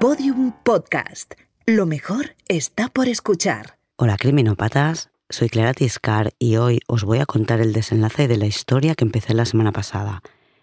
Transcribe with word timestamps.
Podium 0.00 0.54
Podcast. 0.62 1.34
Lo 1.66 1.84
mejor 1.84 2.34
está 2.48 2.88
por 2.88 3.06
escuchar. 3.06 3.76
Hola 3.96 4.16
criminópatas, 4.16 5.10
soy 5.28 5.50
Clara 5.50 5.74
Tiscar 5.74 6.32
y 6.38 6.56
hoy 6.56 6.80
os 6.86 7.04
voy 7.04 7.18
a 7.18 7.26
contar 7.26 7.60
el 7.60 7.74
desenlace 7.74 8.26
de 8.26 8.38
la 8.38 8.46
historia 8.46 8.94
que 8.94 9.04
empecé 9.04 9.34
la 9.34 9.44
semana 9.44 9.72
pasada. 9.72 10.22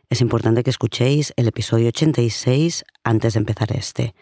Es 0.10 0.22
importante 0.22 0.64
que 0.64 0.72
escuchéis 0.72 1.34
el 1.36 1.48
episodio 1.48 1.90
86 1.90 2.84
antes 3.04 3.34
de 3.34 3.38
empezar 3.38 3.74
este. 3.74 4.16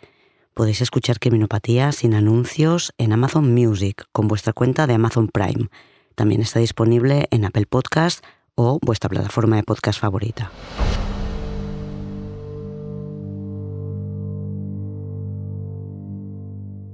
Podéis 0.53 0.81
escuchar 0.81 1.17
Criminopatía 1.17 1.93
sin 1.93 2.13
anuncios 2.13 2.91
en 2.97 3.13
Amazon 3.13 3.53
Music 3.53 4.07
con 4.11 4.27
vuestra 4.27 4.51
cuenta 4.51 4.85
de 4.85 4.95
Amazon 4.95 5.29
Prime. 5.29 5.69
También 6.15 6.41
está 6.41 6.59
disponible 6.59 7.29
en 7.31 7.45
Apple 7.45 7.67
Podcast 7.67 8.21
o 8.55 8.79
vuestra 8.81 9.09
plataforma 9.09 9.55
de 9.55 9.63
podcast 9.63 9.97
favorita. 9.97 10.51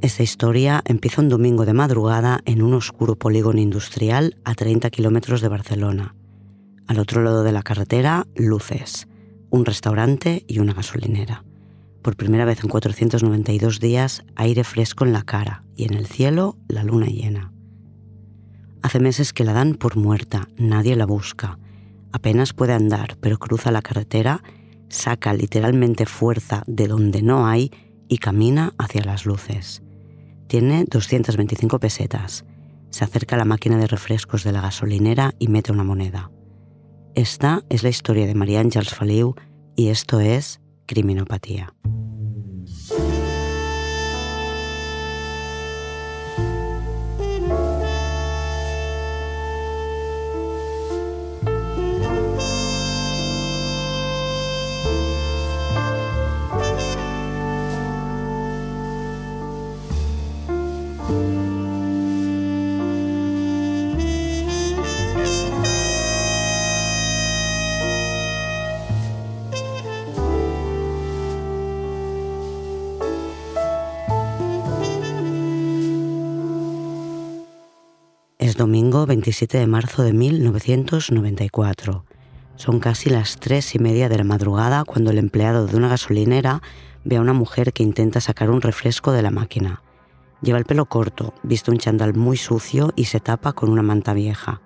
Esta 0.01 0.23
historia 0.23 0.81
empieza 0.85 1.21
un 1.21 1.29
domingo 1.29 1.63
de 1.63 1.73
madrugada 1.73 2.41
en 2.45 2.63
un 2.63 2.73
oscuro 2.73 3.15
polígono 3.15 3.61
industrial 3.61 4.35
a 4.43 4.55
30 4.55 4.89
kilómetros 4.89 5.41
de 5.41 5.47
Barcelona. 5.47 6.15
Al 6.87 6.97
otro 6.97 7.21
lado 7.21 7.43
de 7.43 7.51
la 7.51 7.61
carretera, 7.61 8.25
luces, 8.35 9.07
un 9.51 9.63
restaurante 9.63 10.43
y 10.47 10.57
una 10.57 10.73
gasolinera. 10.73 11.45
Por 12.01 12.15
primera 12.15 12.45
vez 12.45 12.63
en 12.63 12.69
492 12.71 13.79
días, 13.79 14.23
aire 14.35 14.63
fresco 14.63 15.05
en 15.05 15.13
la 15.13 15.21
cara 15.21 15.65
y 15.75 15.85
en 15.85 15.93
el 15.93 16.07
cielo 16.07 16.57
la 16.67 16.83
luna 16.83 17.05
llena. 17.05 17.53
Hace 18.81 18.99
meses 18.99 19.33
que 19.33 19.43
la 19.43 19.53
dan 19.53 19.75
por 19.75 19.97
muerta, 19.97 20.47
nadie 20.57 20.95
la 20.95 21.05
busca. 21.05 21.59
Apenas 22.11 22.53
puede 22.53 22.73
andar, 22.73 23.17
pero 23.21 23.37
cruza 23.37 23.69
la 23.69 23.83
carretera, 23.83 24.41
saca 24.89 25.31
literalmente 25.35 26.07
fuerza 26.07 26.63
de 26.65 26.87
donde 26.87 27.21
no 27.21 27.45
hay 27.45 27.69
y 28.07 28.17
camina 28.17 28.73
hacia 28.79 29.03
las 29.03 29.27
luces. 29.27 29.83
Tiene 30.51 30.83
225 30.83 31.79
pesetas. 31.79 32.43
Se 32.89 33.05
acerca 33.05 33.37
a 33.37 33.39
la 33.39 33.45
máquina 33.45 33.77
de 33.77 33.87
refrescos 33.87 34.43
de 34.43 34.51
la 34.51 34.59
gasolinera 34.59 35.33
y 35.39 35.47
mete 35.47 35.71
una 35.71 35.85
moneda. 35.85 36.29
Esta 37.15 37.63
es 37.69 37.83
la 37.83 37.89
historia 37.89 38.27
de 38.27 38.35
María 38.35 38.59
Ángels 38.59 38.93
y 39.77 39.87
esto 39.87 40.19
es 40.19 40.59
Criminopatía. 40.87 41.73
Es 78.51 78.57
domingo 78.57 79.05
27 79.05 79.59
de 79.59 79.65
marzo 79.65 80.03
de 80.03 80.11
1994. 80.11 82.03
Son 82.57 82.81
casi 82.81 83.09
las 83.09 83.37
tres 83.37 83.75
y 83.75 83.79
media 83.79 84.09
de 84.09 84.17
la 84.17 84.25
madrugada 84.25 84.83
cuando 84.83 85.11
el 85.11 85.19
empleado 85.19 85.67
de 85.67 85.77
una 85.77 85.87
gasolinera 85.87 86.61
ve 87.05 87.15
a 87.15 87.21
una 87.21 87.31
mujer 87.31 87.71
que 87.71 87.81
intenta 87.81 88.19
sacar 88.19 88.49
un 88.49 88.59
refresco 88.59 89.13
de 89.13 89.21
la 89.21 89.31
máquina. 89.31 89.83
Lleva 90.41 90.57
el 90.57 90.65
pelo 90.65 90.83
corto, 90.87 91.33
viste 91.43 91.71
un 91.71 91.77
chandal 91.77 92.13
muy 92.13 92.35
sucio 92.35 92.91
y 92.97 93.05
se 93.05 93.21
tapa 93.21 93.53
con 93.53 93.69
una 93.69 93.83
manta 93.83 94.13
vieja. 94.13 94.59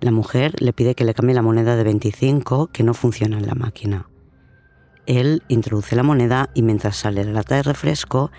La 0.00 0.10
mujer 0.10 0.60
le 0.60 0.72
pide 0.72 0.96
que 0.96 1.04
le 1.04 1.14
cambie 1.14 1.36
la 1.36 1.42
moneda 1.42 1.76
de 1.76 1.84
25 1.84 2.70
que 2.72 2.82
no 2.82 2.92
funciona 2.92 3.38
en 3.38 3.46
la 3.46 3.54
máquina. 3.54 4.10
Él 5.06 5.44
introduce 5.46 5.94
la 5.94 6.02
moneda 6.02 6.50
y 6.54 6.62
mientras 6.62 6.96
sale 6.96 7.24
la 7.24 7.30
lata 7.30 7.54
de 7.54 7.62
refresco, 7.62 8.32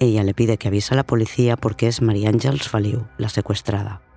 ella 0.00 0.24
le 0.24 0.34
pide 0.34 0.58
que 0.58 0.66
avise 0.66 0.94
a 0.94 0.96
la 0.96 1.06
policía 1.06 1.56
porque 1.56 1.86
es 1.86 2.02
María 2.02 2.30
Ángels 2.30 2.68
Faliu, 2.68 3.06
la 3.16 3.28
secuestrada. 3.28 4.07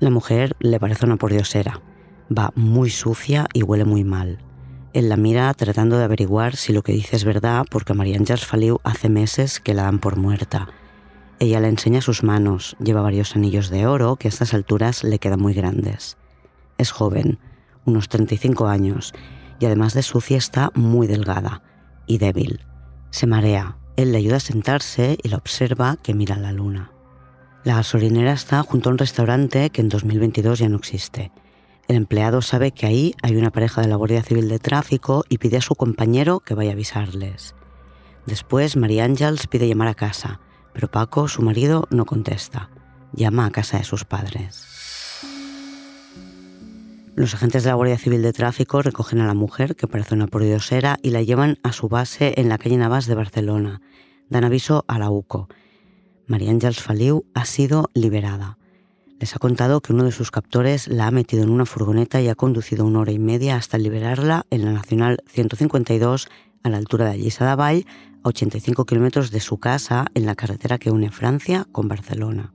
La 0.00 0.10
mujer 0.10 0.56
le 0.58 0.80
parece 0.80 1.06
una 1.06 1.16
pordiosera. 1.16 1.80
Va 2.36 2.52
muy 2.56 2.90
sucia 2.90 3.46
y 3.52 3.62
huele 3.62 3.84
muy 3.84 4.02
mal. 4.02 4.38
Él 4.92 5.08
la 5.08 5.16
mira 5.16 5.52
tratando 5.54 5.98
de 5.98 6.04
averiguar 6.04 6.56
si 6.56 6.72
lo 6.72 6.82
que 6.82 6.92
dice 6.92 7.16
es 7.16 7.24
verdad 7.24 7.64
porque 7.70 7.94
María 7.94 8.16
Ángels 8.16 8.44
Faliu 8.44 8.80
hace 8.82 9.08
meses 9.08 9.60
que 9.60 9.74
la 9.74 9.84
dan 9.84 10.00
por 10.00 10.16
muerta. 10.16 10.68
Ella 11.38 11.60
le 11.60 11.68
enseña 11.68 12.00
sus 12.00 12.22
manos, 12.22 12.76
lleva 12.80 13.02
varios 13.02 13.36
anillos 13.36 13.70
de 13.70 13.86
oro 13.86 14.16
que 14.16 14.28
a 14.28 14.30
estas 14.30 14.54
alturas 14.54 15.04
le 15.04 15.18
quedan 15.18 15.40
muy 15.40 15.52
grandes. 15.52 16.16
Es 16.78 16.90
joven, 16.90 17.38
unos 17.84 18.08
35 18.08 18.66
años, 18.66 19.12
y 19.60 19.66
además 19.66 19.94
de 19.94 20.02
sucia 20.02 20.36
está 20.36 20.70
muy 20.74 21.06
delgada 21.06 21.62
y 22.06 22.18
débil. 22.18 22.60
Se 23.10 23.26
marea, 23.26 23.78
él 23.96 24.12
le 24.12 24.18
ayuda 24.18 24.36
a 24.36 24.40
sentarse 24.40 25.18
y 25.22 25.28
la 25.28 25.36
observa 25.36 25.96
que 26.02 26.14
mira 26.14 26.36
la 26.36 26.52
luna. 26.52 26.93
La 27.64 27.76
gasolinera 27.76 28.34
está 28.34 28.62
junto 28.62 28.90
a 28.90 28.92
un 28.92 28.98
restaurante 28.98 29.70
que 29.70 29.80
en 29.80 29.88
2022 29.88 30.58
ya 30.58 30.68
no 30.68 30.76
existe. 30.76 31.32
El 31.88 31.96
empleado 31.96 32.42
sabe 32.42 32.72
que 32.72 32.84
ahí 32.84 33.14
hay 33.22 33.36
una 33.36 33.50
pareja 33.50 33.80
de 33.80 33.88
la 33.88 33.96
Guardia 33.96 34.22
Civil 34.22 34.50
de 34.50 34.58
Tráfico 34.58 35.24
y 35.30 35.38
pide 35.38 35.56
a 35.56 35.62
su 35.62 35.74
compañero 35.74 36.40
que 36.40 36.52
vaya 36.52 36.70
a 36.70 36.72
avisarles. 36.74 37.54
Después, 38.26 38.76
María 38.76 39.04
Ángels 39.04 39.46
pide 39.46 39.66
llamar 39.66 39.88
a 39.88 39.94
casa, 39.94 40.40
pero 40.74 40.90
Paco, 40.90 41.26
su 41.26 41.40
marido, 41.40 41.88
no 41.90 42.04
contesta. 42.04 42.68
Llama 43.14 43.46
a 43.46 43.50
casa 43.50 43.78
de 43.78 43.84
sus 43.84 44.04
padres. 44.04 44.66
Los 47.14 47.32
agentes 47.32 47.64
de 47.64 47.70
la 47.70 47.76
Guardia 47.76 47.96
Civil 47.96 48.20
de 48.20 48.34
Tráfico 48.34 48.82
recogen 48.82 49.20
a 49.20 49.26
la 49.26 49.34
mujer, 49.34 49.74
que 49.74 49.86
parece 49.86 50.14
una 50.14 50.26
pordiosera, 50.26 50.98
y 51.02 51.10
la 51.10 51.22
llevan 51.22 51.58
a 51.62 51.72
su 51.72 51.88
base 51.88 52.34
en 52.36 52.50
la 52.50 52.58
calle 52.58 52.76
Navas 52.76 53.06
de 53.06 53.14
Barcelona. 53.14 53.80
Dan 54.28 54.44
aviso 54.44 54.84
a 54.86 54.98
la 54.98 55.08
UCO. 55.08 55.48
María 56.26 56.50
Ángels 56.50 56.80
Faliu 56.80 57.26
ha 57.34 57.44
sido 57.44 57.90
liberada. 57.92 58.56
Les 59.20 59.36
ha 59.36 59.38
contado 59.38 59.80
que 59.80 59.92
uno 59.92 60.04
de 60.04 60.12
sus 60.12 60.30
captores 60.30 60.88
la 60.88 61.06
ha 61.06 61.10
metido 61.10 61.42
en 61.42 61.50
una 61.50 61.66
furgoneta 61.66 62.20
y 62.20 62.28
ha 62.28 62.34
conducido 62.34 62.86
una 62.86 63.00
hora 63.00 63.12
y 63.12 63.18
media 63.18 63.56
hasta 63.56 63.78
liberarla 63.78 64.46
en 64.50 64.64
la 64.64 64.72
Nacional 64.72 65.18
152 65.26 66.28
a 66.62 66.70
la 66.70 66.78
altura 66.78 67.04
de 67.04 67.12
Allisa 67.12 67.48
de 67.48 67.56
Vall, 67.56 67.86
a 68.22 68.28
85 68.28 68.86
kilómetros 68.86 69.30
de 69.30 69.40
su 69.40 69.58
casa 69.58 70.06
en 70.14 70.24
la 70.24 70.34
carretera 70.34 70.78
que 70.78 70.90
une 70.90 71.10
Francia 71.10 71.66
con 71.70 71.88
Barcelona. 71.88 72.53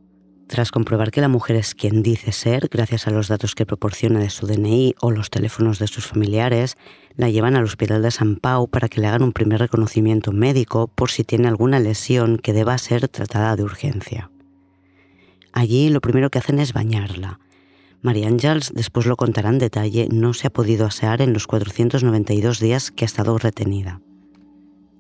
Tras 0.50 0.72
comprobar 0.72 1.12
que 1.12 1.22
la 1.22 1.28
mujer 1.28 1.58
es 1.58 1.76
quien 1.76 2.02
dice 2.02 2.32
ser, 2.32 2.70
gracias 2.72 3.06
a 3.06 3.12
los 3.12 3.28
datos 3.28 3.54
que 3.54 3.68
proporciona 3.68 4.20
de 4.20 4.32
su 4.32 4.48
DNI 4.48 4.96
o 5.00 5.12
los 5.12 5.30
teléfonos 5.30 5.78
de 5.78 5.86
sus 5.86 6.08
familiares, 6.08 6.76
la 7.16 7.30
llevan 7.30 7.56
al 7.56 7.66
Hospital 7.66 8.02
de 8.02 8.10
San 8.10 8.36
Pau 8.36 8.68
para 8.68 8.90
que 8.90 9.00
le 9.00 9.06
hagan 9.06 9.22
un 9.22 9.32
primer 9.32 9.60
reconocimiento 9.60 10.32
médico 10.32 10.88
por 10.88 11.12
si 11.12 11.24
tiene 11.24 11.48
alguna 11.48 11.80
lesión 11.80 12.40
que 12.40 12.54
deba 12.54 12.76
ser 12.80 13.08
tratada 13.10 13.56
de 13.56 13.64
urgencia. 13.64 14.32
Allí 15.54 15.90
lo 15.90 16.02
primero 16.02 16.32
que 16.32 16.40
hacen 16.40 16.58
es 16.58 16.74
bañarla. 16.74 17.40
María 18.02 18.28
Ángels, 18.28 18.72
después 18.74 19.06
lo 19.06 19.18
contará 19.18 19.50
en 19.50 19.60
detalle, 19.60 20.08
no 20.12 20.34
se 20.34 20.48
ha 20.48 20.50
podido 20.50 20.88
asear 20.88 21.22
en 21.22 21.32
los 21.32 21.46
492 21.46 22.60
días 22.60 22.90
que 22.90 23.06
ha 23.06 23.12
estado 23.12 23.38
retenida. 23.38 24.02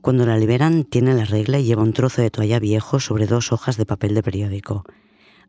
Cuando 0.02 0.28
la 0.28 0.38
liberan, 0.38 0.84
tiene 0.84 1.16
la 1.16 1.26
regla 1.26 1.58
y 1.58 1.64
lleva 1.64 1.81
un 1.81 1.94
trozo 1.94 2.22
de 2.22 2.30
toalla 2.30 2.60
viejo 2.60 3.00
sobre 3.00 3.26
dos 3.26 3.52
hojas 3.52 3.78
de 3.78 3.88
papel 3.88 4.14
de 4.14 4.22
periódico. 4.22 4.84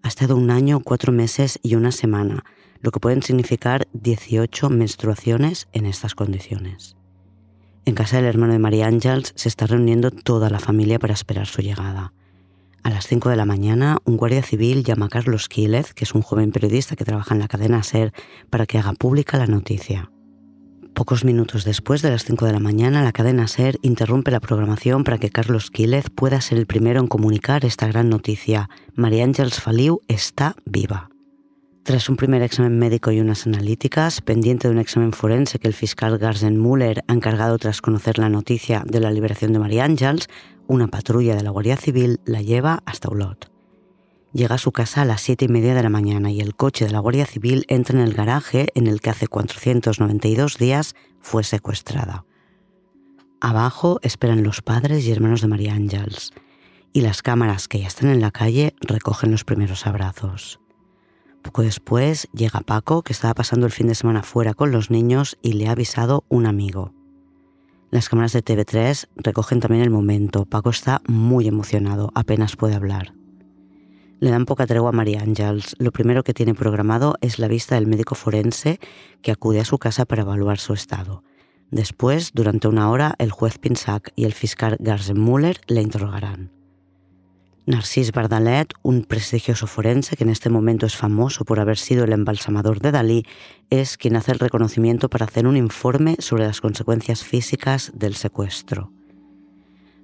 Ha 0.02 0.08
estado 0.08 0.36
un 0.36 0.50
año, 0.50 0.80
cuatro 0.80 1.12
meses 1.12 1.58
y 1.62 1.74
una 1.74 1.92
semana, 1.92 2.44
lo 2.80 2.90
que 2.90 3.00
pueden 3.00 3.22
significar 3.22 3.86
18 3.92 4.70
menstruaciones 4.70 5.68
en 5.72 5.86
estas 5.86 6.14
condiciones. 6.14 6.96
En 7.84 7.94
casa 7.94 8.16
del 8.16 8.26
hermano 8.26 8.52
de 8.52 8.58
María 8.58 8.86
Ángels 8.86 9.32
se 9.36 9.48
está 9.48 9.66
reuniendo 9.66 10.10
toda 10.10 10.50
la 10.50 10.60
familia 10.60 10.98
para 10.98 11.14
esperar 11.14 11.46
su 11.46 11.62
llegada. 11.62 12.12
A 12.82 12.90
las 12.90 13.06
5 13.06 13.28
de 13.28 13.36
la 13.36 13.44
mañana, 13.44 13.98
un 14.04 14.16
guardia 14.16 14.42
civil 14.42 14.84
llama 14.84 15.06
a 15.06 15.10
Carlos 15.10 15.48
Quílez, 15.48 15.92
que 15.92 16.04
es 16.04 16.14
un 16.14 16.22
joven 16.22 16.50
periodista 16.50 16.96
que 16.96 17.04
trabaja 17.04 17.34
en 17.34 17.40
la 17.40 17.48
cadena 17.48 17.82
SER, 17.82 18.12
para 18.48 18.66
que 18.66 18.78
haga 18.78 18.94
pública 18.94 19.36
la 19.36 19.46
noticia. 19.46 20.10
Pocos 20.94 21.24
minutos 21.24 21.64
después 21.64 22.02
de 22.02 22.10
las 22.10 22.24
5 22.24 22.46
de 22.46 22.52
la 22.52 22.60
mañana, 22.60 23.02
la 23.02 23.12
cadena 23.12 23.48
SER 23.48 23.78
interrumpe 23.82 24.30
la 24.30 24.40
programación 24.40 25.04
para 25.04 25.18
que 25.18 25.30
Carlos 25.30 25.70
Quílez 25.70 26.10
pueda 26.14 26.40
ser 26.40 26.58
el 26.58 26.66
primero 26.66 27.00
en 27.00 27.06
comunicar 27.06 27.64
esta 27.64 27.86
gran 27.86 28.10
noticia. 28.10 28.68
María 28.94 29.24
Ángels 29.24 29.60
Faliu 29.60 30.00
está 30.08 30.56
viva. 30.66 31.10
Tras 31.82 32.08
un 32.08 32.16
primer 32.16 32.42
examen 32.42 32.78
médico 32.78 33.10
y 33.10 33.20
unas 33.20 33.46
analíticas, 33.46 34.20
pendiente 34.20 34.68
de 34.68 34.74
un 34.74 34.80
examen 34.80 35.12
forense 35.12 35.58
que 35.58 35.68
el 35.68 35.74
fiscal 35.74 36.18
Garzen 36.18 36.60
Müller 36.60 37.02
ha 37.08 37.14
encargado 37.14 37.56
tras 37.56 37.80
conocer 37.80 38.18
la 38.18 38.28
noticia 38.28 38.82
de 38.86 39.00
la 39.00 39.10
liberación 39.10 39.52
de 39.52 39.58
María 39.58 39.84
Ángels, 39.84 40.28
una 40.66 40.88
patrulla 40.88 41.34
de 41.34 41.42
la 41.42 41.50
Guardia 41.50 41.76
Civil 41.76 42.20
la 42.26 42.42
lleva 42.42 42.82
hasta 42.84 43.08
Olot. 43.08 43.59
Llega 44.32 44.54
a 44.54 44.58
su 44.58 44.70
casa 44.70 45.02
a 45.02 45.04
las 45.04 45.22
siete 45.22 45.46
y 45.46 45.48
media 45.48 45.74
de 45.74 45.82
la 45.82 45.88
mañana 45.88 46.30
y 46.30 46.40
el 46.40 46.54
coche 46.54 46.84
de 46.84 46.92
la 46.92 47.00
Guardia 47.00 47.26
Civil 47.26 47.64
entra 47.66 47.98
en 47.98 48.06
el 48.06 48.14
garaje 48.14 48.68
en 48.74 48.86
el 48.86 49.00
que 49.00 49.10
hace 49.10 49.26
492 49.26 50.56
días 50.56 50.94
fue 51.20 51.42
secuestrada. 51.42 52.24
Abajo 53.40 53.98
esperan 54.02 54.44
los 54.44 54.62
padres 54.62 55.04
y 55.04 55.10
hermanos 55.10 55.40
de 55.40 55.48
María 55.48 55.74
Ángels 55.74 56.32
y 56.92 57.00
las 57.00 57.22
cámaras 57.22 57.66
que 57.66 57.80
ya 57.80 57.88
están 57.88 58.10
en 58.10 58.20
la 58.20 58.30
calle 58.30 58.74
recogen 58.80 59.32
los 59.32 59.44
primeros 59.44 59.86
abrazos. 59.86 60.60
Poco 61.42 61.62
después 61.62 62.28
llega 62.32 62.60
Paco, 62.60 63.02
que 63.02 63.12
estaba 63.12 63.34
pasando 63.34 63.66
el 63.66 63.72
fin 63.72 63.88
de 63.88 63.94
semana 63.94 64.22
fuera 64.22 64.54
con 64.54 64.70
los 64.70 64.90
niños 64.90 65.38
y 65.42 65.54
le 65.54 65.68
ha 65.68 65.72
avisado 65.72 66.24
un 66.28 66.46
amigo. 66.46 66.92
Las 67.90 68.08
cámaras 68.08 68.32
de 68.32 68.44
TV3 68.44 69.08
recogen 69.16 69.58
también 69.58 69.82
el 69.82 69.90
momento. 69.90 70.44
Paco 70.44 70.70
está 70.70 71.00
muy 71.08 71.48
emocionado, 71.48 72.12
apenas 72.14 72.54
puede 72.54 72.74
hablar. 72.74 73.19
Le 74.20 74.30
dan 74.30 74.44
poca 74.44 74.66
tregua 74.66 74.90
a 74.90 74.92
María 74.92 75.22
Ángels. 75.22 75.74
Lo 75.78 75.92
primero 75.92 76.22
que 76.22 76.34
tiene 76.34 76.54
programado 76.54 77.16
es 77.22 77.38
la 77.38 77.48
vista 77.48 77.76
del 77.76 77.86
médico 77.86 78.14
forense 78.14 78.78
que 79.22 79.32
acude 79.32 79.60
a 79.60 79.64
su 79.64 79.78
casa 79.78 80.04
para 80.04 80.22
evaluar 80.22 80.58
su 80.58 80.74
estado. 80.74 81.24
Después, 81.70 82.32
durante 82.34 82.68
una 82.68 82.90
hora, 82.90 83.14
el 83.16 83.30
juez 83.30 83.56
Pinsac 83.58 84.12
y 84.16 84.26
el 84.26 84.34
fiscal 84.34 84.76
Garzenmüller 84.78 85.62
le 85.68 85.80
interrogarán. 85.80 86.52
Narcís 87.64 88.12
Bardalet, 88.12 88.74
un 88.82 89.04
prestigioso 89.04 89.66
forense 89.66 90.16
que 90.16 90.24
en 90.24 90.30
este 90.30 90.50
momento 90.50 90.84
es 90.84 90.96
famoso 90.96 91.46
por 91.46 91.58
haber 91.58 91.78
sido 91.78 92.04
el 92.04 92.12
embalsamador 92.12 92.80
de 92.80 92.92
Dalí, 92.92 93.24
es 93.70 93.96
quien 93.96 94.16
hace 94.16 94.32
el 94.32 94.38
reconocimiento 94.38 95.08
para 95.08 95.24
hacer 95.24 95.46
un 95.46 95.56
informe 95.56 96.16
sobre 96.18 96.44
las 96.44 96.60
consecuencias 96.60 97.24
físicas 97.24 97.90
del 97.94 98.16
secuestro. 98.16 98.92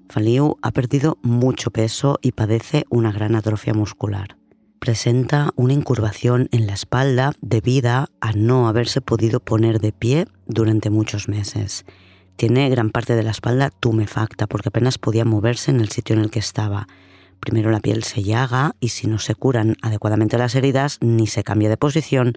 Faliu 0.09 0.57
ha 0.63 0.71
perdido 0.71 1.19
mucho 1.23 1.71
peso 1.71 2.19
y 2.23 2.33
padece 2.33 2.85
una 2.91 3.13
gran 3.13 3.35
atrofia 3.35 3.75
muscular. 3.75 4.37
Presenta 4.79 5.51
una 5.57 5.73
incurvación 5.73 6.49
en 6.53 6.67
la 6.67 6.75
espalda 6.75 7.33
debida 7.41 8.09
a 8.21 8.33
no 8.33 8.69
haberse 8.69 9.01
podido 9.01 9.41
poner 9.41 9.81
de 9.81 9.93
pie 9.93 10.27
durante 10.47 10.91
muchos 10.91 11.29
meses. 11.29 11.85
Tiene 12.37 12.69
gran 12.69 12.91
parte 12.91 13.17
de 13.17 13.23
la 13.23 13.31
espalda 13.31 13.71
tumefacta 13.71 14.47
porque 14.47 14.69
apenas 14.69 14.99
podía 14.99 15.25
moverse 15.25 15.71
en 15.71 15.81
el 15.81 15.89
sitio 15.89 16.15
en 16.15 16.23
el 16.23 16.31
que 16.31 16.39
estaba 16.39 16.87
Primero 17.41 17.71
la 17.71 17.81
piel 17.81 18.03
se 18.03 18.23
llaga 18.23 18.75
y 18.81 18.89
si 18.89 19.07
no 19.07 19.19
se 19.19 19.35
curan 19.35 19.77
adecuadamente 19.83 20.39
las 20.39 20.55
heridas 20.55 20.99
ni 21.01 21.27
se 21.27 21.45
cambia 21.45 21.69
de 21.69 21.77
posición, 21.77 22.35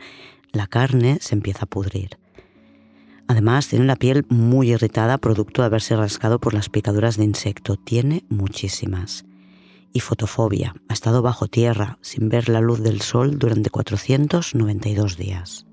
la 0.51 0.68
carne 0.68 1.18
se 1.21 1.36
empieza 1.36 1.63
a 1.63 1.69
pudrir. 1.69 2.18
Además, 3.30 3.68
tiene 3.68 3.86
la 3.86 3.96
piel 3.96 4.26
muy 4.28 4.72
irritada 4.72 5.20
producto 5.20 5.62
de 5.62 5.68
haberse 5.68 5.96
rascado 5.96 6.40
por 6.40 6.56
las 6.56 6.68
picaduras 6.68 7.16
de 7.16 7.26
insecto. 7.26 7.76
Tiene 7.76 8.26
muchísimas. 8.28 9.24
Y 9.94 10.00
fotofobia. 10.00 10.74
Ha 10.88 10.94
estado 10.94 11.22
bajo 11.22 11.48
tierra, 11.48 12.00
sin 12.02 12.28
ver 12.28 12.50
la 12.50 12.60
luz 12.60 12.81
del 12.81 13.02
sol 13.02 13.38
durante 13.38 13.70
492 13.70 15.16
días. 15.16 15.68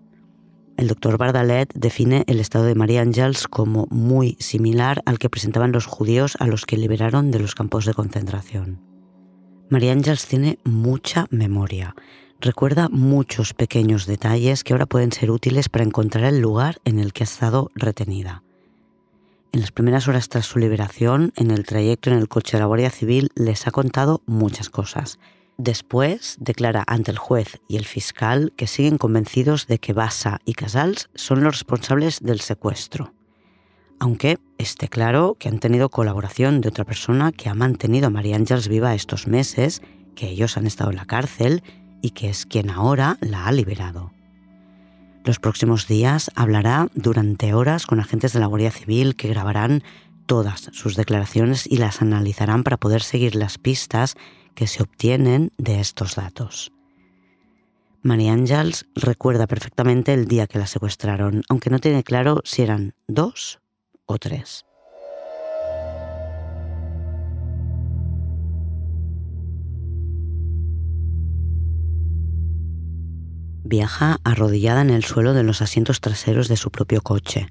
El 0.77 0.89
doctor 0.89 1.17
Bardalet 1.17 1.73
define 1.75 2.25
el 2.27 2.41
estado 2.41 2.67
de 2.67 2.75
María 2.75 3.01
Ángels 3.01 3.49
como 3.49 3.87
muy 3.91 4.37
similar 4.39 5.01
al 5.07 5.19
que 5.19 5.31
presentaban 5.31 5.73
los 5.73 5.87
judíos 5.87 6.37
a 6.39 6.47
los 6.47 6.67
que 6.67 6.77
liberaron 6.77 7.31
de 7.31 7.39
los 7.39 7.55
campos 7.55 7.87
de 7.87 7.95
concentración. 7.95 8.83
María 9.71 9.93
Ángels 9.93 10.27
tiene 10.27 10.59
mucha 10.65 11.27
memoria. 11.31 11.95
Recuerda 12.41 12.89
muchos 12.89 13.55
pequeños 13.55 14.07
detalles 14.07 14.63
que 14.63 14.73
ahora 14.73 14.87
pueden 14.87 15.13
ser 15.13 15.31
útiles 15.31 15.69
para 15.69 15.85
encontrar 15.85 16.25
el 16.25 16.41
lugar 16.41 16.81
en 16.85 16.99
el 16.99 17.13
que 17.13 17.23
ha 17.23 17.25
estado 17.25 17.71
retenida. 17.75 18.43
En 19.53 19.61
las 19.63 19.73
primeras 19.73 20.07
horas 20.07 20.29
tras 20.29 20.47
su 20.47 20.59
liberación, 20.59 21.33
en 21.37 21.51
el 21.51 21.65
trayecto 21.65 22.11
en 22.11 22.17
el 22.17 22.29
coche 22.29 22.57
de 22.57 22.61
la 22.61 22.67
Guardia 22.67 22.91
Civil, 22.91 23.31
les 23.35 23.67
ha 23.67 23.71
contado 23.71 24.23
muchas 24.27 24.69
cosas. 24.69 25.19
Después 25.57 26.37
declara 26.39 26.85
ante 26.87 27.11
el 27.11 27.19
juez 27.19 27.61
y 27.69 27.77
el 27.77 27.87
fiscal 27.87 28.53
que 28.57 28.67
siguen 28.67 28.99
convencidos 28.99 29.67
de 29.67 29.79
que 29.79 29.95
Bassa 29.95 30.41
y 30.45 30.53
Casals 30.53 31.09
son 31.15 31.43
los 31.43 31.55
responsables 31.55 32.21
del 32.21 32.41
secuestro 32.41 33.15
aunque 33.99 34.39
esté 34.59 34.89
claro 34.89 35.37
que 35.39 35.49
han 35.49 35.59
tenido 35.59 35.89
colaboración 35.89 36.61
de 36.61 36.69
otra 36.69 36.85
persona 36.85 37.33
que 37.33 37.49
ha 37.49 37.55
mantenido 37.55 38.09
a 38.09 38.11
María 38.11 38.37
Ángels 38.37 38.69
viva 38.69 38.95
estos 38.95 39.27
meses, 39.27 39.83
que 40.15 40.29
ellos 40.29 40.57
han 40.57 40.67
estado 40.67 40.91
en 40.91 40.97
la 40.97 41.07
cárcel 41.07 41.63
y 42.03 42.11
que 42.11 42.29
es 42.29 42.47
quien 42.47 42.71
ahora 42.71 43.19
la 43.21 43.47
ha 43.47 43.53
liberado. 43.53 44.13
Los 45.25 45.41
próximos 45.41 45.89
días 45.89 46.31
hablará 46.35 46.89
durante 46.95 47.53
horas 47.53 47.87
con 47.87 48.01
agentes 48.01 48.33
de 48.33 48.41
la 48.41 48.47
Guardia 48.47 48.71
Civil 48.71 49.17
que 49.17 49.29
grabarán 49.29 49.83
todas 50.27 50.69
sus 50.73 50.97
declaraciones 50.97 51.67
y 51.67 51.79
las 51.79 52.03
analizarán 52.03 52.63
para 52.63 52.77
poder 52.77 53.03
seguir 53.03 53.35
las 53.35 53.59
pistas 53.59 54.15
que 54.55 54.67
se 54.67 54.83
obtienen 54.83 55.53
de 55.59 55.81
estos 55.81 56.17
datos. 56.17 56.73
María 58.03 58.33
Ángels 58.35 58.87
recuerda 58.95 59.47
perfectamente 59.47 60.15
el 60.15 60.27
día 60.29 60.47
que 60.47 60.59
la 60.59 60.67
secuestraron, 60.67 61.43
aunque 61.49 61.71
no 61.71 61.81
tiene 61.81 62.05
claro 62.05 62.41
si 62.45 62.63
eran 62.63 62.95
dos 63.09 63.61
o 64.07 64.19
tres. 64.19 64.66
Viaja 73.69 74.21
arrodillada 74.23 74.81
en 74.81 74.91
el 74.91 75.03
suelo 75.03 75.35
de 75.35 75.43
los 75.43 75.61
asientos 75.61 76.01
traseros 76.01 76.47
de 76.47 76.57
su 76.57 76.71
propio 76.71 77.01
coche. 77.03 77.49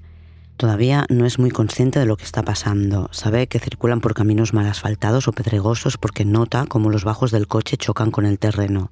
Todavía 0.56 1.04
no 1.10 1.26
es 1.26 1.38
muy 1.38 1.50
consciente 1.50 1.98
de 1.98 2.06
lo 2.06 2.16
que 2.16 2.24
está 2.24 2.42
pasando. 2.42 3.10
Sabe 3.12 3.48
que 3.48 3.58
circulan 3.58 4.00
por 4.00 4.14
caminos 4.14 4.54
mal 4.54 4.66
asfaltados 4.66 5.28
o 5.28 5.32
pedregosos 5.32 5.98
porque 5.98 6.24
nota 6.24 6.64
cómo 6.70 6.88
los 6.88 7.04
bajos 7.04 7.32
del 7.32 7.46
coche 7.46 7.76
chocan 7.76 8.10
con 8.10 8.24
el 8.24 8.38
terreno. 8.38 8.90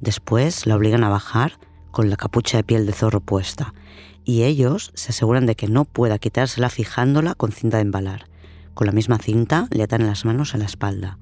Después 0.00 0.66
la 0.66 0.76
obligan 0.76 1.02
a 1.02 1.08
bajar 1.08 1.58
con 1.90 2.10
la 2.10 2.16
capucha 2.18 2.58
de 2.58 2.64
piel 2.64 2.84
de 2.84 2.92
zorro 2.92 3.20
puesta 3.20 3.72
y 4.22 4.42
ellos 4.42 4.90
se 4.92 5.12
aseguran 5.12 5.46
de 5.46 5.56
que 5.56 5.68
no 5.68 5.86
pueda 5.86 6.18
quitársela 6.18 6.68
fijándola 6.68 7.34
con 7.34 7.52
cinta 7.52 7.78
de 7.78 7.84
embalar. 7.84 8.26
Con 8.74 8.86
la 8.86 8.92
misma 8.92 9.16
cinta 9.16 9.66
le 9.70 9.82
atan 9.82 10.06
las 10.06 10.26
manos 10.26 10.54
a 10.54 10.58
la 10.58 10.66
espalda. 10.66 11.16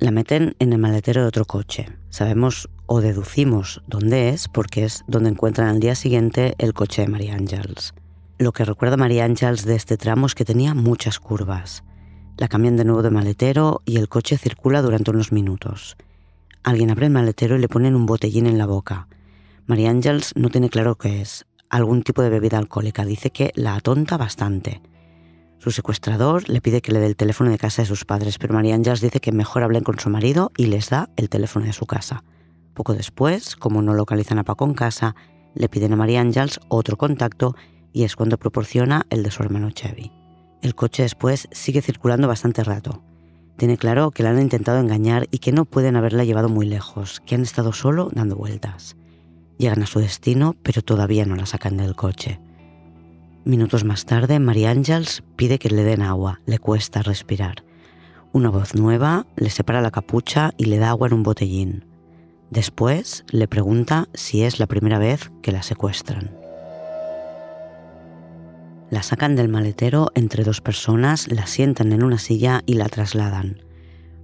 La 0.00 0.10
meten 0.10 0.56
en 0.58 0.72
el 0.72 0.80
maletero 0.80 1.22
de 1.22 1.28
otro 1.28 1.44
coche. 1.44 1.88
Sabemos 2.10 2.68
o 2.86 3.00
deducimos 3.00 3.82
dónde 3.86 4.30
es 4.30 4.48
porque 4.48 4.84
es 4.84 5.04
donde 5.06 5.30
encuentran 5.30 5.68
al 5.68 5.80
día 5.80 5.94
siguiente 5.94 6.54
el 6.58 6.72
coche 6.72 7.02
de 7.02 7.08
María 7.08 7.34
Ángels. 7.34 7.94
Lo 8.38 8.52
que 8.52 8.64
recuerda 8.64 8.96
María 8.96 9.24
Ángels 9.24 9.64
de 9.64 9.76
este 9.76 9.96
tramo 9.96 10.26
es 10.26 10.34
que 10.34 10.44
tenía 10.44 10.74
muchas 10.74 11.18
curvas. 11.18 11.84
La 12.36 12.48
cambian 12.48 12.76
de 12.76 12.84
nuevo 12.84 13.02
de 13.02 13.10
maletero 13.10 13.82
y 13.86 13.96
el 13.96 14.08
coche 14.08 14.36
circula 14.36 14.82
durante 14.82 15.10
unos 15.10 15.32
minutos. 15.32 15.96
Alguien 16.62 16.90
abre 16.90 17.06
el 17.06 17.12
maletero 17.12 17.56
y 17.56 17.60
le 17.60 17.68
ponen 17.68 17.94
un 17.94 18.06
botellín 18.06 18.46
en 18.46 18.58
la 18.58 18.66
boca. 18.66 19.08
María 19.66 19.90
Ángels 19.90 20.32
no 20.36 20.50
tiene 20.50 20.68
claro 20.68 20.96
qué 20.96 21.22
es, 21.22 21.46
algún 21.70 22.02
tipo 22.02 22.22
de 22.22 22.30
bebida 22.30 22.58
alcohólica. 22.58 23.04
Dice 23.04 23.30
que 23.30 23.52
la 23.54 23.74
atonta 23.74 24.16
bastante. 24.16 24.82
Su 25.58 25.70
secuestrador 25.70 26.48
le 26.48 26.60
pide 26.60 26.82
que 26.82 26.92
le 26.92 27.00
dé 27.00 27.06
el 27.06 27.16
teléfono 27.16 27.50
de 27.50 27.58
casa 27.58 27.82
de 27.82 27.88
sus 27.88 28.04
padres, 28.04 28.38
pero 28.38 28.54
María 28.54 28.74
Ángels 28.74 29.00
dice 29.00 29.20
que 29.20 29.32
mejor 29.32 29.62
hablen 29.62 29.82
con 29.82 29.98
su 29.98 30.10
marido 30.10 30.52
y 30.56 30.66
les 30.66 30.90
da 30.90 31.08
el 31.16 31.28
teléfono 31.30 31.64
de 31.64 31.72
su 31.72 31.86
casa. 31.86 32.22
Poco 32.76 32.92
después, 32.92 33.56
como 33.56 33.80
no 33.80 33.94
localizan 33.94 34.38
a 34.38 34.44
Paco 34.44 34.66
en 34.66 34.74
casa, 34.74 35.16
le 35.54 35.70
piden 35.70 35.94
a 35.94 35.96
María 35.96 36.20
Ángels 36.20 36.60
otro 36.68 36.98
contacto 36.98 37.56
y 37.94 38.04
es 38.04 38.16
cuando 38.16 38.36
proporciona 38.36 39.06
el 39.08 39.22
de 39.22 39.30
su 39.30 39.42
hermano 39.42 39.70
Chevy. 39.70 40.12
El 40.60 40.74
coche 40.74 41.02
después 41.02 41.48
sigue 41.52 41.80
circulando 41.80 42.28
bastante 42.28 42.62
rato. 42.62 43.02
Tiene 43.56 43.78
claro 43.78 44.10
que 44.10 44.22
la 44.22 44.28
han 44.28 44.42
intentado 44.42 44.78
engañar 44.78 45.26
y 45.30 45.38
que 45.38 45.52
no 45.52 45.64
pueden 45.64 45.96
haberla 45.96 46.24
llevado 46.24 46.50
muy 46.50 46.66
lejos, 46.66 47.22
que 47.24 47.34
han 47.34 47.40
estado 47.40 47.72
solo 47.72 48.10
dando 48.12 48.36
vueltas. 48.36 48.94
Llegan 49.56 49.82
a 49.82 49.86
su 49.86 49.98
destino, 49.98 50.54
pero 50.62 50.82
todavía 50.82 51.24
no 51.24 51.34
la 51.34 51.46
sacan 51.46 51.78
del 51.78 51.96
coche. 51.96 52.40
Minutos 53.46 53.84
más 53.84 54.04
tarde, 54.04 54.38
María 54.38 54.68
Ángels 54.68 55.22
pide 55.36 55.58
que 55.58 55.70
le 55.70 55.82
den 55.82 56.02
agua, 56.02 56.42
le 56.44 56.58
cuesta 56.58 57.00
respirar. 57.00 57.64
Una 58.34 58.50
voz 58.50 58.74
nueva 58.74 59.26
le 59.34 59.48
separa 59.48 59.80
la 59.80 59.90
capucha 59.90 60.52
y 60.58 60.66
le 60.66 60.76
da 60.76 60.90
agua 60.90 61.08
en 61.08 61.14
un 61.14 61.22
botellín. 61.22 61.95
Después 62.50 63.24
le 63.30 63.48
pregunta 63.48 64.08
si 64.14 64.44
es 64.44 64.58
la 64.58 64.66
primera 64.66 64.98
vez 64.98 65.30
que 65.42 65.52
la 65.52 65.62
secuestran. 65.62 66.30
La 68.88 69.02
sacan 69.02 69.34
del 69.34 69.48
maletero 69.48 70.12
entre 70.14 70.44
dos 70.44 70.60
personas, 70.60 71.26
la 71.28 71.46
sientan 71.46 71.92
en 71.92 72.04
una 72.04 72.18
silla 72.18 72.62
y 72.66 72.74
la 72.74 72.88
trasladan. 72.88 73.62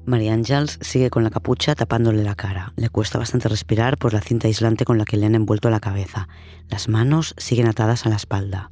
María 0.04 0.34
Ángels 0.34 0.78
sigue 0.80 1.10
con 1.10 1.24
la 1.24 1.30
capucha 1.30 1.74
tapándole 1.74 2.22
la 2.22 2.36
cara. 2.36 2.72
Le 2.76 2.88
cuesta 2.88 3.18
bastante 3.18 3.48
respirar 3.48 3.98
por 3.98 4.12
la 4.12 4.20
cinta 4.20 4.46
aislante 4.46 4.84
con 4.84 4.98
la 4.98 5.04
que 5.04 5.16
le 5.16 5.26
han 5.26 5.34
envuelto 5.34 5.68
la 5.70 5.80
cabeza. 5.80 6.28
Las 6.68 6.88
manos 6.88 7.34
siguen 7.38 7.68
atadas 7.68 8.06
a 8.06 8.08
la 8.08 8.16
espalda. 8.16 8.70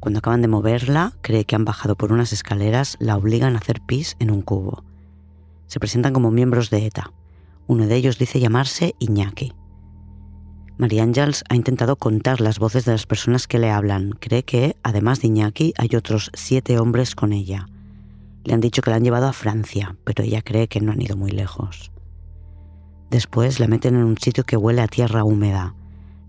Cuando 0.00 0.18
acaban 0.18 0.42
de 0.42 0.48
moverla, 0.48 1.12
cree 1.20 1.44
que 1.44 1.54
han 1.54 1.64
bajado 1.64 1.94
por 1.96 2.12
unas 2.12 2.32
escaleras, 2.32 2.96
la 2.98 3.16
obligan 3.16 3.54
a 3.54 3.58
hacer 3.58 3.80
pis 3.80 4.16
en 4.18 4.32
un 4.32 4.42
cubo. 4.42 4.84
Se 5.68 5.78
presentan 5.78 6.12
como 6.12 6.32
miembros 6.32 6.70
de 6.70 6.86
ETA. 6.86 7.12
Uno 7.72 7.86
de 7.86 7.96
ellos 7.96 8.18
dice 8.18 8.38
llamarse 8.38 8.94
Iñaki. 8.98 9.54
María 10.76 11.04
Ángels 11.04 11.42
ha 11.48 11.54
intentado 11.54 11.96
contar 11.96 12.42
las 12.42 12.58
voces 12.58 12.84
de 12.84 12.92
las 12.92 13.06
personas 13.06 13.46
que 13.46 13.58
le 13.58 13.70
hablan. 13.70 14.10
Cree 14.10 14.42
que, 14.42 14.76
además 14.82 15.22
de 15.22 15.28
Iñaki, 15.28 15.72
hay 15.78 15.96
otros 15.96 16.30
siete 16.34 16.78
hombres 16.78 17.14
con 17.14 17.32
ella. 17.32 17.66
Le 18.44 18.52
han 18.52 18.60
dicho 18.60 18.82
que 18.82 18.90
la 18.90 18.96
han 18.96 19.04
llevado 19.04 19.26
a 19.26 19.32
Francia, 19.32 19.96
pero 20.04 20.22
ella 20.22 20.42
cree 20.42 20.68
que 20.68 20.82
no 20.82 20.92
han 20.92 21.00
ido 21.00 21.16
muy 21.16 21.30
lejos. 21.30 21.90
Después 23.08 23.58
la 23.58 23.68
meten 23.68 23.94
en 23.94 24.04
un 24.04 24.18
sitio 24.18 24.44
que 24.44 24.58
huele 24.58 24.82
a 24.82 24.86
tierra 24.86 25.24
húmeda. 25.24 25.74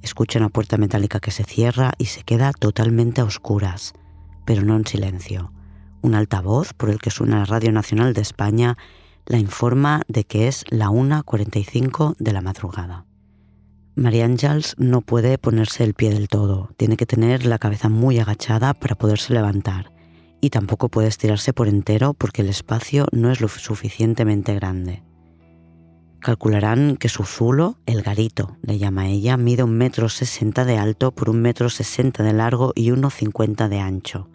Escucha 0.02 0.40
una 0.40 0.48
puerta 0.48 0.78
metálica 0.78 1.20
que 1.20 1.32
se 1.32 1.44
cierra 1.44 1.92
y 1.98 2.06
se 2.06 2.24
queda 2.24 2.54
totalmente 2.54 3.20
a 3.20 3.26
oscuras, 3.26 3.92
pero 4.46 4.62
no 4.62 4.78
en 4.78 4.88
silencio. 4.88 5.52
un 6.02 6.16
altavoz 6.16 6.74
por 6.74 6.90
el 6.90 7.00
que 7.00 7.10
suena 7.10 7.40
la 7.40 7.46
Radio 7.46 7.74
Nacional 7.74 8.14
de 8.14 8.22
España, 8.22 8.78
la 9.26 9.38
informa 9.38 10.02
de 10.08 10.24
que 10.24 10.48
es 10.48 10.66
la 10.70 10.88
1.45 10.88 12.16
de 12.18 12.34
la 12.34 12.42
madrugada. 12.42 13.06
María 13.96 14.26
Ángels 14.26 14.76
no 14.78 15.02
puede 15.02 15.38
ponerse 15.38 15.84
el 15.84 15.94
pie 15.94 16.10
del 16.10 16.28
todo, 16.28 16.70
tiene 16.78 16.98
que 16.98 17.06
tener 17.06 17.46
la 17.46 17.60
cabeza 17.60 17.90
muy 17.90 18.20
agachada 18.20 18.74
para 18.74 18.96
poderse 18.96 19.34
levantar 19.34 19.92
y 20.42 20.50
tampoco 20.50 20.90
puede 20.90 21.08
estirarse 21.08 21.54
por 21.54 21.68
entero 21.68 22.14
porque 22.14 22.42
el 22.42 22.50
espacio 22.50 23.06
no 23.12 23.32
es 23.32 23.40
lo 23.40 23.48
suficientemente 23.48 24.54
grande. 24.56 25.04
Calcularán 26.20 26.98
que 26.98 27.08
su 27.08 27.24
zulo, 27.24 27.78
el 27.86 28.02
garito, 28.02 28.58
le 28.62 28.78
llama 28.78 29.08
ella, 29.08 29.38
mide 29.38 29.64
un 29.64 29.78
metro 29.78 30.10
sesenta 30.10 30.66
de 30.66 30.78
alto 30.78 31.12
por 31.12 31.30
un 31.30 31.42
metro 31.42 31.70
sesenta 31.70 32.24
de 32.24 32.34
largo 32.34 32.74
y 32.76 32.92
uno 32.92 33.10
cincuenta 33.10 33.70
de 33.70 33.80
ancho. 33.80 34.30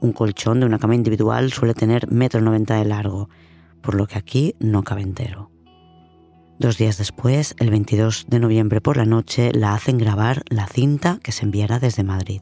Un 0.00 0.12
colchón 0.12 0.60
de 0.60 0.66
una 0.66 0.78
cama 0.78 0.96
individual 0.96 1.52
suele 1.52 1.74
tener 1.74 2.10
metro 2.10 2.40
noventa 2.40 2.76
de 2.76 2.84
largo, 2.84 3.28
por 3.82 3.94
lo 3.94 4.06
que 4.06 4.18
aquí 4.18 4.54
no 4.58 4.82
cabe 4.82 5.02
entero. 5.02 5.50
Dos 6.58 6.78
días 6.78 6.98
después, 6.98 7.54
el 7.58 7.70
22 7.70 8.26
de 8.28 8.38
noviembre 8.38 8.80
por 8.80 8.96
la 8.96 9.04
noche, 9.04 9.50
la 9.52 9.74
hacen 9.74 9.98
grabar 9.98 10.42
la 10.48 10.66
cinta 10.66 11.18
que 11.22 11.32
se 11.32 11.44
enviará 11.44 11.80
desde 11.80 12.04
Madrid. 12.04 12.40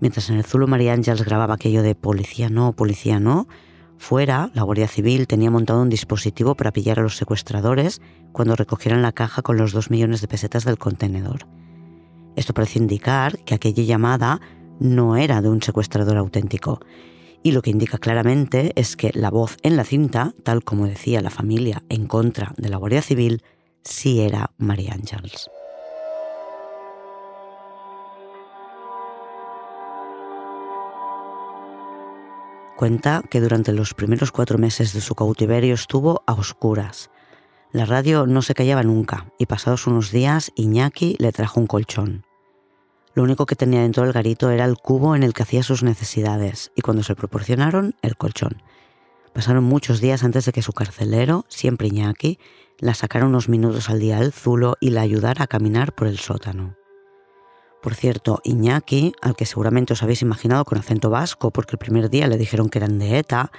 Mientras 0.00 0.30
en 0.30 0.36
el 0.36 0.44
Zulo 0.44 0.66
María 0.66 0.92
Ángels 0.92 1.24
grababa 1.24 1.54
aquello 1.54 1.82
de 1.82 1.94
policía 1.94 2.48
no, 2.48 2.72
policía 2.72 3.20
no, 3.20 3.46
fuera 3.98 4.50
la 4.54 4.62
Guardia 4.62 4.88
Civil 4.88 5.26
tenía 5.26 5.50
montado 5.50 5.82
un 5.82 5.88
dispositivo 5.88 6.54
para 6.54 6.72
pillar 6.72 6.98
a 6.98 7.02
los 7.02 7.16
secuestradores 7.16 8.00
cuando 8.32 8.56
recogieran 8.56 9.02
la 9.02 9.12
caja 9.12 9.42
con 9.42 9.56
los 9.56 9.72
dos 9.72 9.90
millones 9.90 10.20
de 10.20 10.28
pesetas 10.28 10.64
del 10.64 10.78
contenedor. 10.78 11.46
Esto 12.36 12.52
parece 12.52 12.78
indicar 12.78 13.38
que 13.44 13.54
aquella 13.54 13.82
llamada 13.82 14.40
no 14.78 15.16
era 15.16 15.40
de 15.40 15.48
un 15.48 15.62
secuestrador 15.62 16.18
auténtico, 16.18 16.80
y 17.46 17.52
lo 17.52 17.62
que 17.62 17.70
indica 17.70 17.98
claramente 17.98 18.72
es 18.74 18.96
que 18.96 19.12
la 19.14 19.30
voz 19.30 19.56
en 19.62 19.76
la 19.76 19.84
cinta, 19.84 20.34
tal 20.42 20.64
como 20.64 20.88
decía 20.88 21.20
la 21.20 21.30
familia 21.30 21.84
en 21.88 22.08
contra 22.08 22.52
de 22.56 22.68
la 22.68 22.76
Guardia 22.76 23.02
Civil, 23.02 23.44
sí 23.84 24.20
era 24.20 24.50
María 24.58 24.94
Ángels. 24.94 25.48
Cuenta 32.76 33.22
que 33.30 33.40
durante 33.40 33.72
los 33.72 33.94
primeros 33.94 34.32
cuatro 34.32 34.58
meses 34.58 34.92
de 34.92 35.00
su 35.00 35.14
cautiverio 35.14 35.74
estuvo 35.74 36.24
a 36.26 36.32
oscuras. 36.32 37.12
La 37.70 37.84
radio 37.84 38.26
no 38.26 38.42
se 38.42 38.54
callaba 38.54 38.82
nunca 38.82 39.30
y 39.38 39.46
pasados 39.46 39.86
unos 39.86 40.10
días 40.10 40.50
Iñaki 40.56 41.14
le 41.20 41.30
trajo 41.30 41.60
un 41.60 41.68
colchón. 41.68 42.25
Lo 43.16 43.22
único 43.22 43.46
que 43.46 43.56
tenía 43.56 43.80
dentro 43.80 44.02
del 44.02 44.12
garito 44.12 44.50
era 44.50 44.66
el 44.66 44.76
cubo 44.76 45.16
en 45.16 45.22
el 45.22 45.32
que 45.32 45.42
hacía 45.42 45.62
sus 45.62 45.82
necesidades 45.82 46.70
y 46.76 46.82
cuando 46.82 47.02
se 47.02 47.16
proporcionaron, 47.16 47.94
el 48.02 48.18
colchón. 48.18 48.62
Pasaron 49.32 49.64
muchos 49.64 50.02
días 50.02 50.22
antes 50.22 50.44
de 50.44 50.52
que 50.52 50.60
su 50.60 50.74
carcelero, 50.74 51.46
siempre 51.48 51.88
Iñaki, 51.88 52.38
la 52.78 52.92
sacara 52.92 53.24
unos 53.24 53.48
minutos 53.48 53.88
al 53.88 54.00
día 54.00 54.18
al 54.18 54.34
zulo 54.34 54.76
y 54.80 54.90
la 54.90 55.00
ayudara 55.00 55.44
a 55.44 55.46
caminar 55.46 55.94
por 55.94 56.08
el 56.08 56.18
sótano. 56.18 56.76
Por 57.82 57.94
cierto, 57.94 58.42
Iñaki, 58.44 59.14
al 59.22 59.34
que 59.34 59.46
seguramente 59.46 59.94
os 59.94 60.02
habéis 60.02 60.20
imaginado 60.20 60.66
con 60.66 60.76
acento 60.76 61.08
vasco 61.08 61.50
porque 61.52 61.72
el 61.72 61.78
primer 61.78 62.10
día 62.10 62.26
le 62.26 62.36
dijeron 62.36 62.68
que 62.68 62.80
eran 62.80 62.98
de 62.98 63.16
ETA, 63.16 63.50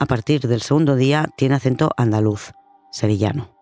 a 0.00 0.06
partir 0.06 0.48
del 0.48 0.62
segundo 0.62 0.96
día 0.96 1.28
tiene 1.36 1.54
acento 1.54 1.92
andaluz, 1.96 2.54
sevillano. 2.90 3.55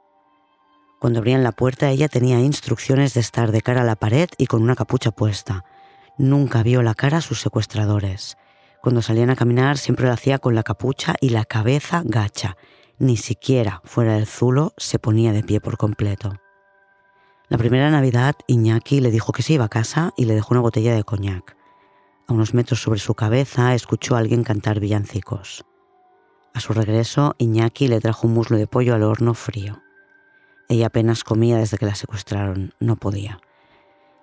Cuando 1.05 1.19
abrían 1.19 1.43
la 1.43 1.53
puerta 1.53 1.91
ella 1.91 2.09
tenía 2.09 2.41
instrucciones 2.41 3.13
de 3.13 3.21
estar 3.21 3.53
de 3.53 3.61
cara 3.61 3.83
a 3.83 3.85
la 3.85 3.95
pared 3.95 4.31
y 4.39 4.47
con 4.47 4.63
una 4.63 4.75
capucha 4.75 5.11
puesta. 5.11 5.63
Nunca 6.17 6.63
vio 6.63 6.81
la 6.81 6.95
cara 6.95 7.19
a 7.19 7.21
sus 7.21 7.43
secuestradores. 7.43 8.39
Cuando 8.81 9.03
salían 9.03 9.29
a 9.29 9.37
caminar 9.37 9.77
siempre 9.77 10.07
lo 10.07 10.13
hacía 10.13 10.39
con 10.39 10.55
la 10.55 10.63
capucha 10.63 11.15
y 11.21 11.29
la 11.29 11.45
cabeza 11.45 12.01
gacha. 12.07 12.57
Ni 12.99 13.19
siquiera 13.19 13.83
fuera 13.85 14.15
del 14.15 14.25
zulo 14.25 14.73
se 14.79 14.99
ponía 14.99 15.35
de 15.35 15.43
pie 15.43 15.61
por 15.61 15.77
completo. 15.77 16.37
La 17.51 17.59
primera 17.59 17.91
Navidad 17.91 18.37
Iñaki 18.47 19.01
le 19.01 19.11
dijo 19.11 19.33
que 19.33 19.43
se 19.43 19.53
iba 19.53 19.67
a 19.67 19.69
casa 19.69 20.15
y 20.17 20.25
le 20.25 20.35
dejó 20.35 20.55
una 20.55 20.63
botella 20.63 20.95
de 20.95 21.05
coñac. 21.05 21.55
A 22.29 22.33
unos 22.33 22.55
metros 22.55 22.81
sobre 22.81 22.99
su 22.99 23.15
cabeza 23.15 23.75
escuchó 23.75 24.17
a 24.17 24.21
alguien 24.21 24.43
cantar 24.43 24.81
villancicos. 24.81 25.67
A 26.55 26.61
su 26.61 26.73
regreso, 26.73 27.35
Iñaki 27.37 27.89
le 27.89 28.01
trajo 28.01 28.27
un 28.27 28.33
muslo 28.33 28.57
de 28.57 28.67
pollo 28.67 28.95
al 28.95 29.03
horno 29.03 29.35
frío. 29.35 29.84
Ella 30.69 30.87
apenas 30.87 31.25
comía 31.25 31.59
desde 31.59 31.79
que 31.79 31.87
la 31.87 31.95
secuestraron, 31.95 32.75
no 32.81 32.97
podía. 32.97 33.41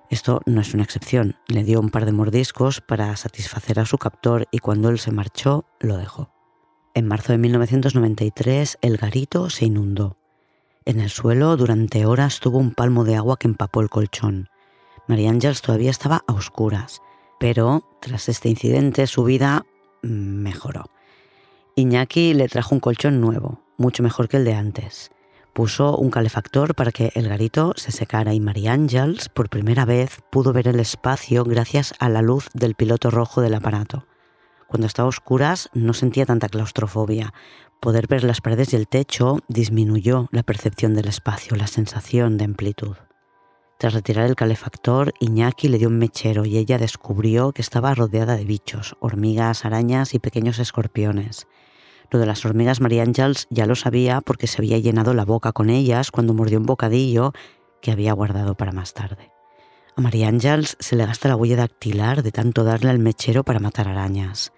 Esto 0.10 0.41
no 0.45 0.60
es 0.60 0.74
una 0.74 0.83
excepción. 0.83 1.38
Le 1.48 1.63
dio 1.63 1.79
un 1.79 1.89
par 1.89 2.05
de 2.05 2.12
mordiscos 2.12 2.81
para 2.81 3.15
satisfacer 3.15 3.79
a 3.79 3.86
su 3.86 3.98
captor 3.98 4.48
y 4.51 4.60
cuando 4.60 4.89
él 4.89 5.00
se 5.00 5.12
marchó, 5.12 5.65
lo 5.79 5.98
dejó. 5.98 6.29
En 6.93 7.07
marzo 7.07 7.31
de 7.31 7.38
1993, 7.38 8.77
el 8.81 8.98
garito 8.98 9.50
se 9.50 9.65
inundó. 9.65 10.17
En 10.83 11.00
el 11.00 11.10
suelo, 11.10 11.55
durante 11.55 12.05
horas, 12.05 12.41
tuvo 12.41 12.57
un 12.57 12.74
palmo 12.74 13.05
de 13.05 13.15
agua 13.15 13.38
que 13.38 13.48
empapó 13.48 13.79
el 13.79 13.89
colchón. 13.89 14.50
María 15.07 15.29
Ángels 15.29 15.62
todavía 15.62 15.91
estaba 15.91 16.24
a 16.27 16.33
oscuras, 16.33 17.01
pero 17.39 17.88
tras 18.01 18.27
este 18.27 18.50
incidente 18.50 19.07
su 19.07 19.24
vida 19.24 19.65
mejoró. 20.01 20.89
Iñaki 21.75 22.33
le 22.33 22.50
trajo 22.50 22.75
un 22.75 22.81
colchón 22.81 23.21
nuevo, 23.21 23.62
mucho 23.77 24.03
mejor 24.03 24.27
que 24.27 24.38
el 24.38 24.45
de 24.45 24.55
antes. 24.55 25.12
Puso 25.53 25.98
un 25.98 26.12
calefactor 26.12 26.75
para 26.75 26.91
que 26.91 27.12
el 27.15 27.27
garito 27.27 27.74
se 27.75 27.91
secara 27.91 28.34
y 28.34 28.39
María 28.39 28.72
Ángels 28.72 29.27
por 29.27 29.50
primera 29.50 29.84
vez 29.84 30.22
pudo 30.29 30.53
ver 30.53 30.70
el 30.70 30.79
espacio 30.79 31.43
gracias 31.43 31.93
a 32.00 32.08
la 32.08 32.22
luz 32.22 32.48
del 32.53 32.75
piloto 32.75 33.12
rojo 33.12 33.41
del 33.41 33.55
aparato. 33.55 34.08
Cuando 34.67 34.88
estaba 34.88 35.08
a 35.08 35.10
oscuras 35.10 35.70
no 35.74 35.93
sentía 35.93 36.25
tanta 36.25 36.48
claustrofobia. 36.48 37.34
Poder 37.81 38.08
ver 38.08 38.24
las 38.24 38.39
paredes 38.39 38.72
y 38.72 38.77
el 38.77 38.88
techo 38.88 39.39
disminuyó 39.50 40.29
la 40.31 40.43
percepción 40.43 40.93
del 40.93 41.10
espacio, 41.10 41.58
la 41.58 41.67
sensación 41.67 42.38
de 42.38 42.46
amplitud. 42.46 42.96
Tras 43.77 43.93
retirar 43.93 44.27
el 44.27 44.36
calefactor, 44.36 45.12
Iñaki 45.20 45.67
le 45.67 45.79
dio 45.79 45.89
un 45.89 45.98
mechero 45.98 46.46
y 46.46 46.58
ella 46.58 46.77
descubrió 46.77 47.51
que 47.51 47.62
estaba 47.62 47.93
rodeada 47.93 48.38
de 48.38 48.46
bichos, 48.46 48.96
hormigas, 49.01 49.65
arañas 49.65 50.13
y 50.13 50.20
pequeños 50.20 50.60
escorpiones. 50.60 51.48
Lo 52.12 52.20
de 52.20 52.25
las 52.25 52.46
hormigas 52.46 52.82
María 52.82 53.03
Ángels 53.03 53.48
ya 53.50 53.65
lo 53.65 53.75
sabía 53.75 54.20
porque 54.20 54.46
se 54.46 54.58
había 54.58 54.77
llenado 54.77 55.13
la 55.13 55.24
boca 55.24 55.53
con 55.53 55.70
ellas 55.70 56.12
cuando 56.12 56.34
mordió 56.34 56.60
un 56.60 56.65
bocadillo 56.65 57.32
que 57.82 57.89
había 57.89 58.12
guardado 58.12 58.56
para 58.56 58.74
más 58.74 58.94
tarde. 58.94 59.32
A 59.96 60.01
María 60.01 60.27
Ángels 60.27 60.75
se 60.82 60.98
le 60.98 61.06
gasta 61.06 61.30
la 61.30 61.38
huella 61.38 61.56
dactilar 61.56 62.22
de 62.22 62.34
tanto 62.34 62.65
darle 62.65 62.89
al 62.89 63.00
mechero 63.00 63.46
para 63.46 63.62
matar 63.62 63.88
arañas. 63.88 64.51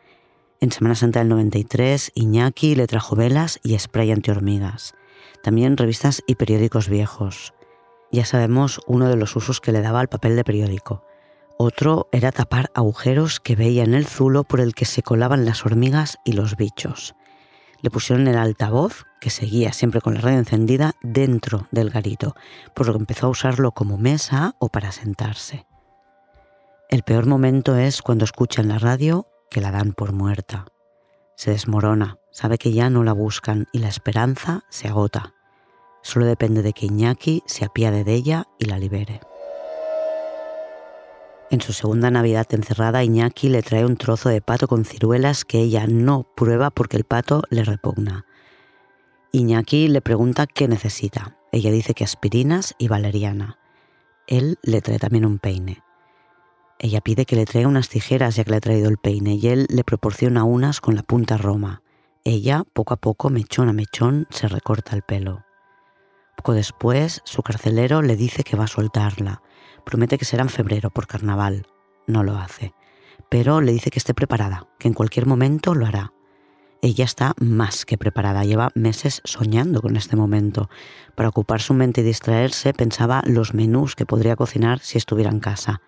En 0.62 0.72
Semana 0.72 0.96
Santa 0.96 1.20
del 1.20 1.30
93, 1.30 2.14
Iñaki 2.16 2.74
le 2.74 2.88
trajo 2.88 3.16
velas 3.16 3.60
y 3.64 3.78
spray 3.78 4.12
antihormigas. 4.12 4.96
También 5.44 5.78
revistas 5.78 6.24
y 6.26 6.36
periódicos 6.36 6.90
viejos. 6.90 7.54
Ya 8.12 8.26
sabemos 8.26 8.82
uno 8.88 9.10
de 9.10 9.16
los 9.16 9.36
usos 9.36 9.62
que 9.62 9.72
le 9.72 9.82
daba 9.82 10.00
al 10.00 10.10
papel 10.10 10.36
de 10.36 10.44
periódico. 10.44 11.04
Otro 11.60 12.08
era 12.12 12.32
tapar 12.32 12.72
agujeros 12.74 13.40
que 13.40 13.56
veía 13.56 13.84
en 13.84 13.94
el 13.94 14.08
zulo 14.08 14.44
por 14.44 14.60
el 14.60 14.74
que 14.74 14.86
se 14.86 15.04
colaban 15.04 15.46
las 15.46 15.66
hormigas 15.68 16.18
y 16.26 16.32
los 16.32 16.58
bichos 16.58 17.14
le 17.84 17.92
pusieron 17.92 18.28
el 18.28 18.38
altavoz, 18.38 19.06
que 19.20 19.30
seguía 19.30 19.74
siempre 19.74 20.00
con 20.00 20.16
la 20.16 20.22
radio 20.22 20.40
encendida, 20.40 20.94
dentro 21.04 21.68
del 21.70 21.90
garito, 21.90 22.34
por 22.74 22.88
lo 22.88 22.94
que 22.94 23.00
empezó 23.00 23.28
a 23.28 23.30
usarlo 23.30 23.74
como 23.74 23.98
mesa 23.98 24.56
o 24.58 24.70
para 24.70 24.94
sentarse. 24.94 25.68
El 26.90 27.04
peor 27.04 27.26
momento 27.26 27.76
es 27.76 28.02
cuando 28.02 28.24
escucha 28.24 28.62
en 28.62 28.70
la 28.70 28.80
radio 28.80 29.28
que 29.52 29.60
la 29.60 29.72
dan 29.72 29.92
por 29.92 30.14
muerta. 30.14 30.66
Se 31.36 31.52
desmorona, 31.52 32.20
sabe 32.32 32.58
que 32.58 32.72
ya 32.72 32.90
no 32.90 33.04
la 33.04 33.14
buscan 33.14 33.68
y 33.74 33.80
la 33.80 33.90
esperanza 33.90 34.64
se 34.70 34.88
agota. 34.88 35.34
Solo 36.04 36.26
depende 36.26 36.62
de 36.62 36.72
que 36.72 36.86
Iñaki 36.86 37.44
se 37.46 37.66
apiade 37.66 38.06
de 38.06 38.14
ella 38.14 38.48
y 38.60 38.66
la 38.66 38.80
libere. 38.80 39.20
En 41.54 41.62
su 41.62 41.72
segunda 41.72 42.10
Navidad 42.10 42.48
encerrada, 42.50 43.04
Iñaki 43.04 43.48
le 43.48 43.62
trae 43.62 43.86
un 43.86 43.96
trozo 43.96 44.28
de 44.30 44.42
pato 44.42 44.68
con 44.68 44.86
ciruelas 44.86 45.46
que 45.46 45.60
ella 45.60 45.86
no 45.86 46.24
prueba 46.36 46.72
porque 46.72 46.98
el 46.98 47.04
pato 47.04 47.44
le 47.52 47.64
repugna. 47.64 48.26
Iñaki 49.32 49.88
le 49.88 50.02
pregunta 50.02 50.48
qué 50.48 50.68
necesita. 50.68 51.38
Ella 51.52 51.70
dice 51.70 51.94
que 51.94 52.04
aspirinas 52.04 52.74
y 52.80 52.88
valeriana. 52.88 53.60
Él 54.26 54.58
le 54.64 54.82
trae 54.82 54.98
también 54.98 55.26
un 55.26 55.38
peine. 55.38 55.84
Ella 56.80 57.02
pide 57.02 57.28
que 57.28 57.36
le 57.36 57.46
traiga 57.46 57.70
unas 57.70 57.88
tijeras 57.88 58.36
ya 58.36 58.44
que 58.44 58.50
le 58.50 58.58
ha 58.58 58.60
traído 58.60 58.90
el 58.90 58.98
peine 58.98 59.36
y 59.36 59.48
él 59.48 59.68
le 59.70 59.84
proporciona 59.84 60.46
unas 60.46 60.82
con 60.82 60.96
la 60.96 61.04
punta 61.04 61.38
roma. 61.38 61.84
Ella, 62.24 62.64
poco 62.74 62.96
a 62.96 62.98
poco, 62.98 63.30
mechón 63.30 63.70
a 63.70 63.74
mechón, 63.74 64.26
se 64.32 64.48
recorta 64.48 64.96
el 64.96 65.04
pelo. 65.04 65.46
Poco 66.44 66.56
después, 66.56 67.22
su 67.24 67.42
carcelero 67.42 68.02
le 68.02 68.18
dice 68.18 68.44
que 68.44 68.58
va 68.58 68.66
a 68.66 68.68
soltarla 68.68 69.42
Promete 69.86 70.18
que 70.18 70.26
será 70.26 70.44
en 70.44 70.50
febrero 70.50 70.90
por 70.90 71.08
carnaval. 71.08 71.68
No 72.06 72.22
lo 72.22 72.38
hace. 72.38 72.74
Pero 73.30 73.62
le 73.62 73.72
dice 73.72 73.92
que 73.92 74.00
esté 74.00 74.14
preparada, 74.14 74.68
que 74.78 74.90
en 74.90 74.94
cualquier 74.94 75.26
momento 75.26 75.74
lo 75.74 75.86
hará. 75.86 76.12
Ella 76.82 77.06
está 77.06 77.34
más 77.40 77.86
que 77.86 77.98
preparada, 77.98 78.44
lleva 78.44 78.72
meses 78.76 79.22
soñando 79.24 79.82
con 79.82 79.96
este 79.96 80.18
momento. 80.18 80.70
Para 81.16 81.30
ocupar 81.30 81.62
su 81.62 81.74
mente 81.74 82.02
y 82.02 82.04
distraerse 82.04 82.74
pensaba 82.74 83.24
los 83.26 83.54
menús 83.54 83.96
que 83.96 84.06
podría 84.06 84.36
cocinar 84.36 84.80
si 84.80 84.98
estuviera 84.98 85.32
en 85.32 85.40
casa. 85.40 85.80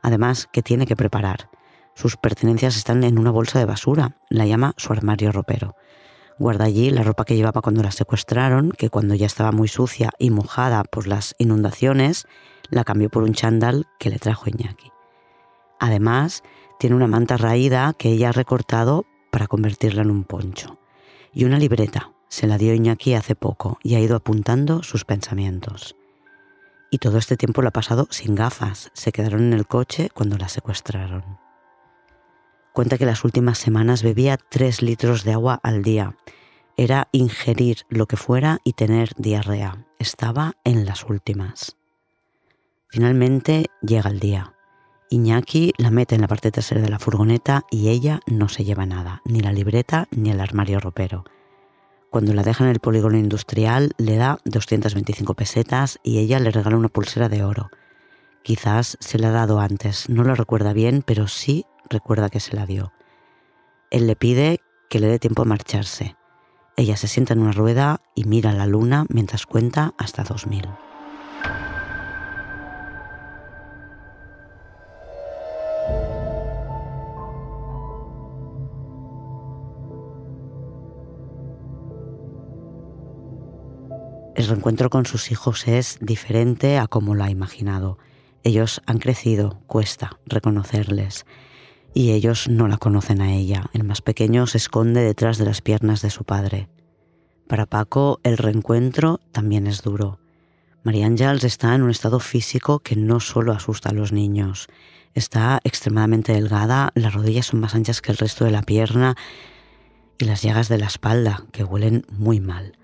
Además, 0.00 0.48
que 0.50 0.62
tiene 0.62 0.86
que 0.86 0.96
preparar. 0.96 1.50
Sus 1.94 2.16
pertenencias 2.16 2.78
están 2.78 3.04
en 3.04 3.18
una 3.18 3.30
bolsa 3.30 3.58
de 3.58 3.66
basura, 3.66 4.16
la 4.30 4.46
llama 4.46 4.72
su 4.78 4.90
armario 4.90 5.32
ropero. 5.32 5.76
Guarda 6.38 6.66
allí 6.66 6.90
la 6.90 7.02
ropa 7.02 7.24
que 7.24 7.34
llevaba 7.34 7.62
cuando 7.62 7.82
la 7.82 7.90
secuestraron, 7.90 8.70
que 8.70 8.90
cuando 8.90 9.14
ya 9.14 9.26
estaba 9.26 9.50
muy 9.50 9.66
sucia 9.66 10.10
y 10.18 10.30
mojada 10.30 10.84
por 10.84 11.08
las 11.08 11.34
inundaciones, 11.38 12.26
la 12.70 12.84
cambió 12.84 13.10
por 13.10 13.24
un 13.24 13.34
chándal 13.34 13.86
que 13.98 14.10
le 14.10 14.18
trajo 14.18 14.48
Iñaki. 14.48 14.92
Además, 15.80 16.44
tiene 16.78 16.94
una 16.94 17.08
manta 17.08 17.36
raída 17.36 17.92
que 17.92 18.10
ella 18.10 18.28
ha 18.28 18.32
recortado 18.32 19.04
para 19.32 19.48
convertirla 19.48 20.02
en 20.02 20.10
un 20.10 20.24
poncho. 20.24 20.78
Y 21.32 21.44
una 21.44 21.58
libreta, 21.58 22.12
se 22.28 22.46
la 22.46 22.56
dio 22.56 22.72
Iñaki 22.72 23.14
hace 23.14 23.34
poco 23.34 23.78
y 23.82 23.96
ha 23.96 24.00
ido 24.00 24.14
apuntando 24.14 24.84
sus 24.84 25.04
pensamientos. 25.04 25.96
Y 26.90 26.98
todo 26.98 27.18
este 27.18 27.36
tiempo 27.36 27.62
lo 27.62 27.68
ha 27.68 27.72
pasado 27.72 28.06
sin 28.10 28.34
gafas, 28.34 28.90
se 28.94 29.12
quedaron 29.12 29.42
en 29.42 29.52
el 29.54 29.66
coche 29.66 30.08
cuando 30.14 30.38
la 30.38 30.48
secuestraron. 30.48 31.47
Cuenta 32.78 32.96
que 32.96 33.06
las 33.06 33.24
últimas 33.24 33.58
semanas 33.58 34.04
bebía 34.04 34.36
tres 34.36 34.82
litros 34.82 35.24
de 35.24 35.32
agua 35.32 35.58
al 35.64 35.82
día. 35.82 36.14
Era 36.76 37.08
ingerir 37.10 37.78
lo 37.88 38.06
que 38.06 38.16
fuera 38.16 38.60
y 38.62 38.74
tener 38.74 39.10
diarrea. 39.16 39.84
Estaba 39.98 40.52
en 40.62 40.86
las 40.86 41.02
últimas. 41.02 41.76
Finalmente 42.86 43.66
llega 43.82 44.08
el 44.08 44.20
día. 44.20 44.54
Iñaki 45.10 45.72
la 45.76 45.90
mete 45.90 46.14
en 46.14 46.20
la 46.20 46.28
parte 46.28 46.52
trasera 46.52 46.80
de 46.80 46.88
la 46.88 47.00
furgoneta 47.00 47.64
y 47.68 47.88
ella 47.88 48.20
no 48.28 48.48
se 48.48 48.62
lleva 48.62 48.86
nada, 48.86 49.22
ni 49.24 49.40
la 49.40 49.50
libreta 49.50 50.06
ni 50.12 50.30
el 50.30 50.38
armario 50.38 50.78
ropero. 50.78 51.24
Cuando 52.10 52.32
la 52.32 52.44
deja 52.44 52.62
en 52.62 52.70
el 52.70 52.78
polígono 52.78 53.18
industrial 53.18 53.90
le 53.98 54.18
da 54.18 54.38
225 54.44 55.34
pesetas 55.34 55.98
y 56.04 56.18
ella 56.18 56.38
le 56.38 56.52
regala 56.52 56.76
una 56.76 56.90
pulsera 56.90 57.28
de 57.28 57.42
oro. 57.42 57.70
Quizás 58.44 58.96
se 59.00 59.18
la 59.18 59.30
ha 59.30 59.32
dado 59.32 59.58
antes, 59.58 60.08
no 60.08 60.22
lo 60.22 60.36
recuerda 60.36 60.72
bien, 60.72 61.02
pero 61.04 61.26
sí 61.26 61.66
recuerda 61.90 62.30
que 62.30 62.40
se 62.40 62.54
la 62.54 62.66
dio. 62.66 62.92
Él 63.90 64.06
le 64.06 64.16
pide 64.16 64.60
que 64.90 64.98
le 64.98 65.06
dé 65.06 65.18
tiempo 65.18 65.42
a 65.42 65.46
marcharse. 65.46 66.16
Ella 66.76 66.96
se 66.96 67.08
sienta 67.08 67.32
en 67.32 67.40
una 67.40 67.52
rueda 67.52 68.00
y 68.14 68.24
mira 68.24 68.52
la 68.52 68.66
luna 68.66 69.06
mientras 69.08 69.46
cuenta 69.46 69.94
hasta 69.98 70.22
2000. 70.22 70.68
El 84.36 84.46
reencuentro 84.46 84.88
con 84.88 85.04
sus 85.04 85.32
hijos 85.32 85.66
es 85.66 85.98
diferente 86.00 86.78
a 86.78 86.86
como 86.86 87.16
lo 87.16 87.24
ha 87.24 87.30
imaginado. 87.30 87.98
Ellos 88.44 88.80
han 88.86 89.00
crecido, 89.00 89.60
cuesta 89.66 90.20
reconocerles 90.26 91.26
y 91.94 92.12
ellos 92.12 92.48
no 92.48 92.68
la 92.68 92.76
conocen 92.76 93.20
a 93.20 93.34
ella. 93.34 93.70
El 93.72 93.84
más 93.84 94.02
pequeño 94.02 94.46
se 94.46 94.58
esconde 94.58 95.02
detrás 95.02 95.38
de 95.38 95.44
las 95.44 95.62
piernas 95.62 96.02
de 96.02 96.10
su 96.10 96.24
padre. 96.24 96.68
Para 97.46 97.66
Paco, 97.66 98.20
el 98.22 98.36
reencuentro 98.36 99.20
también 99.32 99.66
es 99.66 99.82
duro. 99.82 100.18
María 100.82 101.06
Ángels 101.06 101.44
está 101.44 101.74
en 101.74 101.82
un 101.82 101.90
estado 101.90 102.20
físico 102.20 102.78
que 102.78 102.96
no 102.96 103.20
solo 103.20 103.52
asusta 103.52 103.90
a 103.90 103.94
los 103.94 104.12
niños. 104.12 104.68
Está 105.14 105.60
extremadamente 105.64 106.32
delgada, 106.32 106.92
las 106.94 107.14
rodillas 107.14 107.46
son 107.46 107.60
más 107.60 107.74
anchas 107.74 108.00
que 108.00 108.12
el 108.12 108.18
resto 108.18 108.44
de 108.44 108.52
la 108.52 108.62
pierna 108.62 109.16
y 110.18 110.24
las 110.24 110.42
llagas 110.42 110.68
de 110.68 110.78
la 110.78 110.86
espalda, 110.86 111.44
que 111.52 111.64
huelen 111.64 112.04
muy 112.10 112.40
mal. 112.40 112.76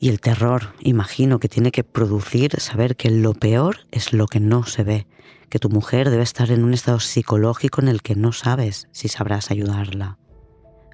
Y 0.00 0.10
el 0.10 0.20
terror, 0.20 0.74
imagino, 0.80 1.40
que 1.40 1.48
tiene 1.48 1.72
que 1.72 1.84
producir 1.84 2.60
saber 2.60 2.94
que 2.94 3.10
lo 3.10 3.34
peor 3.34 3.78
es 3.90 4.12
lo 4.12 4.26
que 4.26 4.38
no 4.38 4.64
se 4.64 4.84
ve, 4.84 5.06
que 5.48 5.58
tu 5.58 5.68
mujer 5.68 6.10
debe 6.10 6.22
estar 6.22 6.50
en 6.50 6.64
un 6.64 6.74
estado 6.74 7.00
psicológico 7.00 7.80
en 7.80 7.88
el 7.88 8.02
que 8.02 8.14
no 8.14 8.32
sabes 8.32 8.88
si 8.92 9.08
sabrás 9.08 9.50
ayudarla. 9.50 10.18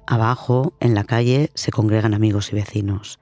Abajo, 0.07 0.73
en 0.79 0.93
la 0.93 1.03
calle, 1.03 1.51
se 1.55 1.71
congregan 1.71 2.13
amigos 2.13 2.51
y 2.51 2.55
vecinos. 2.55 3.19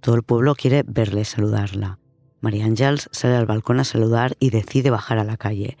Todo 0.00 0.14
el 0.14 0.22
pueblo 0.22 0.54
quiere 0.54 0.84
verle 0.86 1.24
saludarla. 1.24 1.98
María 2.40 2.64
Ángels 2.64 3.08
sale 3.12 3.36
al 3.36 3.46
balcón 3.46 3.80
a 3.80 3.84
saludar 3.84 4.36
y 4.40 4.50
decide 4.50 4.90
bajar 4.90 5.18
a 5.18 5.24
la 5.24 5.36
calle. 5.36 5.76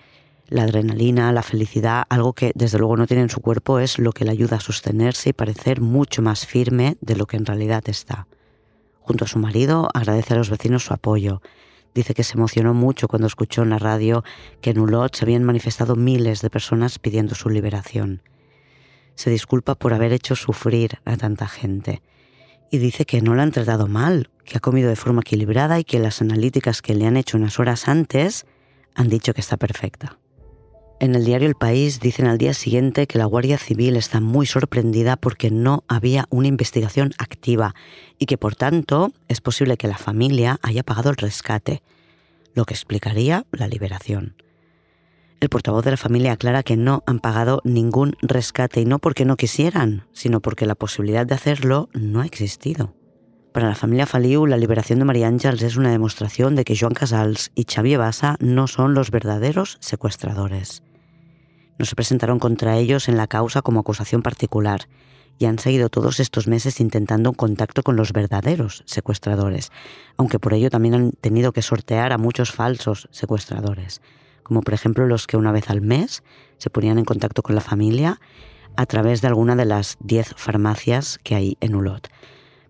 La 0.48 0.64
adrenalina, 0.64 1.32
la 1.32 1.42
felicidad, 1.42 2.04
algo 2.08 2.34
que 2.34 2.52
desde 2.54 2.78
luego 2.78 2.96
no 2.96 3.06
tiene 3.06 3.22
en 3.22 3.30
su 3.30 3.40
cuerpo, 3.40 3.78
es 3.78 3.98
lo 3.98 4.12
que 4.12 4.24
le 4.24 4.32
ayuda 4.32 4.56
a 4.56 4.60
sostenerse 4.60 5.30
y 5.30 5.32
parecer 5.32 5.80
mucho 5.80 6.22
más 6.22 6.46
firme 6.46 6.96
de 7.00 7.16
lo 7.16 7.26
que 7.26 7.36
en 7.36 7.46
realidad 7.46 7.82
está. 7.86 8.26
Junto 9.00 9.24
a 9.24 9.28
su 9.28 9.38
marido 9.38 9.88
agradece 9.94 10.34
a 10.34 10.36
los 10.36 10.50
vecinos 10.50 10.84
su 10.84 10.94
apoyo 10.94 11.40
Dice 11.94 12.14
que 12.14 12.24
se 12.24 12.36
emocionó 12.36 12.74
mucho 12.74 13.08
cuando 13.08 13.26
escuchó 13.26 13.62
en 13.62 13.70
la 13.70 13.78
radio 13.78 14.24
que 14.60 14.70
en 14.70 14.78
Ulot 14.78 15.14
se 15.14 15.24
habían 15.24 15.44
manifestado 15.44 15.94
miles 15.94 16.40
de 16.40 16.50
personas 16.50 16.98
pidiendo 16.98 17.34
su 17.34 17.50
liberación. 17.50 18.22
Se 19.14 19.30
disculpa 19.30 19.74
por 19.74 19.92
haber 19.92 20.12
hecho 20.12 20.34
sufrir 20.34 20.98
a 21.04 21.16
tanta 21.16 21.46
gente 21.46 22.02
y 22.70 22.78
dice 22.78 23.04
que 23.04 23.20
no 23.20 23.34
la 23.34 23.42
han 23.42 23.52
tratado 23.52 23.86
mal, 23.86 24.30
que 24.44 24.56
ha 24.56 24.60
comido 24.60 24.88
de 24.88 24.96
forma 24.96 25.20
equilibrada 25.20 25.78
y 25.78 25.84
que 25.84 25.98
las 25.98 26.22
analíticas 26.22 26.80
que 26.80 26.94
le 26.94 27.06
han 27.06 27.18
hecho 27.18 27.36
unas 27.36 27.58
horas 27.60 27.86
antes 27.86 28.46
han 28.94 29.08
dicho 29.08 29.34
que 29.34 29.42
está 29.42 29.58
perfecta. 29.58 30.18
En 31.02 31.16
el 31.16 31.24
diario 31.24 31.48
El 31.48 31.56
País 31.56 31.98
dicen 31.98 32.28
al 32.28 32.38
día 32.38 32.54
siguiente 32.54 33.08
que 33.08 33.18
la 33.18 33.24
Guardia 33.24 33.58
Civil 33.58 33.96
está 33.96 34.20
muy 34.20 34.46
sorprendida 34.46 35.16
porque 35.16 35.50
no 35.50 35.82
había 35.88 36.26
una 36.30 36.46
investigación 36.46 37.10
activa 37.18 37.74
y 38.20 38.26
que 38.26 38.38
por 38.38 38.54
tanto 38.54 39.10
es 39.26 39.40
posible 39.40 39.76
que 39.76 39.88
la 39.88 39.98
familia 39.98 40.60
haya 40.62 40.84
pagado 40.84 41.10
el 41.10 41.16
rescate, 41.16 41.82
lo 42.54 42.64
que 42.66 42.74
explicaría 42.74 43.46
la 43.50 43.66
liberación. 43.66 44.36
El 45.40 45.48
portavoz 45.48 45.84
de 45.84 45.90
la 45.90 45.96
familia 45.96 46.34
aclara 46.34 46.62
que 46.62 46.76
no 46.76 47.02
han 47.08 47.18
pagado 47.18 47.62
ningún 47.64 48.14
rescate 48.22 48.80
y 48.80 48.84
no 48.84 49.00
porque 49.00 49.24
no 49.24 49.36
quisieran, 49.36 50.06
sino 50.12 50.38
porque 50.38 50.66
la 50.66 50.76
posibilidad 50.76 51.26
de 51.26 51.34
hacerlo 51.34 51.88
no 51.94 52.20
ha 52.20 52.26
existido. 52.26 52.94
Para 53.50 53.68
la 53.68 53.74
familia 53.74 54.06
Faliu, 54.06 54.46
la 54.46 54.56
liberación 54.56 55.00
de 55.00 55.04
María 55.04 55.26
Ángels 55.26 55.62
es 55.62 55.74
una 55.74 55.90
demostración 55.90 56.54
de 56.54 56.64
que 56.64 56.76
Joan 56.78 56.94
Casals 56.94 57.50
y 57.56 57.64
Xavier 57.64 57.98
Bassa 57.98 58.36
no 58.38 58.68
son 58.68 58.94
los 58.94 59.10
verdaderos 59.10 59.78
secuestradores 59.80 60.84
no 61.82 61.86
se 61.86 61.96
presentaron 61.96 62.38
contra 62.38 62.76
ellos 62.76 63.08
en 63.08 63.16
la 63.16 63.26
causa 63.26 63.60
como 63.60 63.80
acusación 63.80 64.22
particular 64.22 64.82
y 65.36 65.46
han 65.46 65.58
seguido 65.58 65.88
todos 65.88 66.20
estos 66.20 66.46
meses 66.46 66.78
intentando 66.78 67.30
un 67.30 67.34
contacto 67.34 67.82
con 67.82 67.96
los 67.96 68.12
verdaderos 68.12 68.84
secuestradores, 68.86 69.72
aunque 70.16 70.38
por 70.38 70.54
ello 70.54 70.70
también 70.70 70.94
han 70.94 71.10
tenido 71.10 71.50
que 71.50 71.60
sortear 71.60 72.12
a 72.12 72.18
muchos 72.18 72.52
falsos 72.52 73.08
secuestradores, 73.10 74.00
como 74.44 74.60
por 74.60 74.74
ejemplo 74.74 75.08
los 75.08 75.26
que 75.26 75.36
una 75.36 75.50
vez 75.50 75.70
al 75.70 75.80
mes 75.80 76.22
se 76.56 76.70
ponían 76.70 76.98
en 76.98 77.04
contacto 77.04 77.42
con 77.42 77.56
la 77.56 77.60
familia 77.60 78.20
a 78.76 78.86
través 78.86 79.20
de 79.20 79.26
alguna 79.26 79.56
de 79.56 79.64
las 79.64 79.96
10 80.02 80.34
farmacias 80.36 81.18
que 81.24 81.34
hay 81.34 81.56
en 81.60 81.74
Ulot. 81.74 82.06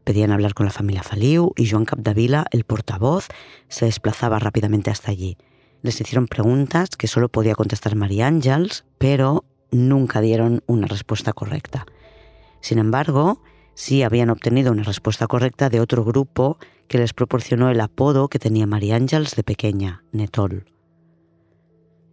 Pedían 0.04 0.32
hablar 0.32 0.54
con 0.54 0.64
la 0.64 0.72
familia 0.72 1.02
Faliu 1.02 1.52
y 1.54 1.68
Joan 1.68 1.84
Capdevila, 1.84 2.46
el 2.50 2.64
portavoz, 2.64 3.28
se 3.68 3.84
desplazaba 3.84 4.38
rápidamente 4.38 4.90
hasta 4.90 5.10
allí 5.10 5.36
les 5.82 6.00
hicieron 6.00 6.26
preguntas 6.26 6.90
que 6.96 7.08
solo 7.08 7.28
podía 7.28 7.54
contestar 7.54 7.96
María 7.96 8.26
Ángels, 8.26 8.84
pero 8.98 9.44
nunca 9.70 10.20
dieron 10.20 10.62
una 10.66 10.86
respuesta 10.86 11.32
correcta. 11.32 11.86
Sin 12.60 12.78
embargo, 12.78 13.42
sí 13.74 14.02
habían 14.02 14.30
obtenido 14.30 14.72
una 14.72 14.84
respuesta 14.84 15.26
correcta 15.26 15.68
de 15.68 15.80
otro 15.80 16.04
grupo 16.04 16.58
que 16.88 16.98
les 16.98 17.12
proporcionó 17.12 17.70
el 17.70 17.80
apodo 17.80 18.28
que 18.28 18.38
tenía 18.38 18.66
María 18.66 18.96
Ángels 18.96 19.34
de 19.34 19.42
pequeña, 19.42 20.04
Netol. 20.12 20.66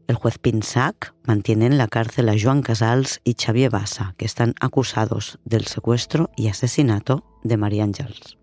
El 0.08 0.15
juez 0.15 0.39
Pinsac 0.39 1.13
mantiene 1.23 1.67
en 1.67 1.77
la 1.77 1.88
cárcel 1.88 2.29
a 2.29 2.36
Joan 2.41 2.63
Casals 2.63 3.21
y 3.23 3.36
Xavier 3.39 3.69
Bassa, 3.69 4.15
que 4.17 4.25
están 4.25 4.55
acusados 4.60 5.38
del 5.45 5.65
secuestro 5.65 6.32
y 6.36 6.47
asesinato 6.47 7.23
de 7.43 7.58
María 7.58 7.84
Ángels. 7.84 8.39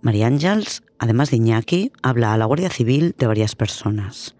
María 0.00 0.26
Ángels, 0.26 0.82
además 0.98 1.30
de 1.30 1.36
Iñaki, 1.36 1.92
habla 2.02 2.32
a 2.32 2.38
la 2.38 2.44
Guardia 2.44 2.70
Civil 2.70 3.14
de 3.18 3.26
varias 3.26 3.54
personas. 3.54 4.35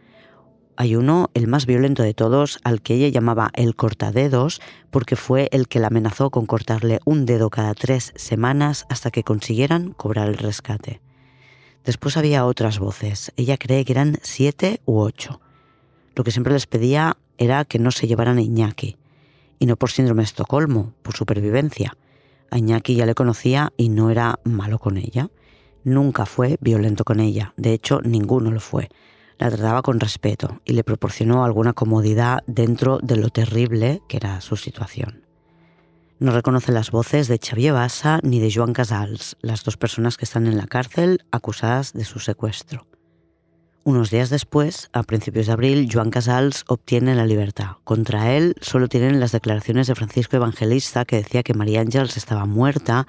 Hay 0.79 0.95
uno, 0.95 1.31
el 1.33 1.47
más 1.47 1.65
violento 1.65 2.03
de 2.03 2.13
todos, 2.13 2.61
al 2.63 2.83
que 2.83 2.95
ella 2.95 3.09
llamaba 3.09 3.51
el 3.55 3.75
cortadedos, 3.75 4.61
porque 4.91 5.17
fue 5.17 5.49
el 5.51 5.69
que 5.69 5.81
la 5.81 5.87
amenazó 5.87 6.29
con 6.29 6.45
cortarle 6.45 7.01
un 7.07 7.25
dedo 7.25 7.49
cada 7.49 7.73
tres 7.73 8.13
semanas 8.17 8.85
hasta 8.91 9.11
que 9.11 9.23
consiguieran 9.23 9.93
cobrar 9.93 10.29
el 10.29 10.37
rescate. 10.37 11.01
Después 11.83 12.19
había 12.19 12.45
otras 12.45 12.79
voces, 12.79 13.33
ella 13.37 13.57
cree 13.57 13.87
que 13.87 13.93
eran 13.93 14.19
siete 14.21 14.83
u 14.85 14.99
ocho. 14.99 15.41
Lo 16.15 16.25
que 16.25 16.31
siempre 16.31 16.53
les 16.53 16.67
pedía 16.67 17.17
era 17.39 17.65
que 17.65 17.79
no 17.79 17.91
se 17.91 18.07
llevaran 18.07 18.37
a 18.37 18.43
Iñaki, 18.43 18.99
y 19.59 19.65
no 19.65 19.77
por 19.77 19.91
síndrome 19.91 20.23
de 20.23 20.27
Estocolmo, 20.27 20.93
por 21.03 21.17
supervivencia. 21.17 21.97
A 22.51 22.59
Iñaki 22.59 22.97
ya 22.97 23.07
le 23.07 23.15
conocía 23.15 23.73
y 23.79 23.89
no 23.89 24.11
era 24.11 24.41
malo 24.45 24.79
con 24.79 24.99
ella. 24.99 25.31
Nunca 25.85 26.27
fue 26.27 26.59
violento 26.61 27.05
con 27.05 27.21
ella, 27.21 27.55
de 27.57 27.73
hecho 27.73 28.03
ninguno 28.03 28.51
lo 28.51 28.61
fue 28.61 28.91
la 29.39 29.51
trataba 29.51 29.83
con 29.83 30.01
respeto 30.01 30.61
y 30.65 30.73
le 30.73 30.85
proporcionó 30.85 31.45
alguna 31.45 31.73
comodidad 31.73 32.41
dentro 32.47 32.99
de 33.03 33.17
lo 33.17 33.31
terrible 33.31 34.03
que 34.09 34.17
era 34.17 34.41
su 34.41 34.57
situación. 34.57 35.27
No 36.19 36.33
reconoce 36.33 36.73
las 36.73 36.91
voces 36.91 37.29
de 37.29 37.39
Xavier 37.39 37.75
Bassa 37.75 38.21
ni 38.23 38.41
de 38.41 38.51
Joan 38.51 38.73
Casals, 38.73 39.37
las 39.43 39.65
dos 39.65 39.77
personas 39.77 40.17
que 40.17 40.25
están 40.25 40.47
en 40.47 40.57
la 40.57 40.67
cárcel 40.67 41.25
acusadas 41.31 41.93
de 41.93 42.05
su 42.05 42.21
secuestro. 42.21 42.87
Unos 43.85 44.11
días 44.11 44.31
después, 44.31 44.89
a 44.93 45.03
principios 45.05 45.47
de 45.47 45.53
abril, 45.53 45.89
Joan 45.93 46.11
Casals 46.11 46.65
obtiene 46.67 47.15
la 47.15 47.27
libertad. 47.27 47.77
Contra 47.85 48.33
él 48.35 48.57
solo 48.61 48.89
tienen 48.89 49.21
las 49.21 49.31
declaraciones 49.31 49.87
de 49.87 49.95
Francisco 49.95 50.37
Evangelista 50.37 51.05
que 51.05 51.17
decía 51.17 51.43
que 51.43 51.55
María 51.55 51.83
Ángels 51.83 52.17
estaba 52.17 52.47
muerta 52.47 53.07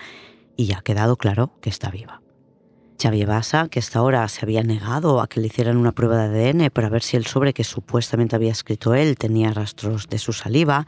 y 0.56 0.74
ha 0.74 0.82
quedado 0.82 1.16
claro 1.16 1.54
que 1.62 1.70
está 1.70 1.90
viva. 1.90 2.22
Xavier 3.02 3.28
Bassa, 3.28 3.68
que 3.70 3.80
hasta 3.80 4.00
ahora 4.00 4.28
se 4.28 4.44
había 4.44 4.64
negado 4.64 5.22
a 5.22 5.28
que 5.28 5.40
le 5.40 5.48
hicieran 5.48 5.78
una 5.78 5.92
prueba 5.92 6.28
de 6.28 6.50
ADN 6.50 6.70
para 6.72 6.90
ver 6.90 7.04
si 7.04 7.18
el 7.18 7.26
sobre 7.26 7.54
que 7.54 7.64
supuestamente 7.64 8.36
había 8.36 8.52
escrito 8.52 8.96
él 8.96 9.18
tenía 9.18 9.52
rastros 9.52 10.08
de 10.08 10.18
su 10.18 10.34
saliva, 10.34 10.88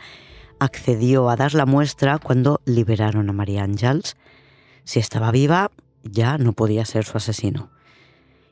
accedió 0.59 1.29
a 1.29 1.35
dar 1.35 1.53
la 1.53 1.65
muestra 1.65 2.17
cuando 2.17 2.61
liberaron 2.65 3.29
a 3.29 3.33
María 3.33 3.63
Ángels. 3.63 4.15
Si 4.83 4.99
estaba 4.99 5.31
viva, 5.31 5.71
ya 6.03 6.37
no 6.37 6.53
podía 6.53 6.85
ser 6.85 7.05
su 7.05 7.17
asesino 7.17 7.69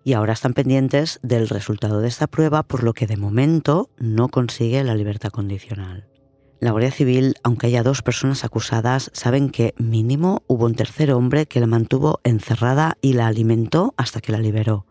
y 0.07 0.13
ahora 0.13 0.31
están 0.31 0.53
pendientes 0.53 1.19
del 1.21 1.49
resultado 1.49 1.99
de 1.99 2.07
esta 2.07 2.27
prueba, 2.27 2.63
por 2.63 2.81
lo 2.81 2.93
que 2.93 3.07
de 3.07 3.17
momento 3.17 3.89
no 3.97 4.29
consigue 4.29 4.81
la 4.85 4.95
libertad 4.95 5.31
condicional. 5.31 6.07
La 6.59 6.71
Guardia 6.71 6.91
Civil, 6.91 7.35
aunque 7.43 7.67
haya 7.67 7.83
dos 7.83 8.01
personas 8.01 8.43
acusadas, 8.43 9.11
saben 9.13 9.49
que 9.49 9.75
mínimo 9.77 10.41
hubo 10.47 10.65
un 10.65 10.73
tercer 10.73 11.11
hombre 11.11 11.45
que 11.45 11.59
la 11.59 11.67
mantuvo 11.67 12.19
encerrada 12.23 12.97
y 12.99 13.13
la 13.13 13.27
alimentó 13.27 13.93
hasta 13.95 14.21
que 14.21 14.31
la 14.31 14.39
liberó. 14.39 14.85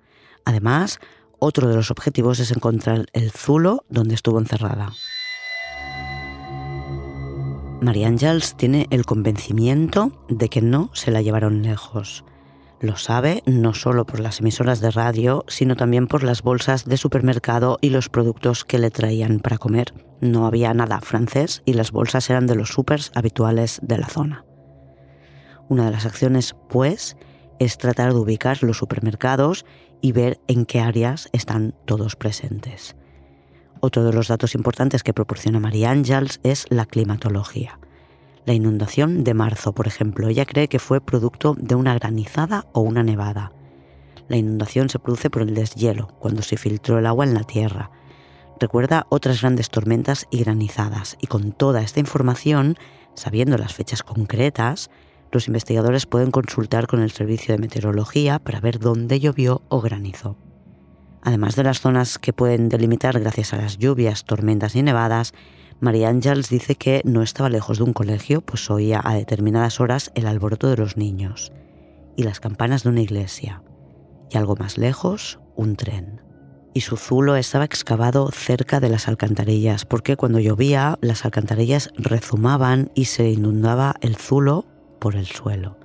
Además, 0.44 1.00
otro 1.40 1.68
de 1.68 1.74
los 1.74 1.90
objetivos 1.90 2.38
es 2.38 2.52
encontrar 2.52 3.06
el 3.12 3.32
zulo 3.32 3.84
donde 3.88 4.14
estuvo 4.14 4.38
encerrada. 4.38 4.92
María 7.80 8.06
Ángels 8.06 8.56
tiene 8.56 8.86
el 8.90 9.04
convencimiento 9.04 10.24
de 10.28 10.48
que 10.48 10.62
no 10.62 10.90
se 10.94 11.10
la 11.10 11.20
llevaron 11.20 11.62
lejos. 11.62 12.24
Lo 12.80 12.96
sabe 12.96 13.42
no 13.46 13.72
solo 13.72 14.04
por 14.04 14.20
las 14.20 14.40
emisoras 14.40 14.80
de 14.80 14.90
radio, 14.90 15.44
sino 15.48 15.76
también 15.76 16.06
por 16.06 16.22
las 16.22 16.42
bolsas 16.42 16.84
de 16.84 16.98
supermercado 16.98 17.78
y 17.80 17.88
los 17.88 18.10
productos 18.10 18.64
que 18.64 18.78
le 18.78 18.90
traían 18.90 19.40
para 19.40 19.56
comer. 19.56 19.94
No 20.20 20.46
había 20.46 20.74
nada 20.74 21.00
francés 21.00 21.62
y 21.64 21.72
las 21.72 21.90
bolsas 21.90 22.28
eran 22.28 22.46
de 22.46 22.54
los 22.54 22.68
supers 22.68 23.12
habituales 23.14 23.80
de 23.82 23.96
la 23.96 24.08
zona. 24.08 24.44
Una 25.68 25.86
de 25.86 25.90
las 25.90 26.04
acciones, 26.04 26.54
pues, 26.68 27.16
es 27.58 27.78
tratar 27.78 28.12
de 28.12 28.20
ubicar 28.20 28.62
los 28.62 28.76
supermercados 28.76 29.64
y 30.02 30.12
ver 30.12 30.38
en 30.46 30.66
qué 30.66 30.80
áreas 30.80 31.30
están 31.32 31.74
todos 31.86 32.14
presentes. 32.14 32.94
Otro 33.80 34.04
de 34.04 34.12
los 34.12 34.28
datos 34.28 34.54
importantes 34.54 35.02
que 35.02 35.14
proporciona 35.14 35.60
María 35.60 35.90
Ángels 35.90 36.40
es 36.42 36.66
la 36.68 36.84
climatología. 36.84 37.78
La 38.46 38.54
inundación 38.54 39.24
de 39.24 39.34
marzo, 39.34 39.72
por 39.72 39.88
ejemplo, 39.88 40.28
ella 40.28 40.46
cree 40.46 40.68
que 40.68 40.78
fue 40.78 41.00
producto 41.00 41.56
de 41.58 41.74
una 41.74 41.94
granizada 41.94 42.66
o 42.72 42.80
una 42.80 43.02
nevada. 43.02 43.52
La 44.28 44.36
inundación 44.36 44.88
se 44.88 45.00
produce 45.00 45.30
por 45.30 45.42
el 45.42 45.52
deshielo, 45.52 46.06
cuando 46.20 46.42
se 46.42 46.56
filtró 46.56 47.00
el 47.00 47.06
agua 47.06 47.24
en 47.24 47.34
la 47.34 47.42
tierra. 47.42 47.90
Recuerda 48.60 49.06
otras 49.08 49.40
grandes 49.40 49.68
tormentas 49.68 50.28
y 50.30 50.44
granizadas, 50.44 51.16
y 51.20 51.26
con 51.26 51.50
toda 51.50 51.82
esta 51.82 51.98
información, 51.98 52.76
sabiendo 53.14 53.58
las 53.58 53.74
fechas 53.74 54.04
concretas, 54.04 54.90
los 55.32 55.48
investigadores 55.48 56.06
pueden 56.06 56.30
consultar 56.30 56.86
con 56.86 57.00
el 57.00 57.10
servicio 57.10 57.52
de 57.52 57.60
meteorología 57.60 58.38
para 58.38 58.60
ver 58.60 58.78
dónde 58.78 59.18
llovió 59.18 59.62
o 59.68 59.80
granizó. 59.80 60.36
Además 61.20 61.56
de 61.56 61.64
las 61.64 61.80
zonas 61.80 62.20
que 62.20 62.32
pueden 62.32 62.68
delimitar 62.68 63.18
gracias 63.18 63.52
a 63.52 63.56
las 63.56 63.78
lluvias, 63.78 64.24
tormentas 64.24 64.76
y 64.76 64.82
nevadas, 64.84 65.34
María 65.78 66.08
Ángels 66.08 66.48
dice 66.48 66.74
que 66.76 67.02
no 67.04 67.22
estaba 67.22 67.50
lejos 67.50 67.78
de 67.78 67.84
un 67.84 67.92
colegio, 67.92 68.40
pues 68.40 68.70
oía 68.70 69.00
a 69.04 69.14
determinadas 69.14 69.78
horas 69.78 70.10
el 70.14 70.26
alboroto 70.26 70.68
de 70.68 70.76
los 70.76 70.96
niños 70.96 71.52
y 72.16 72.22
las 72.22 72.40
campanas 72.40 72.82
de 72.82 72.88
una 72.88 73.02
iglesia, 73.02 73.62
y 74.30 74.38
algo 74.38 74.56
más 74.56 74.78
lejos, 74.78 75.38
un 75.54 75.76
tren. 75.76 76.22
Y 76.72 76.80
su 76.80 76.96
zulo 76.96 77.36
estaba 77.36 77.64
excavado 77.64 78.30
cerca 78.30 78.80
de 78.80 78.88
las 78.88 79.06
alcantarillas, 79.06 79.84
porque 79.84 80.16
cuando 80.16 80.40
llovía 80.40 80.98
las 81.02 81.24
alcantarillas 81.24 81.90
rezumaban 81.96 82.90
y 82.94 83.06
se 83.06 83.30
inundaba 83.30 83.96
el 84.00 84.16
zulo 84.16 84.66
por 84.98 85.14
el 85.14 85.26
suelo. 85.26 85.78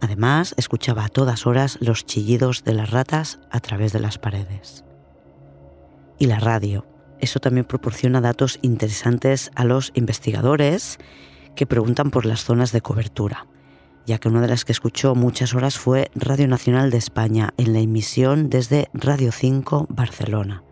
Además, 0.00 0.54
escuchaba 0.56 1.04
a 1.04 1.08
todas 1.08 1.46
horas 1.46 1.76
los 1.80 2.06
chillidos 2.06 2.64
de 2.64 2.72
las 2.72 2.90
ratas 2.90 3.38
a 3.50 3.60
través 3.60 3.92
de 3.92 4.00
las 4.00 4.18
paredes. 4.18 4.84
Y 6.18 6.26
la 6.26 6.38
radio, 6.38 6.86
eso 7.20 7.40
también 7.40 7.64
proporciona 7.64 8.20
datos 8.20 8.58
interesantes 8.62 9.50
a 9.54 9.64
los 9.64 9.92
investigadores 9.94 10.98
que 11.54 11.66
preguntan 11.66 12.10
por 12.10 12.26
las 12.26 12.44
zonas 12.44 12.72
de 12.72 12.80
cobertura, 12.80 13.46
ya 14.06 14.18
que 14.18 14.28
una 14.28 14.40
de 14.40 14.48
las 14.48 14.64
que 14.64 14.72
escuchó 14.72 15.14
muchas 15.14 15.54
horas 15.54 15.78
fue 15.78 16.10
Radio 16.14 16.48
Nacional 16.48 16.90
de 16.90 16.98
España 16.98 17.54
en 17.56 17.72
la 17.72 17.80
emisión 17.80 18.50
desde 18.50 18.88
Radio 18.94 19.32
5 19.32 19.86
Barcelona. 19.90 20.62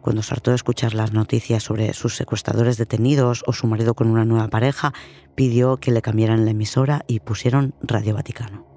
Cuando 0.00 0.22
se 0.22 0.34
de 0.34 0.54
escuchar 0.54 0.92
las 0.92 1.12
noticias 1.12 1.62
sobre 1.62 1.94
sus 1.94 2.14
secuestradores 2.14 2.76
detenidos 2.76 3.42
o 3.46 3.54
su 3.54 3.66
marido 3.66 3.94
con 3.94 4.08
una 4.10 4.26
nueva 4.26 4.48
pareja, 4.48 4.92
pidió 5.34 5.78
que 5.78 5.92
le 5.92 6.02
cambiaran 6.02 6.44
la 6.44 6.50
emisora 6.50 7.04
y 7.06 7.20
pusieron 7.20 7.74
Radio 7.80 8.14
Vaticano. 8.14 8.73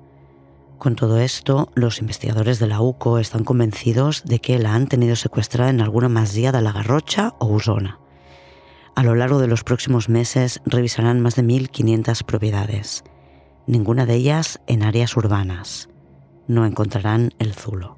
Con 0.77 0.95
todo 0.95 1.19
esto, 1.19 1.71
los 1.73 1.99
investigadores 1.99 2.59
de 2.59 2.67
la 2.67 2.81
UCO 2.81 3.17
están 3.17 3.43
convencidos 3.43 4.23
de 4.25 4.39
que 4.39 4.59
la 4.59 4.75
han 4.75 4.87
tenido 4.87 5.15
secuestrada 5.15 5.71
en 5.71 5.81
alguna 5.81 6.07
masía 6.07 6.51
de 6.51 6.61
la 6.61 6.71
Garrocha 6.71 7.33
o 7.39 7.47
Usona. 7.47 7.99
A 8.93 9.01
lo 9.01 9.15
largo 9.15 9.39
de 9.39 9.47
los 9.47 9.63
próximos 9.63 10.07
meses 10.07 10.61
revisarán 10.65 11.19
más 11.19 11.35
de 11.35 11.43
1.500 11.43 12.23
propiedades, 12.23 13.03
ninguna 13.65 14.05
de 14.05 14.15
ellas 14.15 14.61
en 14.67 14.83
áreas 14.83 15.17
urbanas. 15.17 15.89
No 16.47 16.63
encontrarán 16.63 17.33
el 17.39 17.53
zulo. 17.53 17.97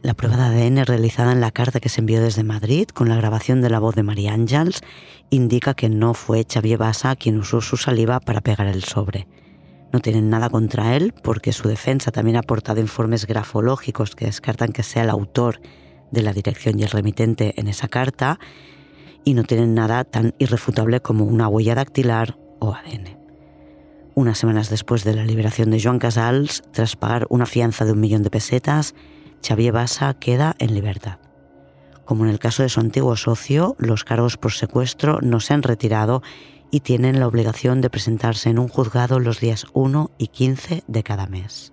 La 0.00 0.14
prueba 0.14 0.36
de 0.36 0.64
ADN 0.64 0.86
realizada 0.86 1.32
en 1.32 1.40
la 1.42 1.50
carta 1.50 1.80
que 1.80 1.90
se 1.90 2.00
envió 2.00 2.22
desde 2.22 2.44
Madrid 2.44 2.88
con 2.88 3.10
la 3.10 3.16
grabación 3.16 3.60
de 3.60 3.70
la 3.70 3.78
voz 3.78 3.94
de 3.94 4.02
María 4.02 4.32
Ángels 4.32 4.80
indica 5.28 5.74
que 5.74 5.90
no 5.90 6.14
fue 6.14 6.46
Xavier 6.50 6.78
Bassa 6.78 7.14
quien 7.14 7.38
usó 7.38 7.60
su 7.60 7.76
saliva 7.76 8.20
para 8.20 8.40
pegar 8.40 8.66
el 8.66 8.84
sobre 8.84 9.26
no 9.94 10.00
tienen 10.00 10.28
nada 10.28 10.50
contra 10.50 10.96
él 10.96 11.14
porque 11.22 11.52
su 11.52 11.68
defensa 11.68 12.10
también 12.10 12.36
ha 12.36 12.40
aportado 12.40 12.80
informes 12.80 13.28
grafológicos 13.28 14.16
que 14.16 14.24
descartan 14.24 14.72
que 14.72 14.82
sea 14.82 15.04
el 15.04 15.10
autor 15.10 15.60
de 16.10 16.20
la 16.20 16.32
dirección 16.32 16.80
y 16.80 16.82
el 16.82 16.90
remitente 16.90 17.54
en 17.60 17.68
esa 17.68 17.86
carta 17.86 18.40
y 19.22 19.34
no 19.34 19.44
tienen 19.44 19.72
nada 19.72 20.02
tan 20.02 20.34
irrefutable 20.38 20.98
como 20.98 21.24
una 21.24 21.46
huella 21.46 21.76
dactilar 21.76 22.36
o 22.58 22.74
ADN. 22.74 23.16
Unas 24.16 24.36
semanas 24.36 24.68
después 24.68 25.04
de 25.04 25.14
la 25.14 25.24
liberación 25.24 25.70
de 25.70 25.80
Joan 25.80 26.00
Casals, 26.00 26.64
tras 26.72 26.96
pagar 26.96 27.28
una 27.30 27.46
fianza 27.46 27.84
de 27.84 27.92
un 27.92 28.00
millón 28.00 28.24
de 28.24 28.30
pesetas, 28.30 28.96
Xavier 29.46 29.74
Bassa 29.74 30.12
queda 30.14 30.56
en 30.58 30.74
libertad. 30.74 31.20
Como 32.04 32.24
en 32.24 32.30
el 32.30 32.40
caso 32.40 32.64
de 32.64 32.68
su 32.68 32.80
antiguo 32.80 33.14
socio, 33.14 33.76
los 33.78 34.02
cargos 34.02 34.38
por 34.38 34.50
secuestro 34.54 35.20
no 35.22 35.38
se 35.38 35.54
han 35.54 35.62
retirado 35.62 36.20
y 36.74 36.80
tienen 36.80 37.20
la 37.20 37.28
obligación 37.28 37.80
de 37.80 37.88
presentarse 37.88 38.50
en 38.50 38.58
un 38.58 38.66
juzgado 38.66 39.20
los 39.20 39.38
días 39.38 39.64
1 39.74 40.10
y 40.18 40.26
15 40.26 40.82
de 40.84 41.02
cada 41.04 41.28
mes. 41.28 41.72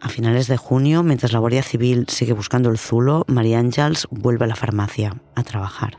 A 0.00 0.08
finales 0.08 0.46
de 0.46 0.56
junio, 0.56 1.02
mientras 1.02 1.34
la 1.34 1.40
Guardia 1.40 1.62
Civil 1.62 2.06
sigue 2.08 2.32
buscando 2.32 2.70
el 2.70 2.78
zulo, 2.78 3.26
María 3.28 3.58
Ángels 3.58 4.08
vuelve 4.10 4.46
a 4.46 4.48
la 4.48 4.56
farmacia 4.56 5.20
a 5.34 5.42
trabajar. 5.42 5.98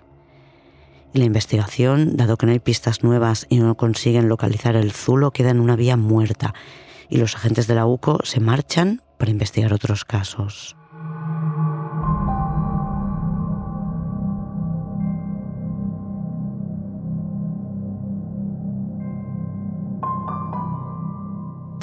Y 1.14 1.20
la 1.20 1.26
investigación, 1.26 2.18
dado 2.18 2.36
que 2.36 2.48
no 2.48 2.52
hay 2.52 2.58
pistas 2.58 3.04
nuevas 3.04 3.46
y 3.48 3.60
no 3.60 3.78
consiguen 3.78 4.28
localizar 4.28 4.76
el 4.76 4.92
zulo, 4.92 5.30
queda 5.30 5.52
en 5.52 5.60
una 5.60 5.76
vía 5.76 5.96
muerta 5.96 6.56
y 7.10 7.18
los 7.18 7.36
agentes 7.36 7.68
de 7.68 7.76
la 7.76 7.86
UCO 7.86 8.22
se 8.24 8.40
marchan 8.40 9.04
para 9.20 9.30
investigar 9.30 9.72
otros 9.72 10.04
casos. 10.04 10.76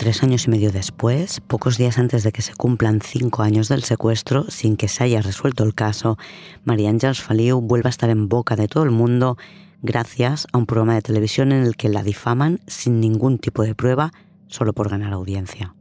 Tres 0.09 0.23
años 0.23 0.47
y 0.47 0.51
medio 0.51 0.73
después, 0.73 1.43
pocos 1.43 1.77
días 1.77 1.99
antes 1.99 2.23
de 2.23 2.33
que 2.33 2.41
se 2.41 2.55
cumplan 2.55 3.03
cinco 3.03 3.43
años 3.43 3.69
del 3.69 3.83
secuestro, 3.83 4.47
sin 4.49 4.79
que 4.79 4.89
se 4.89 5.05
haya 5.05 5.21
resuelto 5.21 5.65
el 5.65 5.75
caso, 5.75 6.17
María 6.65 6.89
Ángels 6.89 7.21
Faliu 7.21 7.61
vuelve 7.61 7.89
a 7.89 7.91
estar 7.91 8.09
en 8.09 8.27
boca 8.27 8.57
de 8.57 8.69
todo 8.69 8.85
el 8.85 8.91
mundo 8.91 9.37
gracias 9.83 10.47
a 10.51 10.57
un 10.57 10.65
programa 10.65 10.95
de 10.95 11.03
televisión 11.03 11.53
en 11.53 11.63
el 11.63 11.77
que 11.77 11.91
la 11.91 12.03
difaman 12.03 12.61
sin 12.67 13.01
ningún 13.01 13.39
tipo 13.39 13.63
de 13.63 13.75
prueba, 13.75 14.15
solo 14.47 14.73
por 14.73 14.89
ganar 14.89 15.13
audiencia. 15.13 15.75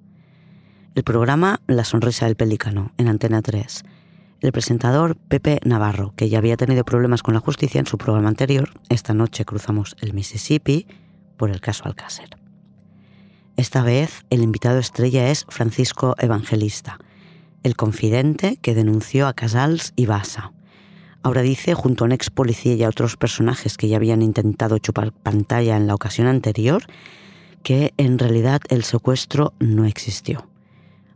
El 0.93 1.05
programa 1.05 1.61
La 1.67 1.85
Sonrisa 1.85 2.25
del 2.25 2.35
Pelícano, 2.35 2.91
en 2.97 3.07
Antena 3.07 3.41
3. 3.41 3.85
El 4.41 4.51
presentador 4.51 5.15
Pepe 5.15 5.61
Navarro, 5.63 6.13
que 6.17 6.27
ya 6.27 6.39
había 6.39 6.57
tenido 6.57 6.83
problemas 6.83 7.23
con 7.23 7.33
la 7.33 7.39
justicia 7.39 7.79
en 7.79 7.85
su 7.85 7.97
programa 7.97 8.27
anterior, 8.27 8.71
esta 8.89 9.13
noche 9.13 9.45
cruzamos 9.45 9.95
el 10.01 10.11
Mississippi 10.11 10.85
por 11.37 11.49
el 11.49 11.61
caso 11.61 11.85
Alcácer. 11.85 12.36
Esta 13.57 13.81
vez 13.81 14.23
el 14.29 14.43
invitado 14.43 14.77
estrella 14.77 15.31
es 15.31 15.47
Francisco 15.49 16.15
Evangelista, 16.19 16.99
el 17.63 17.75
confidente 17.75 18.57
que 18.61 18.75
denunció 18.75 19.25
a 19.25 19.33
Casals 19.33 19.93
y 19.95 20.05
Bassa. 20.05 20.53
Ahora 21.23 21.41
dice, 21.41 21.73
junto 21.73 22.03
a 22.03 22.05
un 22.05 22.11
ex 22.11 22.29
policía 22.29 22.75
y 22.75 22.83
a 22.83 22.89
otros 22.89 23.17
personajes 23.17 23.75
que 23.75 23.87
ya 23.87 23.97
habían 23.97 24.21
intentado 24.21 24.77
chupar 24.77 25.11
pantalla 25.11 25.75
en 25.75 25.87
la 25.87 25.95
ocasión 25.95 26.27
anterior, 26.27 26.83
que 27.63 27.95
en 27.97 28.19
realidad 28.19 28.61
el 28.69 28.83
secuestro 28.83 29.53
no 29.57 29.85
existió. 29.85 30.47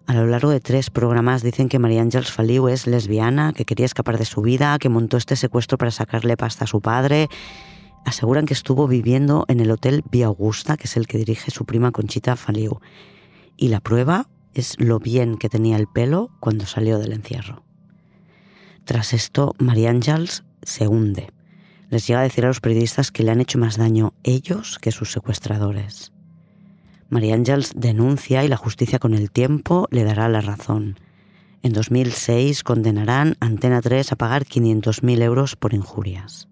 A 0.08 0.16
lo 0.16 0.26
largo 0.26 0.50
de 0.50 0.60
tres 0.60 0.90
programas 0.90 1.44
dicen 1.44 1.70
que 1.70 1.78
María 1.78 2.02
Ángeles 2.02 2.32
Faliu 2.32 2.70
es 2.70 2.88
lesbiana, 2.88 3.54
que 3.54 3.66
quería 3.66 3.86
escapar 3.86 4.18
de 4.18 4.26
su 4.26 4.42
vida, 4.42 4.80
que 4.80 4.90
montó 4.90 5.18
este 5.18 5.36
secuestro 5.36 5.78
para 5.78 5.92
sacarle 5.92 6.38
pasta 6.38 6.64
a 6.64 6.68
su 6.68 6.82
padre. 6.82 7.30
Aseguran 8.06 8.46
que 8.46 8.54
estuvo 8.54 8.88
viviendo 8.88 9.46
en 9.48 9.60
el 9.60 9.72
hotel 9.72 10.04
Vía 10.12 10.26
Augusta, 10.28 10.78
que 10.78 10.86
es 10.86 10.98
el 10.98 11.08
que 11.08 11.18
dirige 11.18 11.52
su 11.52 11.66
prima 11.66 11.92
Conchita 11.92 12.36
Faliu. 12.36 12.80
Y 13.58 13.68
la 13.68 13.80
prueba 13.80 14.28
es 14.54 14.80
lo 14.80 15.00
bien 15.00 15.38
que 15.38 15.50
tenía 15.50 15.78
el 15.78 15.88
pelo 15.88 16.30
cuando 16.40 16.66
salió 16.66 17.00
del 17.00 17.14
encierro. 17.14 17.64
Tras 18.86 19.14
esto, 19.14 19.54
María 19.60 19.92
Ángeles 19.92 20.44
se 20.64 20.88
hunde. 20.88 21.32
Les 21.90 22.08
llega 22.08 22.22
a 22.22 22.24
decir 22.24 22.46
a 22.46 22.48
los 22.48 22.62
periodistas 22.62 23.12
que 23.12 23.24
le 23.24 23.32
han 23.32 23.42
hecho 23.42 23.60
más 23.60 23.78
daño 23.78 24.14
ellos 24.24 24.80
que 24.80 24.92
sus 24.92 25.12
secuestradores. 25.12 26.12
María 27.10 27.36
Ángeles 27.36 27.74
denuncia 27.76 28.44
y 28.44 28.48
la 28.48 28.58
justicia 28.58 28.98
con 28.98 29.14
el 29.14 29.32
tiempo 29.32 29.88
le 29.92 30.04
dará 30.04 30.30
la 30.30 30.42
razón. 30.42 30.98
En 31.62 31.74
2006 31.74 32.64
condenarán 32.64 33.36
Antena 33.40 33.82
3 33.82 34.14
a 34.14 34.16
pagar 34.16 34.46
500.000 34.46 35.22
euros 35.22 35.56
por 35.56 35.74
injurias. 35.74 36.48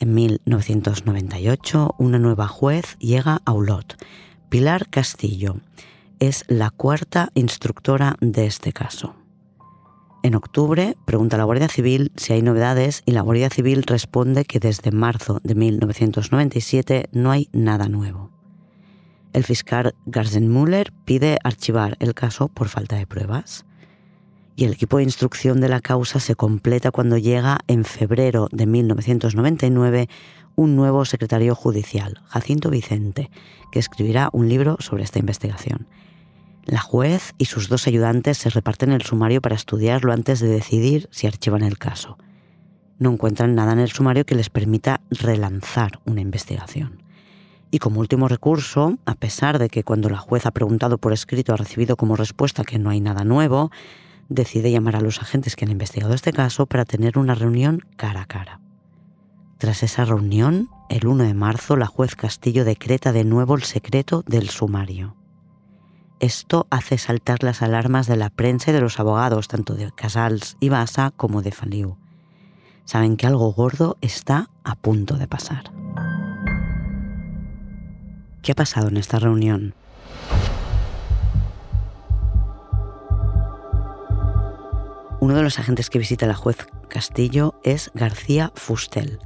En 0.00 0.14
1998, 0.14 1.94
una 1.98 2.18
nueva 2.18 2.48
juez 2.48 2.96
llega 2.98 3.40
a 3.44 3.52
Ulot, 3.52 3.96
Pilar 4.48 4.88
Castillo. 4.88 5.56
Es 6.18 6.44
la 6.48 6.70
cuarta 6.70 7.30
instructora 7.34 8.16
de 8.20 8.46
este 8.46 8.72
caso. 8.72 9.14
En 10.22 10.34
octubre 10.34 10.96
pregunta 11.04 11.36
a 11.36 11.38
la 11.38 11.44
Guardia 11.44 11.68
Civil 11.68 12.12
si 12.16 12.32
hay 12.32 12.42
novedades 12.42 13.02
y 13.06 13.12
la 13.12 13.20
Guardia 13.20 13.50
Civil 13.50 13.82
responde 13.82 14.44
que 14.44 14.60
desde 14.60 14.90
marzo 14.90 15.40
de 15.42 15.54
1997 15.54 17.08
no 17.12 17.30
hay 17.30 17.48
nada 17.52 17.88
nuevo 17.88 18.34
el 19.34 19.44
fiscal 19.44 19.94
Garzenmüller 20.06 20.92
pide 21.04 21.38
archivar 21.44 21.96
el 21.98 22.14
caso 22.14 22.48
por 22.48 22.68
falta 22.68 22.96
de 22.96 23.06
pruebas. 23.06 23.66
Y 24.56 24.64
el 24.64 24.72
equipo 24.72 24.98
de 24.98 25.02
instrucción 25.02 25.60
de 25.60 25.68
la 25.68 25.80
causa 25.80 26.20
se 26.20 26.36
completa 26.36 26.90
cuando 26.90 27.18
llega 27.18 27.58
en 27.66 27.84
febrero 27.84 28.48
de 28.52 28.66
1999 28.66 30.08
un 30.56 30.76
nuevo 30.76 31.04
secretario 31.04 31.54
judicial, 31.54 32.20
Jacinto 32.26 32.70
Vicente, 32.70 33.30
que 33.72 33.80
escribirá 33.80 34.30
un 34.32 34.48
libro 34.48 34.76
sobre 34.78 35.02
esta 35.02 35.18
investigación. 35.18 35.88
La 36.64 36.80
juez 36.80 37.34
y 37.36 37.46
sus 37.46 37.68
dos 37.68 37.86
ayudantes 37.86 38.38
se 38.38 38.50
reparten 38.50 38.92
el 38.92 39.02
sumario 39.02 39.42
para 39.42 39.56
estudiarlo 39.56 40.12
antes 40.12 40.40
de 40.40 40.48
decidir 40.48 41.08
si 41.10 41.26
archivan 41.26 41.62
el 41.62 41.76
caso. 41.76 42.16
No 42.98 43.10
encuentran 43.10 43.54
nada 43.54 43.72
en 43.72 43.80
el 43.80 43.90
sumario 43.90 44.24
que 44.24 44.36
les 44.36 44.50
permita 44.50 45.00
relanzar 45.10 46.00
una 46.06 46.20
investigación. 46.20 47.02
Y 47.70 47.80
como 47.80 47.98
último 47.98 48.28
recurso, 48.28 48.98
a 49.04 49.16
pesar 49.16 49.58
de 49.58 49.68
que 49.68 49.82
cuando 49.82 50.08
la 50.08 50.18
juez 50.18 50.46
ha 50.46 50.52
preguntado 50.52 50.98
por 50.98 51.12
escrito 51.12 51.52
ha 51.52 51.56
recibido 51.56 51.96
como 51.96 52.14
respuesta 52.14 52.62
que 52.62 52.78
no 52.78 52.88
hay 52.88 53.00
nada 53.00 53.24
nuevo, 53.24 53.72
decide 54.28 54.70
llamar 54.70 54.96
a 54.96 55.00
los 55.00 55.20
agentes 55.20 55.56
que 55.56 55.64
han 55.64 55.70
investigado 55.70 56.14
este 56.14 56.32
caso 56.32 56.66
para 56.66 56.84
tener 56.84 57.18
una 57.18 57.34
reunión 57.34 57.80
cara 57.96 58.22
a 58.22 58.26
cara. 58.26 58.60
Tras 59.58 59.82
esa 59.82 60.04
reunión, 60.04 60.68
el 60.88 61.06
1 61.06 61.24
de 61.24 61.34
marzo, 61.34 61.76
la 61.76 61.86
juez 61.86 62.16
Castillo 62.16 62.64
decreta 62.64 63.12
de 63.12 63.24
nuevo 63.24 63.54
el 63.54 63.62
secreto 63.62 64.22
del 64.26 64.50
sumario. 64.50 65.16
Esto 66.20 66.66
hace 66.70 66.98
saltar 66.98 67.42
las 67.42 67.62
alarmas 67.62 68.06
de 68.06 68.16
la 68.16 68.30
prensa 68.30 68.70
y 68.70 68.74
de 68.74 68.80
los 68.80 68.98
abogados, 69.00 69.48
tanto 69.48 69.74
de 69.74 69.90
Casals 69.92 70.56
y 70.60 70.68
Basa 70.68 71.12
como 71.16 71.42
de 71.42 71.52
Faliu. 71.52 71.98
Saben 72.84 73.16
que 73.16 73.26
algo 73.26 73.52
gordo 73.52 73.96
está 74.00 74.50
a 74.62 74.74
punto 74.74 75.16
de 75.16 75.26
pasar. 75.26 75.72
¿Qué 78.42 78.52
ha 78.52 78.54
pasado 78.54 78.88
en 78.88 78.98
esta 78.98 79.18
reunión? 79.18 79.74
Uno 85.24 85.36
de 85.36 85.42
los 85.42 85.58
agentes 85.58 85.88
que 85.88 85.98
visita 85.98 86.26
la 86.26 86.34
juez 86.34 86.58
Castillo 86.86 87.54
es 87.64 87.90
García 87.94 88.52
Fustel, 88.56 89.20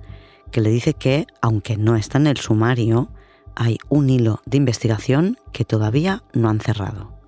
que 0.53 0.61
le 0.61 0.71
dice 0.71 0.95
que, 0.95 1.27
aunque 1.43 1.77
no 1.77 1.97
está 1.97 2.19
en 2.19 2.29
el 2.29 2.37
sumario, 2.37 3.11
hay 3.57 3.79
un 3.89 4.09
hilo 4.09 4.41
de 4.47 4.59
investigación 4.59 5.39
que 5.51 5.65
todavía 5.65 6.23
no 6.33 6.51
han 6.51 6.61
cerrado 6.61 7.19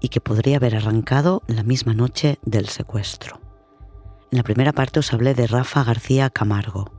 y 0.00 0.08
que 0.08 0.20
podría 0.20 0.56
haber 0.56 0.74
arrancado 0.74 1.42
la 1.46 1.62
misma 1.62 1.94
noche 1.94 2.40
del 2.42 2.68
secuestro. 2.68 3.40
En 4.32 4.38
la 4.38 4.42
primera 4.42 4.72
parte 4.72 4.98
os 4.98 5.12
hablé 5.12 5.34
de 5.34 5.46
Rafa 5.46 5.84
García 5.84 6.30
Camargo, 6.30 6.90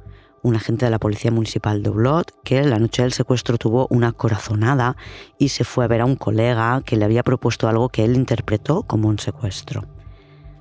un 0.44 0.56
agente 0.56 0.86
de 0.86 0.92
la 0.92 1.00
Policía 1.00 1.30
Municipal 1.30 1.84
de 1.84 1.90
Ulot 1.90 2.42
que 2.46 2.64
la 2.64 2.80
noche 2.80 3.02
del 3.02 3.12
secuestro 3.12 3.58
tuvo 3.58 3.88
una 3.90 4.14
corazonada 4.14 4.96
y 5.38 5.50
se 5.50 5.66
fue 5.66 5.84
a 5.84 5.90
ver 5.90 6.00
a 6.00 6.06
un 6.06 6.16
colega 6.16 6.82
que 6.86 6.96
le 6.96 7.04
había 7.04 7.24
propuesto 7.24 7.68
algo 7.68 7.90
que 7.90 8.06
él 8.06 8.16
interpretó 8.16 8.84
como 8.84 9.10
un 9.10 9.20
secuestro. 9.20 9.94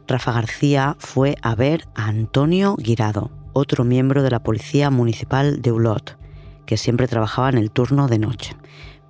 Rafa 0.06 0.32
García 0.32 0.96
fue 0.98 1.36
a 1.40 1.54
ver 1.54 1.88
a 1.94 2.08
Antonio 2.08 2.76
Guirado, 2.76 3.30
otro 3.54 3.84
miembro 3.84 4.22
de 4.22 4.30
la 4.30 4.42
Policía 4.42 4.90
Municipal 4.90 5.62
de 5.62 5.72
Ulot, 5.72 6.18
que 6.66 6.76
siempre 6.76 7.08
trabajaba 7.08 7.48
en 7.48 7.56
el 7.56 7.70
turno 7.70 8.06
de 8.06 8.18
noche, 8.18 8.54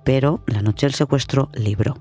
pero 0.05 0.41
la 0.47 0.61
noche 0.61 0.85
del 0.85 0.93
secuestro 0.93 1.49
libró. 1.53 1.97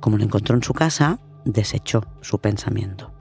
Como 0.00 0.18
lo 0.18 0.24
encontró 0.24 0.54
en 0.54 0.62
su 0.62 0.74
casa, 0.74 1.20
desechó 1.46 2.04
su 2.20 2.38
pensamiento. 2.38 3.12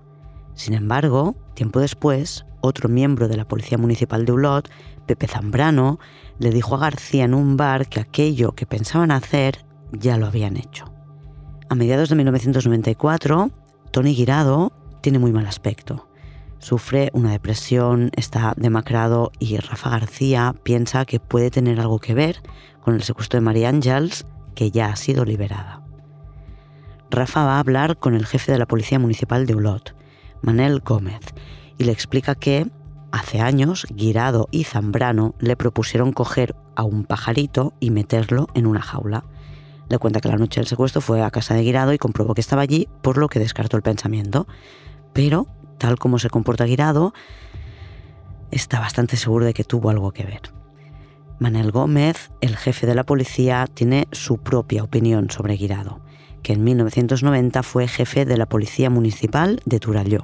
Sin 0.56 0.74
embargo, 0.74 1.36
tiempo 1.54 1.80
después, 1.80 2.46
otro 2.60 2.90
miembro 2.90 3.30
de 3.30 3.38
la 3.38 3.48
Policía 3.48 3.78
Municipal 3.78 4.26
de 4.26 4.34
Ulot, 4.34 4.70
Pepe 5.06 5.28
Zambrano, 5.28 6.00
le 6.38 6.50
dijo 6.50 6.76
a 6.76 6.80
García 6.80 7.24
en 7.24 7.34
un 7.34 7.56
bar 7.56 7.88
que 7.88 8.02
aquello 8.02 8.54
que 8.54 8.66
pensaban 8.66 9.12
hacer 9.12 9.66
ya 9.94 10.18
lo 10.18 10.26
habían 10.26 10.58
hecho. 10.58 10.92
A 11.70 11.76
mediados 11.76 12.10
de 12.10 12.16
1994, 12.16 13.52
Tony 13.92 14.14
Guirado 14.14 14.74
tiene 15.08 15.20
muy 15.20 15.32
mal 15.32 15.48
aspecto. 15.48 16.10
Sufre 16.60 17.12
una 17.14 17.32
depresión, 17.32 18.12
está 18.18 18.54
demacrado 18.58 19.32
y 19.40 19.56
Rafa 19.56 19.92
García 19.92 20.54
piensa 20.64 21.06
que 21.06 21.22
puede 21.22 21.50
tener 21.50 21.80
algo 21.80 22.00
que 22.00 22.14
ver 22.14 22.42
con 22.82 22.94
el 22.94 23.04
secuestro 23.04 23.38
de 23.38 23.46
María 23.46 23.70
Ángels, 23.70 24.26
que 24.54 24.70
ya 24.70 24.88
ha 24.88 24.98
sido 24.98 25.24
liberada. 25.24 25.82
Rafa 27.10 27.46
va 27.46 27.56
a 27.56 27.60
hablar 27.60 27.96
con 27.96 28.16
el 28.16 28.26
jefe 28.26 28.52
de 28.52 28.60
la 28.60 28.66
Policía 28.66 29.00
Municipal 29.00 29.46
de 29.46 29.56
Ulot, 29.56 29.96
Manel 30.42 30.82
Gómez, 30.82 31.22
y 31.78 31.86
le 31.86 31.94
explica 31.94 32.36
que 32.36 32.68
hace 33.14 33.40
años 33.40 33.88
Guirado 33.90 34.50
y 34.52 34.66
Zambrano 34.66 35.36
le 35.40 35.56
propusieron 35.56 36.12
coger 36.12 36.54
a 36.76 36.84
un 36.84 37.06
pajarito 37.06 37.74
y 37.80 37.92
meterlo 37.92 38.48
en 38.56 38.68
una 38.68 38.82
jaula. 38.82 39.24
Le 39.88 40.00
cuenta 40.00 40.20
que 40.20 40.28
la 40.28 40.36
noche 40.36 40.60
del 40.60 40.68
secuestro 40.68 41.00
fue 41.00 41.22
a 41.22 41.32
casa 41.32 41.54
de 41.54 41.64
Guirado 41.64 41.94
y 41.94 41.98
comprobó 41.98 42.34
que 42.34 42.42
estaba 42.42 42.62
allí, 42.62 42.90
por 43.02 43.18
lo 43.18 43.30
que 43.30 43.40
descartó 43.40 43.78
el 43.78 43.84
pensamiento. 43.84 44.48
Pero, 45.18 45.48
tal 45.80 45.98
como 45.98 46.20
se 46.20 46.30
comporta 46.30 46.66
Guirado, 46.66 47.12
está 48.52 48.80
bastante 48.80 49.18
seguro 49.18 49.46
de 49.48 49.56
que 49.56 49.64
tuvo 49.64 49.90
algo 49.90 50.12
que 50.12 50.24
ver. 50.24 50.42
Manel 51.40 51.72
Gómez, 51.72 52.30
el 52.40 52.56
jefe 52.56 52.86
de 52.86 52.94
la 52.94 53.04
policía, 53.04 53.66
tiene 53.66 54.08
su 54.12 54.38
propia 54.38 54.84
opinión 54.84 55.32
sobre 55.32 55.56
Guirado, 55.56 56.02
que 56.44 56.54
en 56.54 56.64
1990 56.64 57.64
fue 57.64 57.88
jefe 57.88 58.26
de 58.26 58.38
la 58.38 58.46
Policía 58.46 58.92
Municipal 58.92 59.60
de 59.66 59.80
Turalló. 59.80 60.22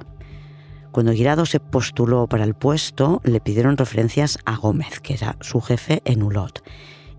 Cuando 0.92 1.10
Guirado 1.10 1.44
se 1.44 1.58
postuló 1.58 2.28
para 2.28 2.44
el 2.44 2.54
puesto, 2.54 3.20
le 3.24 3.40
pidieron 3.40 3.76
referencias 3.76 4.38
a 4.44 4.54
Gómez, 4.54 5.00
que 5.00 5.14
era 5.14 5.36
su 5.40 5.60
jefe 5.60 6.02
en 6.04 6.22
Ulot, 6.22 6.62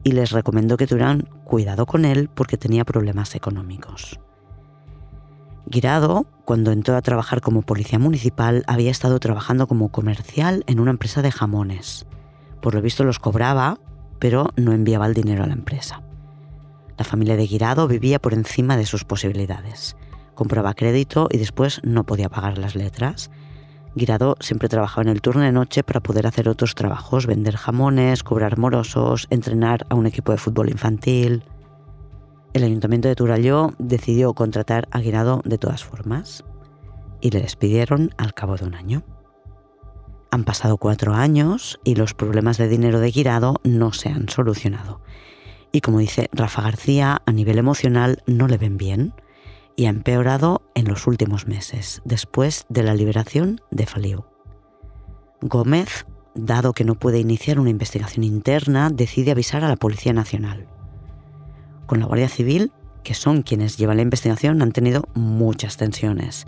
y 0.02 0.14
les 0.14 0.32
recomendó 0.32 0.78
que 0.78 0.88
tuvieran 0.88 1.28
cuidado 1.44 1.86
con 1.86 2.06
él 2.06 2.30
porque 2.34 2.56
tenía 2.56 2.86
problemas 2.86 3.36
económicos. 3.36 4.18
Guirado, 5.68 6.26
cuando 6.46 6.72
entró 6.72 6.96
a 6.96 7.02
trabajar 7.02 7.42
como 7.42 7.62
policía 7.62 8.00
municipal, 8.00 8.64
había 8.68 8.92
estado 8.92 9.20
trabajando 9.20 9.68
como 9.68 9.90
comercial 9.90 10.64
en 10.68 10.80
una 10.80 10.92
empresa 10.92 11.22
de 11.22 11.32
jamones. 11.32 12.06
Por 12.62 12.76
lo 12.76 12.82
visto 12.82 13.04
los 13.04 13.20
cobraba, 13.20 13.80
pero 14.20 14.50
no 14.56 14.74
enviaba 14.74 15.08
el 15.08 15.14
dinero 15.14 15.44
a 15.44 15.48
la 15.48 15.54
empresa. 15.54 16.02
La 16.98 17.06
familia 17.06 17.36
de 17.36 17.48
Guirado 17.48 17.88
vivía 17.88 18.20
por 18.20 18.34
encima 18.34 18.78
de 18.78 18.86
sus 18.86 19.04
posibilidades. 19.04 19.98
Compraba 20.34 20.74
crédito 20.74 21.28
y 21.32 21.38
después 21.38 21.82
no 21.84 22.06
podía 22.06 22.30
pagar 22.30 22.58
las 22.58 22.76
letras 22.76 23.32
Guirado 23.96 24.36
siempre 24.42 24.68
trabajaba 24.68 25.04
en 25.04 25.08
el 25.08 25.22
turno 25.22 25.44
de 25.44 25.54
noche 25.54 25.82
para 25.82 26.02
poder 26.02 26.28
hacer 26.28 26.50
otros 26.50 26.76
trabajos, 26.76 27.28
vender 27.28 27.56
jamones, 27.56 28.24
cobrar 28.24 28.58
morosos, 28.58 29.26
entrenar 29.30 29.86
a 29.90 29.96
un 29.96 30.06
equipo 30.06 30.34
de 30.34 30.38
fútbol 30.38 30.70
infantil. 30.70 31.44
El 32.56 32.64
ayuntamiento 32.64 33.10
de 33.10 33.16
Turalló 33.16 33.74
decidió 33.80 34.34
contratar 34.34 34.88
a 34.90 35.02
Guirado 35.02 35.42
de 35.44 35.58
todas 35.58 35.84
formas 35.84 36.46
y 37.20 37.32
le 37.32 37.42
despidieron 37.42 38.12
al 38.16 38.34
cabo 38.34 38.56
de 38.56 38.64
un 38.64 38.76
año. 38.76 39.04
Han 40.32 40.46
pasado 40.46 40.78
cuatro 40.78 41.16
años 41.16 41.82
y 41.84 41.96
los 41.96 42.14
problemas 42.14 42.58
de 42.58 42.70
dinero 42.70 43.02
de 43.02 43.12
Guirado 43.12 43.56
no 43.66 43.92
se 43.92 44.08
han 44.08 44.30
solucionado. 44.30 45.02
Y 45.74 45.82
como 45.82 46.00
dice 46.00 46.30
Rafa 46.32 46.62
García, 46.62 47.22
a 47.26 47.32
nivel 47.34 47.58
emocional 47.58 48.24
no 48.26 48.48
le 48.48 48.58
ven 48.58 48.78
bien 48.78 49.14
y 49.76 49.88
ha 49.88 49.90
empeorado 49.90 50.62
en 50.76 50.88
los 50.88 51.08
últimos 51.08 51.48
meses, 51.48 52.02
después 52.06 52.68
de 52.70 52.84
la 52.84 52.94
liberación 52.94 53.60
de 53.70 53.86
Faliu. 53.86 54.24
Gómez, 55.42 56.06
dado 56.36 56.72
que 56.72 56.86
no 56.86 56.96
puede 56.96 57.20
iniciar 57.20 57.60
una 57.60 57.70
investigación 57.70 58.24
interna, 58.24 58.92
decide 58.92 59.32
avisar 59.32 59.66
a 59.66 59.68
la 59.68 59.76
Policía 59.76 60.14
Nacional. 60.14 60.70
Con 61.86 62.00
la 62.00 62.06
Guardia 62.06 62.30
Civil 62.30 62.72
que 63.06 63.14
son 63.14 63.44
quienes 63.44 63.78
llevan 63.78 63.98
la 63.98 64.04
investigación, 64.04 64.62
han 64.62 64.74
tenido 64.74 65.08
muchas 65.14 65.78
tensiones. 65.78 66.48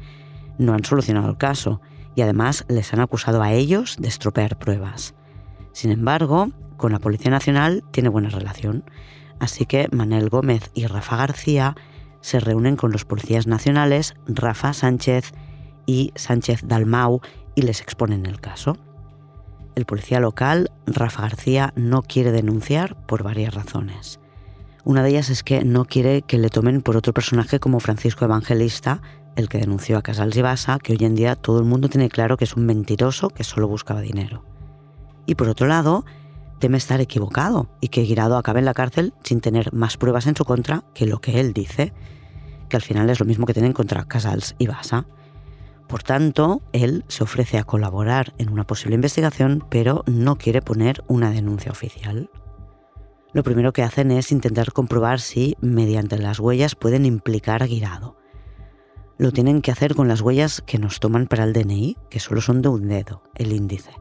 No 0.58 0.74
han 0.74 0.84
solucionado 0.84 1.30
el 1.30 1.38
caso 1.38 1.80
y 2.16 2.22
además 2.24 2.66
les 2.68 2.92
han 2.94 3.00
acusado 3.00 3.42
a 3.44 3.54
ellos 3.54 3.96
de 4.00 4.10
estropear 4.10 4.58
pruebas. 4.58 5.14
Sin 5.72 5.92
embargo, 5.92 6.50
con 6.76 6.92
la 6.92 7.00
Policía 7.00 7.30
Nacional 7.30 7.84
tiene 7.92 8.10
buena 8.10 8.30
relación, 8.30 8.84
así 9.40 9.68
que 9.68 9.88
Manel 9.92 10.30
Gómez 10.30 10.72
y 10.74 10.88
Rafa 10.88 11.18
García 11.18 11.76
se 12.22 12.40
reúnen 12.40 12.76
con 12.76 12.92
los 12.92 13.06
policías 13.06 13.46
nacionales 13.46 14.16
Rafa 14.26 14.74
Sánchez 14.74 15.34
y 15.86 16.12
Sánchez 16.16 16.64
Dalmau 16.66 17.22
y 17.54 17.62
les 17.62 17.82
exponen 17.82 18.26
el 18.26 18.42
caso. 18.42 18.78
El 19.76 19.86
policía 19.86 20.20
local, 20.20 20.72
Rafa 20.88 21.22
García, 21.22 21.72
no 21.76 22.02
quiere 22.02 22.32
denunciar 22.32 23.06
por 23.06 23.22
varias 23.22 23.54
razones. 23.54 24.20
Una 24.88 25.04
de 25.04 25.10
ellas 25.10 25.30
es 25.30 25.44
que 25.44 25.66
no 25.66 25.84
quiere 25.84 26.22
que 26.22 26.38
le 26.38 26.50
tomen 26.50 26.82
por 26.82 26.96
otro 26.96 27.14
personaje 27.14 27.60
como 27.60 27.82
Francisco 27.82 28.24
Evangelista, 28.24 29.02
el 29.36 29.50
que 29.50 29.58
denunció 29.58 29.98
a 29.98 30.02
Casals 30.02 30.38
y 30.38 30.42
Basa, 30.42 30.80
que 30.80 30.94
hoy 30.94 31.00
en 31.02 31.14
día 31.14 31.36
todo 31.36 31.60
el 31.60 31.66
mundo 31.66 31.90
tiene 31.90 32.08
claro 32.08 32.38
que 32.38 32.46
es 32.46 32.56
un 32.56 32.66
mentiroso 32.66 33.30
que 33.30 33.44
solo 33.44 33.68
buscaba 33.68 34.00
dinero. 34.00 34.46
Y 35.26 35.36
por 35.36 35.50
otro 35.50 35.68
lado, 35.68 36.06
teme 36.60 36.78
estar 36.78 37.02
equivocado 37.02 37.68
y 37.82 37.90
que 37.90 38.04
Guirado 38.04 38.38
acabe 38.38 38.60
en 38.60 38.66
la 38.66 38.74
cárcel 38.74 39.14
sin 39.26 39.42
tener 39.42 39.74
más 39.74 39.98
pruebas 39.98 40.26
en 40.26 40.38
su 40.38 40.46
contra 40.46 40.86
que 40.94 41.06
lo 41.06 41.20
que 41.20 41.42
él 41.42 41.52
dice, 41.52 41.92
que 42.70 42.78
al 42.78 42.82
final 42.82 43.10
es 43.10 43.20
lo 43.20 43.26
mismo 43.26 43.46
que 43.46 43.54
tienen 43.54 43.74
contra 43.74 44.06
Casals 44.06 44.56
y 44.58 44.68
Basa. 44.68 45.06
Por 45.90 46.02
tanto, 46.04 46.62
él 46.72 47.04
se 47.10 47.26
ofrece 47.26 47.58
a 47.58 47.66
colaborar 47.66 48.34
en 48.38 48.48
una 48.48 48.64
posible 48.64 48.96
investigación, 48.96 49.66
pero 49.70 50.06
no 50.08 50.38
quiere 50.38 50.62
poner 50.62 51.04
una 51.10 51.32
denuncia 51.32 51.74
oficial. 51.74 52.30
Lo 53.38 53.44
primero 53.44 53.72
que 53.72 53.84
hacen 53.84 54.10
es 54.10 54.32
intentar 54.32 54.74
comprobar 54.74 55.20
si, 55.20 55.58
mediante 55.62 56.18
las 56.18 56.40
huellas, 56.40 56.74
pueden 56.74 57.06
implicar 57.06 57.68
Guirado. 57.68 58.18
Lo 59.20 59.32
tienen 59.32 59.62
que 59.62 59.70
hacer 59.70 59.94
con 59.94 60.08
las 60.08 60.22
huellas 60.22 60.64
que 60.66 60.80
nos 60.80 61.00
toman 61.00 61.28
para 61.28 61.44
el 61.44 61.54
DNI, 61.54 61.98
que 62.10 62.20
solo 62.20 62.42
son 62.42 62.64
de 62.64 62.70
un 62.70 62.88
dedo, 62.88 63.22
el 63.36 63.54
índice. 63.54 63.92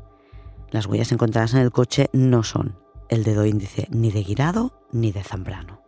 Las 0.71 0.87
huellas 0.87 1.13
encontradas 1.13 1.53
en 1.53 1.61
el 1.61 1.71
coche 1.71 2.09
no 2.15 2.45
son 2.45 2.79
el 3.11 3.25
dedo 3.25 3.45
índice 3.45 3.89
ni 3.91 4.11
de 4.11 4.23
Guirado 4.23 4.73
ni 4.91 5.13
de 5.13 5.23
Zambrano. 5.23 5.83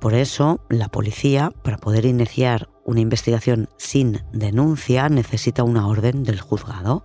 Por 0.00 0.14
eso, 0.14 0.60
la 0.70 0.88
policía, 0.88 1.52
para 1.62 1.76
poder 1.76 2.06
iniciar 2.06 2.70
una 2.82 3.00
investigación 3.00 3.68
sin 3.76 4.22
denuncia, 4.32 5.10
necesita 5.10 5.64
una 5.64 5.86
orden 5.86 6.24
del 6.24 6.40
juzgado. 6.40 7.04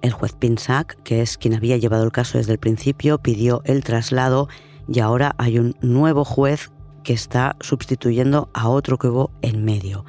El 0.00 0.12
juez 0.12 0.32
Pinsac, 0.32 0.96
que 1.02 1.20
es 1.20 1.36
quien 1.36 1.52
había 1.52 1.76
llevado 1.76 2.04
el 2.04 2.10
caso 2.10 2.38
desde 2.38 2.52
el 2.52 2.58
principio, 2.58 3.18
pidió 3.18 3.60
el 3.66 3.84
traslado 3.84 4.48
y 4.92 5.00
ahora 5.00 5.34
hay 5.38 5.58
un 5.58 5.76
nuevo 5.80 6.24
juez 6.24 6.70
que 7.04 7.12
está 7.12 7.56
sustituyendo 7.60 8.50
a 8.52 8.68
otro 8.68 8.98
que 8.98 9.08
hubo 9.08 9.30
en 9.40 9.64
medio 9.64 10.04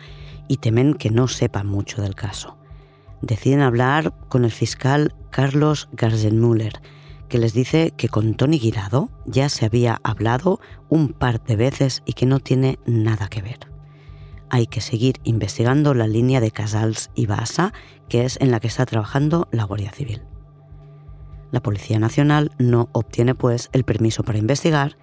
y 0.47 0.57
temen 0.57 0.95
que 0.95 1.11
no 1.11 1.27
sepa 1.27 1.63
mucho 1.63 2.01
del 2.01 2.15
caso. 2.15 2.57
Deciden 3.21 3.61
hablar 3.61 4.13
con 4.27 4.43
el 4.43 4.51
fiscal 4.51 5.13
Carlos 5.29 5.87
Garzenmüller, 5.93 6.81
que 7.29 7.37
les 7.37 7.53
dice 7.53 7.93
que 7.95 8.09
con 8.09 8.33
Tony 8.33 8.59
Guirado 8.59 9.09
ya 9.25 9.47
se 9.47 9.65
había 9.65 10.01
hablado 10.03 10.59
un 10.89 11.13
par 11.13 11.41
de 11.43 11.55
veces 11.55 12.01
y 12.05 12.13
que 12.13 12.25
no 12.25 12.39
tiene 12.39 12.79
nada 12.85 13.29
que 13.29 13.41
ver. 13.41 13.59
Hay 14.49 14.67
que 14.67 14.81
seguir 14.81 15.21
investigando 15.23 15.93
la 15.93 16.07
línea 16.07 16.41
de 16.41 16.51
Casals 16.51 17.11
y 17.15 17.27
Basa, 17.27 17.71
que 18.09 18.25
es 18.25 18.37
en 18.41 18.51
la 18.51 18.59
que 18.59 18.67
está 18.67 18.85
trabajando 18.85 19.47
la 19.51 19.63
Guardia 19.63 19.91
Civil. 19.91 20.23
La 21.51 21.61
Policía 21.61 21.99
Nacional 21.99 22.51
no 22.57 22.89
obtiene 22.93 23.35
pues 23.35 23.69
el 23.73 23.83
permiso 23.83 24.23
para 24.23 24.39
investigar 24.39 24.97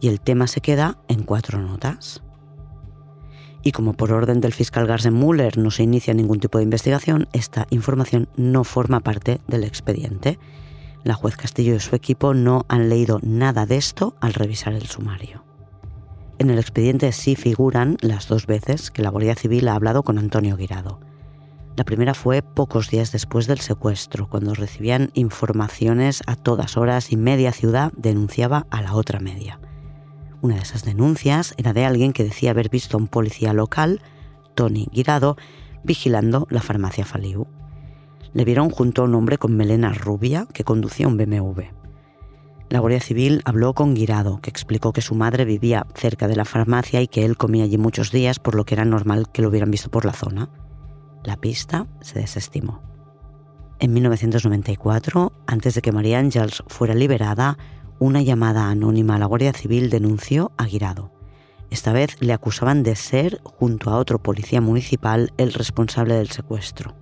y 0.00 0.08
el 0.08 0.20
tema 0.20 0.46
se 0.46 0.60
queda 0.60 0.98
en 1.08 1.22
cuatro 1.22 1.60
notas. 1.60 2.22
Y 3.62 3.72
como 3.72 3.94
por 3.94 4.12
orden 4.12 4.40
del 4.40 4.52
fiscal 4.52 4.86
Garzen 4.86 5.18
no 5.18 5.70
se 5.70 5.82
inicia 5.84 6.14
ningún 6.14 6.40
tipo 6.40 6.58
de 6.58 6.64
investigación, 6.64 7.28
esta 7.32 7.66
información 7.70 8.28
no 8.36 8.64
forma 8.64 9.00
parte 9.00 9.40
del 9.46 9.62
expediente 9.62 10.38
la 11.04 11.14
juez 11.14 11.36
Castillo 11.36 11.74
y 11.74 11.80
su 11.80 11.96
equipo 11.96 12.34
no 12.34 12.64
han 12.68 12.88
leído 12.88 13.18
nada 13.22 13.66
de 13.66 13.76
esto 13.76 14.14
al 14.20 14.34
revisar 14.34 14.74
el 14.74 14.86
sumario. 14.86 15.44
En 16.38 16.50
el 16.50 16.58
expediente 16.58 17.10
sí 17.12 17.36
figuran 17.36 17.96
las 18.00 18.28
dos 18.28 18.46
veces 18.46 18.90
que 18.90 19.02
la 19.02 19.10
Guardia 19.10 19.34
Civil 19.34 19.68
ha 19.68 19.74
hablado 19.74 20.02
con 20.02 20.18
Antonio 20.18 20.56
Guirado. 20.56 21.00
La 21.76 21.84
primera 21.84 22.14
fue 22.14 22.42
pocos 22.42 22.90
días 22.90 23.12
después 23.12 23.46
del 23.46 23.60
secuestro, 23.60 24.28
cuando 24.28 24.54
recibían 24.54 25.10
informaciones 25.14 26.22
a 26.26 26.36
todas 26.36 26.76
horas 26.76 27.12
y 27.12 27.16
media 27.16 27.52
ciudad 27.52 27.92
denunciaba 27.96 28.66
a 28.70 28.82
la 28.82 28.94
otra 28.94 29.20
media. 29.20 29.58
Una 30.42 30.56
de 30.56 30.62
esas 30.62 30.84
denuncias 30.84 31.54
era 31.56 31.72
de 31.72 31.84
alguien 31.84 32.12
que 32.12 32.24
decía 32.24 32.50
haber 32.50 32.68
visto 32.68 32.96
a 32.96 33.00
un 33.00 33.08
policía 33.08 33.52
local, 33.52 34.02
Tony 34.54 34.88
Guirado, 34.92 35.36
vigilando 35.82 36.46
la 36.50 36.60
farmacia 36.60 37.04
Faliu 37.04 37.46
le 38.34 38.44
vieron 38.44 38.70
junto 38.70 39.02
a 39.02 39.04
un 39.04 39.14
hombre 39.14 39.38
con 39.38 39.56
melena 39.56 39.92
rubia 39.92 40.46
que 40.52 40.64
conducía 40.64 41.08
un 41.08 41.16
BMW. 41.16 41.62
La 42.70 42.78
Guardia 42.78 43.00
Civil 43.00 43.42
habló 43.44 43.74
con 43.74 43.94
Guirado, 43.94 44.40
que 44.40 44.48
explicó 44.48 44.92
que 44.92 45.02
su 45.02 45.14
madre 45.14 45.44
vivía 45.44 45.86
cerca 45.94 46.26
de 46.26 46.36
la 46.36 46.46
farmacia 46.46 47.02
y 47.02 47.08
que 47.08 47.24
él 47.26 47.36
comía 47.36 47.64
allí 47.64 47.76
muchos 47.76 48.10
días, 48.10 48.38
por 48.38 48.54
lo 48.54 48.64
que 48.64 48.74
era 48.74 48.86
normal 48.86 49.30
que 49.30 49.42
lo 49.42 49.48
hubieran 49.48 49.70
visto 49.70 49.90
por 49.90 50.06
la 50.06 50.14
zona. 50.14 50.48
La 51.24 51.36
pista 51.36 51.86
se 52.00 52.18
desestimó. 52.18 52.82
En 53.78 53.92
1994, 53.92 55.32
antes 55.46 55.74
de 55.74 55.82
que 55.82 55.92
María 55.92 56.18
Ángels 56.18 56.62
fuera 56.68 56.94
liberada, 56.94 57.58
una 57.98 58.22
llamada 58.22 58.68
anónima 58.68 59.16
a 59.16 59.18
la 59.18 59.26
Guardia 59.26 59.52
Civil 59.52 59.90
denunció 59.90 60.52
a 60.56 60.64
Guirado. 60.66 61.12
Esta 61.70 61.92
vez 61.92 62.16
le 62.20 62.32
acusaban 62.32 62.82
de 62.82 62.96
ser, 62.96 63.40
junto 63.44 63.90
a 63.90 63.96
otro 63.96 64.22
policía 64.22 64.60
municipal, 64.60 65.32
el 65.36 65.52
responsable 65.52 66.14
del 66.14 66.30
secuestro 66.30 66.94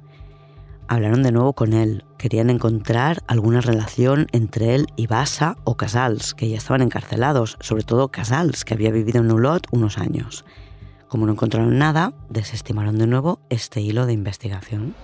hablaron 0.90 1.22
de 1.22 1.30
nuevo 1.30 1.52
con 1.52 1.72
él. 1.72 2.04
Querían 2.18 2.50
encontrar 2.50 3.22
alguna 3.28 3.60
relación 3.60 4.26
entre 4.32 4.74
él 4.74 4.86
y 4.96 5.06
Basa 5.06 5.56
o 5.62 5.76
Casals, 5.76 6.34
que 6.34 6.48
ya 6.48 6.56
estaban 6.56 6.82
encarcelados, 6.82 7.56
sobre 7.60 7.84
todo 7.84 8.10
Casals, 8.10 8.64
que 8.64 8.74
había 8.74 8.90
vivido 8.90 9.20
en 9.20 9.30
Ulot 9.30 9.68
unos 9.70 9.98
años. 9.98 10.44
Como 11.10 11.26
no 11.26 11.32
encontraron 11.32 11.76
nada, 11.76 12.12
desestimaron 12.28 12.96
de 12.96 13.08
nuevo 13.08 13.40
este 13.50 13.80
hilo 13.80 14.06
de 14.06 14.12
investigación. 14.12 14.94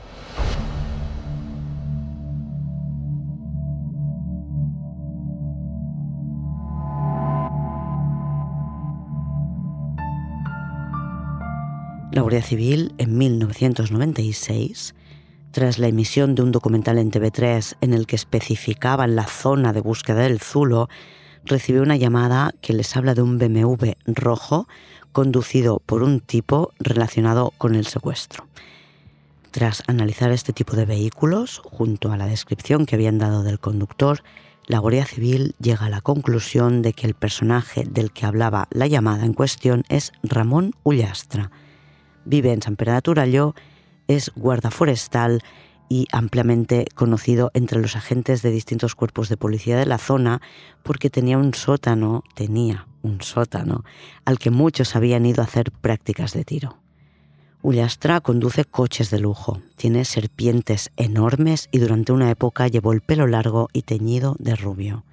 La 12.12 12.22
Guardia 12.22 12.42
Civil, 12.42 12.94
en 12.98 13.18
1996, 13.18 14.94
tras 15.50 15.80
la 15.80 15.88
emisión 15.88 16.36
de 16.36 16.42
un 16.42 16.52
documental 16.52 16.98
en 16.98 17.10
TV3 17.10 17.78
en 17.80 17.92
el 17.92 18.06
que 18.06 18.14
especificaban 18.14 19.16
la 19.16 19.26
zona 19.26 19.72
de 19.72 19.80
búsqueda 19.80 20.20
del 20.20 20.38
Zulo, 20.38 20.88
recibió 21.46 21.82
una 21.82 21.96
llamada 21.96 22.52
que 22.60 22.74
les 22.74 22.96
habla 22.96 23.14
de 23.14 23.22
un 23.22 23.38
BMW 23.38 23.92
rojo 24.06 24.68
conducido 25.16 25.80
por 25.86 26.02
un 26.02 26.20
tipo 26.20 26.74
relacionado 26.78 27.54
con 27.56 27.74
el 27.74 27.86
secuestro. 27.86 28.46
Tras 29.50 29.82
analizar 29.86 30.30
este 30.30 30.52
tipo 30.52 30.76
de 30.76 30.84
vehículos, 30.84 31.62
junto 31.64 32.12
a 32.12 32.18
la 32.18 32.26
descripción 32.26 32.84
que 32.84 32.96
habían 32.96 33.16
dado 33.16 33.42
del 33.42 33.58
conductor, 33.58 34.22
la 34.66 34.78
Guardia 34.78 35.06
Civil 35.06 35.54
llega 35.58 35.86
a 35.86 35.88
la 35.88 36.02
conclusión 36.02 36.82
de 36.82 36.92
que 36.92 37.06
el 37.06 37.14
personaje 37.14 37.84
del 37.84 38.12
que 38.12 38.26
hablaba 38.26 38.68
la 38.70 38.88
llamada 38.88 39.24
en 39.24 39.32
cuestión 39.32 39.84
es 39.88 40.12
Ramón 40.22 40.74
Ullastra. 40.82 41.50
Vive 42.26 42.52
en 42.52 42.60
San 42.60 42.76
Pedro 42.76 43.14
de 43.14 43.54
es 44.08 44.30
guarda 44.36 44.70
forestal 44.70 45.42
y 45.88 46.06
ampliamente 46.12 46.86
conocido 46.94 47.50
entre 47.54 47.80
los 47.80 47.96
agentes 47.96 48.42
de 48.42 48.50
distintos 48.50 48.94
cuerpos 48.94 49.28
de 49.28 49.36
policía 49.36 49.76
de 49.76 49.86
la 49.86 49.98
zona 49.98 50.40
porque 50.82 51.10
tenía 51.10 51.38
un 51.38 51.54
sótano, 51.54 52.24
tenía 52.34 52.86
un 53.02 53.22
sótano, 53.22 53.84
al 54.24 54.38
que 54.38 54.50
muchos 54.50 54.96
habían 54.96 55.26
ido 55.26 55.42
a 55.42 55.46
hacer 55.46 55.70
prácticas 55.72 56.32
de 56.32 56.44
tiro. 56.44 56.78
Ullastra 57.62 58.20
conduce 58.20 58.64
coches 58.64 59.10
de 59.10 59.18
lujo, 59.18 59.60
tiene 59.76 60.04
serpientes 60.04 60.90
enormes 60.96 61.68
y 61.72 61.78
durante 61.78 62.12
una 62.12 62.30
época 62.30 62.68
llevó 62.68 62.92
el 62.92 63.00
pelo 63.00 63.26
largo 63.26 63.68
y 63.72 63.82
teñido 63.82 64.36
de 64.38 64.54
rubio. 64.54 65.04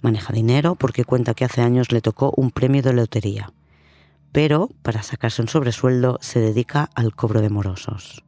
Maneja 0.00 0.32
dinero 0.32 0.76
porque 0.76 1.04
cuenta 1.04 1.34
que 1.34 1.44
hace 1.44 1.60
años 1.60 1.90
le 1.90 2.00
tocó 2.00 2.32
un 2.36 2.50
premio 2.52 2.82
de 2.82 2.92
lotería, 2.92 3.52
pero 4.30 4.70
para 4.82 5.02
sacarse 5.02 5.42
un 5.42 5.48
sobresueldo 5.48 6.18
se 6.20 6.38
dedica 6.38 6.88
al 6.94 7.14
cobro 7.14 7.40
de 7.40 7.50
morosos. 7.50 8.22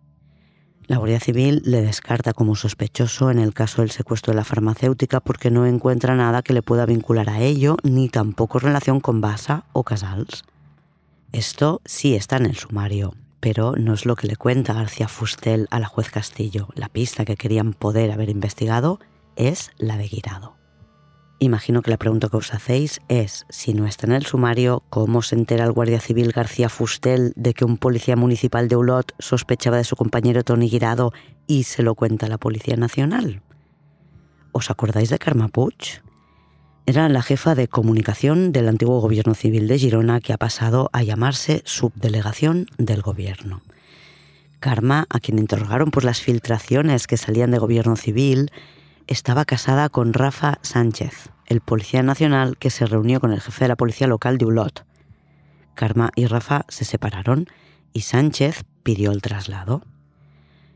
La 0.91 0.97
Guardia 0.97 1.21
Civil 1.21 1.63
le 1.65 1.83
descarta 1.83 2.33
como 2.33 2.57
sospechoso 2.57 3.31
en 3.31 3.39
el 3.39 3.55
caso 3.55 3.81
del 3.81 3.93
secuestro 3.93 4.33
de 4.33 4.39
la 4.39 4.45
farmacéutica 4.45 5.21
porque 5.21 5.49
no 5.49 5.65
encuentra 5.65 6.17
nada 6.17 6.43
que 6.43 6.53
le 6.53 6.63
pueda 6.63 6.85
vincular 6.85 7.31
a 7.31 7.39
ello, 7.39 7.77
ni 7.85 8.09
tampoco 8.09 8.59
relación 8.59 8.99
con 8.99 9.21
Basa 9.21 9.67
o 9.73 9.85
Casals. 9.85 10.43
Esto 11.31 11.81
sí 11.85 12.17
está 12.17 12.39
en 12.39 12.47
el 12.47 12.57
sumario, 12.57 13.15
pero 13.39 13.77
no 13.77 13.95
es 13.95 14.05
lo 14.05 14.17
que 14.17 14.27
le 14.27 14.35
cuenta 14.35 14.75
García 14.75 15.07
Fustel 15.07 15.69
a 15.71 15.79
la 15.79 15.87
juez 15.87 16.11
Castillo. 16.11 16.67
La 16.75 16.89
pista 16.89 17.25
que 17.25 17.37
querían 17.37 17.73
poder 17.73 18.11
haber 18.11 18.29
investigado 18.29 18.99
es 19.37 19.71
la 19.79 19.97
de 19.97 20.09
Guirado. 20.09 20.60
Imagino 21.43 21.81
que 21.81 21.91
la 21.91 21.97
pregunta 21.97 22.29
que 22.29 22.37
os 22.37 22.53
hacéis 22.53 23.01
es, 23.09 23.47
si 23.49 23.73
no 23.73 23.87
está 23.87 24.07
en 24.07 24.13
el 24.13 24.27
sumario, 24.27 24.83
¿cómo 24.91 25.23
se 25.23 25.37
entera 25.37 25.65
el 25.65 25.73
guardia 25.73 25.99
civil 25.99 26.33
García 26.33 26.69
Fustel 26.69 27.33
de 27.35 27.55
que 27.55 27.65
un 27.65 27.79
policía 27.79 28.15
municipal 28.15 28.69
de 28.69 28.77
Ulot 28.77 29.15
sospechaba 29.19 29.79
de 29.79 29.85
su 29.85 29.97
compañero 29.97 30.45
Tony 30.45 30.69
Guirado 30.69 31.15
y 31.47 31.63
se 31.63 31.83
lo 31.83 31.95
cuenta 31.95 32.27
a 32.27 32.29
la 32.29 32.37
Policía 32.37 32.77
Nacional? 32.77 33.41
¿Os 34.53 34.71
acordáis 34.71 35.09
de 35.09 35.19
Karma 35.19 35.49
Puig? 35.49 36.03
Era 36.85 37.09
la 37.09 37.23
jefa 37.23 37.55
de 37.55 37.69
comunicación 37.69 38.53
del 38.53 38.69
antiguo 38.69 39.01
gobierno 39.01 39.33
civil 39.33 39.67
de 39.67 39.79
Girona 39.79 40.21
que 40.21 40.35
ha 40.35 40.39
pasado 40.39 40.91
a 40.93 41.03
llamarse 41.03 41.63
subdelegación 41.65 42.67
del 42.77 43.01
gobierno. 43.01 43.63
Karma, 44.59 45.07
a 45.09 45.21
quien 45.21 45.39
interrogaron 45.39 45.91
por 45.91 46.05
las 46.05 46.21
filtraciones 46.21 47.07
que 47.07 47.17
salían 47.17 47.51
de 47.51 47.59
gobierno 47.59 47.97
civil, 47.97 48.51
estaba 49.11 49.45
casada 49.45 49.89
con 49.89 50.13
Rafa 50.13 50.59
Sánchez, 50.63 51.31
el 51.47 51.61
policía 51.61 52.01
nacional 52.05 52.57
que 52.57 52.71
se 52.71 52.87
reunió 52.87 53.21
con 53.21 53.33
el 53.33 53.41
jefe 53.41 53.65
de 53.65 53.69
la 53.69 53.77
policía 53.77 54.07
local 54.07 54.39
de 54.39 54.47
Ulot. 54.47 54.87
Karma 55.75 56.11
y 56.15 56.27
Rafa 56.27 56.65
se 56.69 56.85
separaron 56.85 57.47
y 57.93 58.03
Sánchez 58.03 58.63
pidió 58.85 59.11
el 59.11 59.21
traslado. 59.21 59.83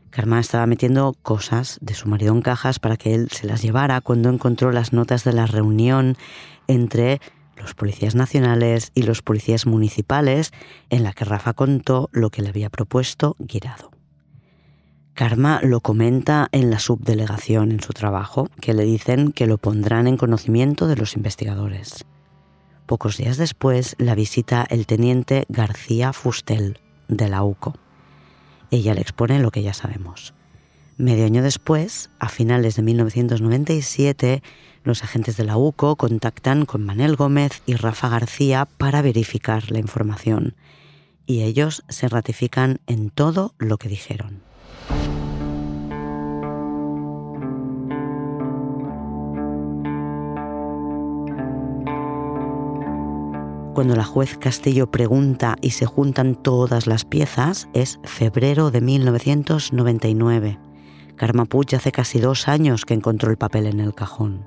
Karma 0.09 0.41
estaba 0.41 0.67
metiendo 0.67 1.15
cosas 1.21 1.79
de 1.81 1.93
su 1.93 2.09
marido 2.09 2.33
en 2.33 2.41
cajas 2.41 2.79
para 2.79 2.97
que 2.97 3.15
él 3.15 3.29
se 3.31 3.47
las 3.47 3.61
llevara 3.61 4.01
cuando 4.01 4.29
encontró 4.29 4.73
las 4.73 4.91
notas 4.91 5.23
de 5.23 5.31
la 5.31 5.45
reunión 5.45 6.17
entre 6.67 7.21
los 7.55 7.73
policías 7.73 8.15
nacionales 8.15 8.91
y 8.95 9.03
los 9.03 9.21
policías 9.21 9.65
municipales 9.65 10.51
en 10.89 11.03
la 11.03 11.13
que 11.13 11.23
Rafa 11.23 11.53
contó 11.53 12.09
lo 12.11 12.31
que 12.31 12.41
le 12.41 12.49
había 12.49 12.69
propuesto 12.69 13.37
Guirado. 13.39 13.94
Karma 15.15 15.61
lo 15.63 15.79
comenta 15.79 16.49
en 16.51 16.69
la 16.69 16.77
subdelegación 16.77 17.71
en 17.71 17.79
su 17.79 17.93
trabajo, 17.93 18.49
que 18.59 18.73
le 18.73 18.83
dicen 18.83 19.31
que 19.31 19.47
lo 19.47 19.57
pondrán 19.57 20.07
en 20.07 20.17
conocimiento 20.17 20.87
de 20.87 20.97
los 20.97 21.15
investigadores. 21.15 22.03
Pocos 22.85 23.15
días 23.15 23.37
después 23.37 23.95
la 23.97 24.13
visita 24.13 24.67
el 24.69 24.85
teniente 24.85 25.45
García 25.47 26.11
Fustel, 26.11 26.79
de 27.07 27.29
la 27.29 27.43
UCO. 27.45 27.75
Ella 28.71 28.93
le 28.93 28.99
expone 28.99 29.39
lo 29.39 29.51
que 29.51 29.63
ya 29.63 29.73
sabemos. 29.73 30.33
Medio 30.97 31.23
año 31.25 31.41
después, 31.41 32.09
a 32.19 32.27
finales 32.27 32.75
de 32.75 32.81
1997, 32.81 34.43
los 34.83 35.01
agentes 35.01 35.37
de 35.37 35.45
la 35.45 35.55
UCO 35.55 35.95
contactan 35.95 36.65
con 36.65 36.83
Manel 36.83 37.15
Gómez 37.15 37.61
y 37.65 37.75
Rafa 37.75 38.09
García 38.09 38.67
para 38.77 39.01
verificar 39.01 39.71
la 39.71 39.79
información. 39.79 40.55
Y 41.25 41.43
ellos 41.43 41.85
se 41.87 42.09
ratifican 42.09 42.81
en 42.85 43.11
todo 43.11 43.53
lo 43.59 43.77
que 43.77 43.87
dijeron. 43.87 44.43
Cuando 53.75 53.97
la 53.97 54.05
juez 54.05 54.37
Castillo 54.37 54.89
pregunta 54.89 55.57
y 55.59 55.71
se 55.71 55.85
juntan 55.85 56.41
todas 56.41 56.87
las 56.87 57.03
piezas, 57.03 57.67
es 57.73 57.99
febrero 58.05 58.71
de 58.71 58.79
1999. 58.79 60.57
Karma 61.17 61.45
hace 61.75 61.91
casi 61.91 62.21
dos 62.21 62.47
años 62.47 62.85
que 62.85 62.93
encontró 62.93 63.31
el 63.31 63.37
papel 63.37 63.65
en 63.65 63.81
el 63.81 63.93
cajón. 63.93 64.45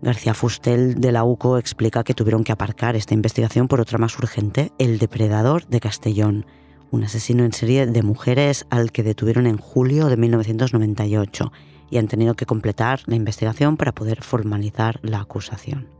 García 0.00 0.32
Fustel 0.32 1.02
de 1.02 1.12
la 1.12 1.22
UCO 1.22 1.58
explica 1.58 2.02
que 2.02 2.14
tuvieron 2.14 2.42
que 2.42 2.52
aparcar 2.52 2.96
esta 2.96 3.12
investigación 3.12 3.68
por 3.68 3.78
otra 3.78 3.98
más 3.98 4.18
urgente, 4.18 4.72
el 4.78 4.98
depredador 4.98 5.66
de 5.66 5.80
Castellón, 5.80 6.46
un 6.90 7.04
asesino 7.04 7.44
en 7.44 7.52
serie 7.52 7.86
de 7.86 8.02
mujeres 8.02 8.64
al 8.70 8.90
que 8.90 9.02
detuvieron 9.02 9.46
en 9.46 9.58
julio 9.58 10.06
de 10.06 10.16
1998 10.16 11.52
y 11.90 11.98
han 11.98 12.08
tenido 12.08 12.32
que 12.32 12.46
completar 12.46 13.00
la 13.04 13.16
investigación 13.16 13.76
para 13.76 13.92
poder 13.92 14.22
formalizar 14.22 14.98
la 15.02 15.20
acusación. 15.20 15.99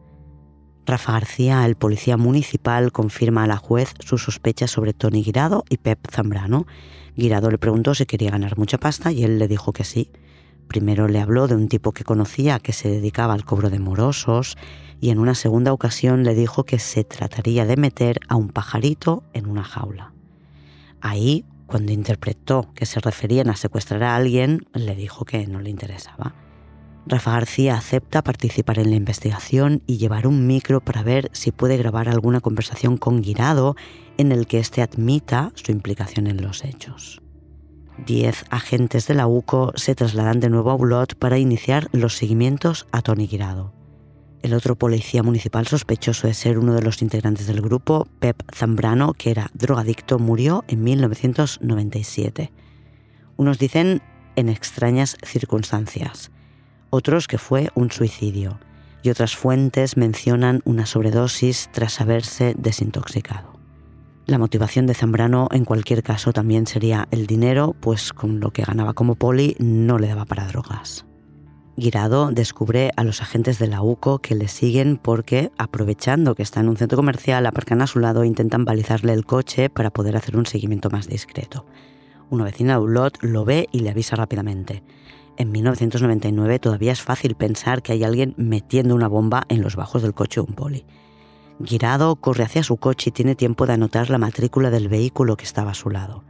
Rafa 0.90 1.12
García, 1.12 1.64
el 1.66 1.76
policía 1.76 2.16
municipal, 2.16 2.90
confirma 2.90 3.44
a 3.44 3.46
la 3.46 3.56
juez 3.56 3.94
sus 4.00 4.24
sospechas 4.24 4.72
sobre 4.72 4.92
Tony 4.92 5.22
Guirado 5.22 5.64
y 5.68 5.76
Pep 5.76 6.00
Zambrano. 6.10 6.66
Guirado 7.16 7.48
le 7.48 7.58
preguntó 7.58 7.94
si 7.94 8.06
quería 8.06 8.32
ganar 8.32 8.58
mucha 8.58 8.76
pasta 8.76 9.12
y 9.12 9.22
él 9.22 9.38
le 9.38 9.46
dijo 9.46 9.72
que 9.72 9.84
sí. 9.84 10.10
Primero 10.66 11.06
le 11.06 11.20
habló 11.20 11.46
de 11.46 11.54
un 11.54 11.68
tipo 11.68 11.92
que 11.92 12.02
conocía 12.02 12.58
que 12.58 12.72
se 12.72 12.88
dedicaba 12.88 13.34
al 13.34 13.44
cobro 13.44 13.70
de 13.70 13.78
morosos 13.78 14.56
y 15.00 15.10
en 15.10 15.20
una 15.20 15.36
segunda 15.36 15.72
ocasión 15.72 16.24
le 16.24 16.34
dijo 16.34 16.64
que 16.64 16.80
se 16.80 17.04
trataría 17.04 17.66
de 17.66 17.76
meter 17.76 18.18
a 18.26 18.34
un 18.34 18.48
pajarito 18.48 19.22
en 19.32 19.46
una 19.46 19.62
jaula. 19.62 20.12
Ahí, 21.00 21.44
cuando 21.66 21.92
interpretó 21.92 22.72
que 22.74 22.84
se 22.84 22.98
referían 22.98 23.48
a 23.48 23.54
secuestrar 23.54 24.02
a 24.02 24.16
alguien, 24.16 24.66
le 24.74 24.96
dijo 24.96 25.24
que 25.24 25.46
no 25.46 25.60
le 25.60 25.70
interesaba. 25.70 26.34
Rafa 27.06 27.32
García 27.32 27.76
acepta 27.76 28.22
participar 28.22 28.78
en 28.78 28.90
la 28.90 28.96
investigación 28.96 29.82
y 29.86 29.96
llevar 29.96 30.26
un 30.26 30.46
micro 30.46 30.80
para 30.80 31.02
ver 31.02 31.30
si 31.32 31.50
puede 31.50 31.76
grabar 31.76 32.08
alguna 32.08 32.40
conversación 32.40 32.96
con 32.96 33.22
Guirado 33.22 33.74
en 34.18 34.32
el 34.32 34.46
que 34.46 34.58
éste 34.58 34.82
admita 34.82 35.50
su 35.54 35.72
implicación 35.72 36.26
en 36.26 36.42
los 36.42 36.64
hechos. 36.64 37.22
Diez 38.06 38.44
agentes 38.50 39.06
de 39.06 39.14
la 39.14 39.26
UCO 39.26 39.72
se 39.76 39.94
trasladan 39.94 40.40
de 40.40 40.50
nuevo 40.50 40.70
a 40.70 40.74
Ulot 40.74 41.16
para 41.16 41.38
iniciar 41.38 41.88
los 41.92 42.16
seguimientos 42.16 42.86
a 42.92 43.02
Tony 43.02 43.26
Guirado. 43.26 43.74
El 44.42 44.54
otro 44.54 44.76
policía 44.76 45.22
municipal 45.22 45.66
sospechoso 45.66 46.26
de 46.26 46.32
ser 46.32 46.58
uno 46.58 46.72
de 46.72 46.80
los 46.82 47.02
integrantes 47.02 47.46
del 47.46 47.60
grupo, 47.60 48.08
Pep 48.20 48.42
Zambrano, 48.54 49.12
que 49.12 49.30
era 49.30 49.50
drogadicto, 49.52 50.18
murió 50.18 50.64
en 50.68 50.82
1997. 50.82 52.50
Unos 53.36 53.58
dicen 53.58 54.00
en 54.36 54.48
extrañas 54.48 55.18
circunstancias, 55.22 56.30
otros 56.90 57.26
que 57.26 57.38
fue 57.38 57.70
un 57.74 57.90
suicidio, 57.90 58.58
y 59.02 59.10
otras 59.10 59.36
fuentes 59.36 59.96
mencionan 59.96 60.60
una 60.64 60.86
sobredosis 60.86 61.70
tras 61.72 62.00
haberse 62.00 62.54
desintoxicado. 62.58 63.58
La 64.26 64.38
motivación 64.38 64.86
de 64.86 64.94
Zambrano 64.94 65.48
en 65.50 65.64
cualquier 65.64 66.02
caso 66.02 66.32
también 66.32 66.66
sería 66.66 67.08
el 67.10 67.26
dinero, 67.26 67.74
pues 67.80 68.12
con 68.12 68.38
lo 68.38 68.52
que 68.52 68.62
ganaba 68.62 68.92
como 68.92 69.16
poli 69.16 69.56
no 69.58 69.98
le 69.98 70.08
daba 70.08 70.24
para 70.24 70.46
drogas. 70.46 71.04
Guirado 71.76 72.30
descubre 72.30 72.90
a 72.96 73.04
los 73.04 73.22
agentes 73.22 73.58
de 73.58 73.66
la 73.66 73.82
UCO 73.82 74.18
que 74.18 74.34
le 74.34 74.48
siguen 74.48 74.98
porque, 74.98 75.50
aprovechando 75.56 76.34
que 76.34 76.42
está 76.42 76.60
en 76.60 76.68
un 76.68 76.76
centro 76.76 76.96
comercial, 76.96 77.46
aparcan 77.46 77.80
a 77.80 77.86
su 77.86 78.00
lado 78.00 78.22
e 78.22 78.26
intentan 78.26 78.64
balizarle 78.64 79.14
el 79.14 79.24
coche 79.24 79.70
para 79.70 79.90
poder 79.90 80.16
hacer 80.16 80.36
un 80.36 80.46
seguimiento 80.46 80.90
más 80.90 81.08
discreto. 81.08 81.64
Una 82.28 82.44
vecina 82.44 82.74
de 82.74 82.80
Ulot 82.80 83.22
lo 83.22 83.44
ve 83.44 83.66
y 83.72 83.80
le 83.80 83.90
avisa 83.90 84.14
rápidamente. 84.14 84.82
En 85.40 85.52
1999 85.52 86.58
todavía 86.58 86.92
es 86.92 87.00
fácil 87.00 87.34
pensar 87.34 87.80
que 87.80 87.92
hay 87.92 88.04
alguien 88.04 88.34
metiendo 88.36 88.94
una 88.94 89.08
bomba 89.08 89.46
en 89.48 89.62
los 89.62 89.74
bajos 89.74 90.02
del 90.02 90.12
coche 90.12 90.42
de 90.42 90.46
un 90.46 90.54
poli. 90.54 90.84
Guirado 91.58 92.16
corre 92.16 92.44
hacia 92.44 92.62
su 92.62 92.76
coche 92.76 93.08
y 93.08 93.12
tiene 93.12 93.34
tiempo 93.34 93.64
de 93.64 93.72
anotar 93.72 94.10
la 94.10 94.18
matrícula 94.18 94.68
del 94.68 94.88
vehículo 94.88 95.38
que 95.38 95.46
estaba 95.46 95.70
a 95.70 95.74
su 95.74 95.88
lado. 95.88 96.24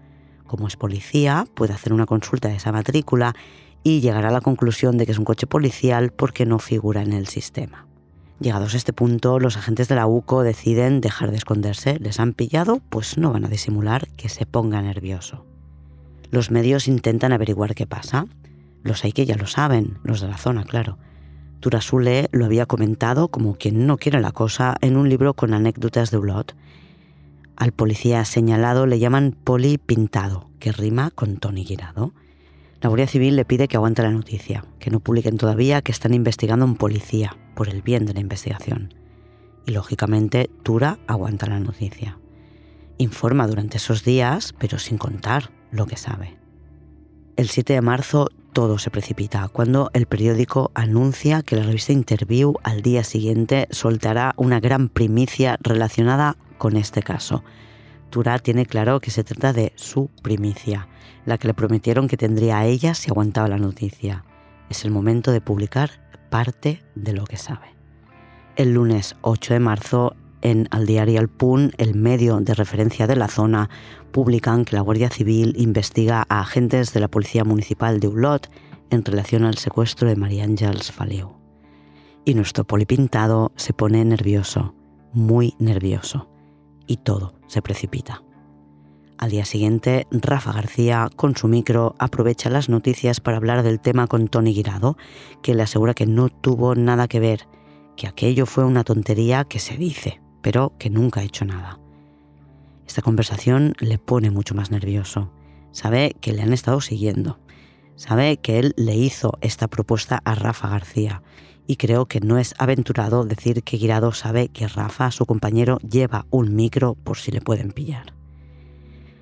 Como 0.47 0.69
es 0.69 0.77
policía, 0.77 1.45
puede 1.55 1.73
hacer 1.73 1.93
una 1.93 2.07
consulta 2.07 2.47
de 2.47 2.55
esa 2.55 2.71
matrícula 2.71 3.35
y 3.83 3.99
llegará 4.01 4.29
a 4.29 4.33
la 4.33 4.43
conclusión 4.43 4.97
de 4.97 5.07
que 5.07 5.11
es 5.11 5.19
un 5.19 5.25
coche 5.25 5.49
policial 5.49 6.13
porque 6.13 6.47
no 6.47 6.61
figura 6.61 7.03
en 7.03 7.13
el 7.13 7.27
sistema. 7.27 7.89
Llegados 8.39 8.75
a 8.75 8.77
este 8.77 8.93
punto, 8.93 9.41
los 9.41 9.57
agentes 9.57 9.89
de 9.89 9.97
la 9.97 10.07
UCO 10.07 10.45
deciden 10.45 11.01
dejar 11.01 11.33
de 11.33 11.39
esconderse. 11.39 11.99
Les 11.99 12.21
han 12.21 12.33
pillado, 12.33 12.81
pues 12.91 13.19
no 13.19 13.33
van 13.33 13.45
a 13.45 13.49
disimular 13.49 14.07
que 14.17 14.29
se 14.29 14.47
ponga 14.47 14.81
nervioso. 14.81 15.47
Los 16.31 16.53
medios 16.53 16.87
intentan 16.87 17.33
averiguar 17.33 17.75
qué 17.75 17.89
pasa. 17.89 18.27
Los 18.83 19.05
hay 19.05 19.13
que 19.13 19.27
ya 19.27 19.37
lo 19.37 19.47
saben, 19.47 19.99
los 20.03 20.21
de 20.21 20.29
la 20.29 20.39
zona, 20.39 20.65
claro. 20.65 20.99
Turasule 21.61 22.29
lo 22.33 22.47
había 22.47 22.67
comentado 22.67 23.29
como 23.29 23.55
quien 23.55 23.87
no 23.87 23.99
quiere 23.99 24.21
la 24.21 24.33
cosa 24.33 24.77
en 24.81 24.97
un 24.97 25.09
libro 25.09 25.35
con 25.35 25.53
anécdotas 25.53 26.11
de 26.11 26.17
Ulot. 26.17 26.57
Al 27.57 27.73
policía 27.73 28.25
señalado 28.25 28.87
le 28.87 28.99
llaman 28.99 29.37
Poli 29.45 29.77
Pintado, 29.77 30.49
que 30.59 30.73
rima 30.73 31.11
con 31.11 31.37
Tony 31.37 31.65
Guirado. 31.65 32.15
La 32.81 32.89
Guardia 32.89 33.07
Civil 33.07 33.37
le 33.37 33.45
pide 33.45 33.69
que 33.69 33.77
aguante 33.77 34.03
la 34.03 34.11
noticia, 34.11 34.65
que 34.79 34.91
no 34.91 35.01
publiquen 35.01 35.37
todavía 35.37 35.83
que 35.83 35.93
están 35.93 36.15
investigando 36.15 36.65
a 36.65 36.69
un 36.69 36.77
policía, 36.77 37.37
por 37.55 37.69
el 37.69 37.83
bien 37.83 38.07
de 38.07 38.15
la 38.15 38.21
investigación. 38.21 38.95
Y 39.67 39.73
lógicamente, 39.73 40.49
Tura 40.63 40.99
aguanta 41.07 41.47
la 41.47 41.61
noticia. 41.61 42.19
Informa 42.97 43.47
durante 43.47 43.77
esos 43.77 44.03
días, 44.03 44.55
pero 44.59 44.79
sin 44.79 44.97
contar 44.97 45.51
lo 45.71 45.87
que 45.87 45.99
sabe. 45.99 46.39
El 47.37 47.51
7 47.51 47.75
de 47.75 47.83
marzo 47.83 48.29
todo 48.53 48.79
se 48.79 48.91
precipita 48.91 49.49
cuando 49.49 49.91
el 49.95 50.07
periódico 50.07 50.71
anuncia 50.75 51.43
que 51.43 51.57
la 51.57 51.63
revista 51.63 51.93
Interview 51.93 52.55
al 52.63 52.83
día 52.83 53.05
siguiente 53.05 53.69
soltará 53.71 54.35
una 54.37 54.61
gran 54.61 54.89
primicia 54.89 55.57
relacionada 55.61 56.37
con 56.59 56.77
este 56.77 57.03
caso. 57.03 57.45
Tura 58.11 58.39
tiene 58.39 58.67
claro 58.67 59.01
que 59.01 59.11
se 59.11 59.25
trata 59.25 59.53
de 59.53 59.73
su 59.77 60.11
primicia 60.23 60.89
la 61.25 61.39
que 61.39 61.49
le 61.49 61.55
prometieron 61.55 62.09
que 62.09 62.17
tendría 62.17 62.59
a 62.59 62.67
ella 62.67 62.95
si 62.95 63.11
aguantaba 63.11 63.49
la 63.49 63.59
noticia. 63.59 64.25
Es 64.69 64.85
el 64.85 64.91
momento 64.91 65.33
de 65.33 65.41
publicar 65.41 65.91
parte 66.31 66.83
de 66.95 67.13
lo 67.13 67.25
que 67.25 67.37
sabe. 67.37 67.75
El 68.57 68.75
lunes 68.75 69.17
8 69.23 69.55
de 69.55 69.61
marzo, 69.61 70.17
en 70.43 70.69
Al 70.71 70.87
Diario 70.87 71.21
El 71.21 71.29
Punt, 71.29 71.75
el 71.79 71.95
medio 71.95 72.41
de 72.41 72.55
referencia 72.55 73.07
de 73.07 73.17
la 73.17 73.29
zona, 73.29 73.69
publican 74.11 74.65
que 74.65 74.77
la 74.77 74.83
Guardia 74.83 75.11
Civil 75.11 75.55
investiga 75.57 76.25
a 76.29 76.41
agentes 76.41 76.93
de 76.93 77.01
la 77.01 77.09
Policía 77.09 77.45
Municipal 77.45 78.01
de 78.01 78.09
Ulot 78.09 78.51
en 78.91 79.05
relación 79.05 79.45
al 79.45 79.57
secuestro 79.57 80.09
de 80.09 80.17
María 80.17 80.45
Ángels 80.45 80.93
Faliu. 80.93 81.37
y 82.25 82.35
nuestro 82.35 82.65
polipintado 82.65 83.51
se 83.57 83.73
pone 83.73 84.05
nervioso, 84.05 84.75
muy 85.13 85.55
nervioso, 85.59 86.29
y 86.87 86.99
todo 86.99 87.35
se 87.47 87.63
precipita. 87.63 88.23
Al 89.17 89.31
día 89.31 89.45
siguiente, 89.45 90.07
Rafa 90.11 90.53
García, 90.53 91.09
con 91.15 91.37
su 91.37 91.47
micro, 91.49 91.95
aprovecha 91.99 92.51
las 92.51 92.69
noticias 92.69 93.21
para 93.21 93.37
hablar 93.37 93.63
del 93.63 93.81
tema 93.81 94.07
con 94.07 94.29
Tony 94.29 94.55
Guirado, 94.55 94.97
que 95.43 95.55
le 95.55 95.63
asegura 95.63 95.95
que 95.95 96.07
no 96.07 96.29
tuvo 96.31 96.75
nada 96.75 97.07
que 97.07 97.21
ver, 97.21 97.47
que 97.97 98.07
aquello 98.07 98.47
fue 98.47 98.65
una 98.65 98.85
tontería 98.85 99.45
que 99.45 99.59
se 99.59 99.77
dice, 99.77 100.21
pero 100.41 100.73
que 100.79 100.89
nunca 100.89 101.21
ha 101.21 101.25
hecho 101.25 101.45
nada. 101.45 101.79
Esta 102.91 103.03
conversación 103.03 103.75
le 103.79 103.99
pone 103.99 104.33
mucho 104.33 104.57
más 104.57 104.73
nervioso. 104.73 105.31
Sabe 105.71 106.17
que 106.21 106.33
le 106.33 106.43
han 106.43 106.53
estado 106.53 106.81
siguiendo. 106.81 107.39
Sabe 107.95 108.39
que 108.39 108.59
él 108.59 108.75
le 108.77 108.97
hizo 108.97 109.39
esta 109.43 109.69
propuesta 109.69 110.21
a 110.25 110.35
Rafa 110.35 110.69
García 110.69 111.23
y 111.69 111.77
creo 111.77 112.07
que 112.07 112.19
no 112.19 112.37
es 112.37 112.53
aventurado 112.59 113.25
decir 113.25 113.63
que 113.63 113.77
Guirado 113.77 114.11
sabe 114.11 114.49
que 114.49 114.67
Rafa, 114.67 115.13
su 115.13 115.25
compañero, 115.25 115.79
lleva 115.89 116.27
un 116.31 116.57
micro 116.57 116.97
por 116.97 117.17
si 117.17 117.31
le 117.31 117.41
pueden 117.41 117.71
pillar. 117.71 118.13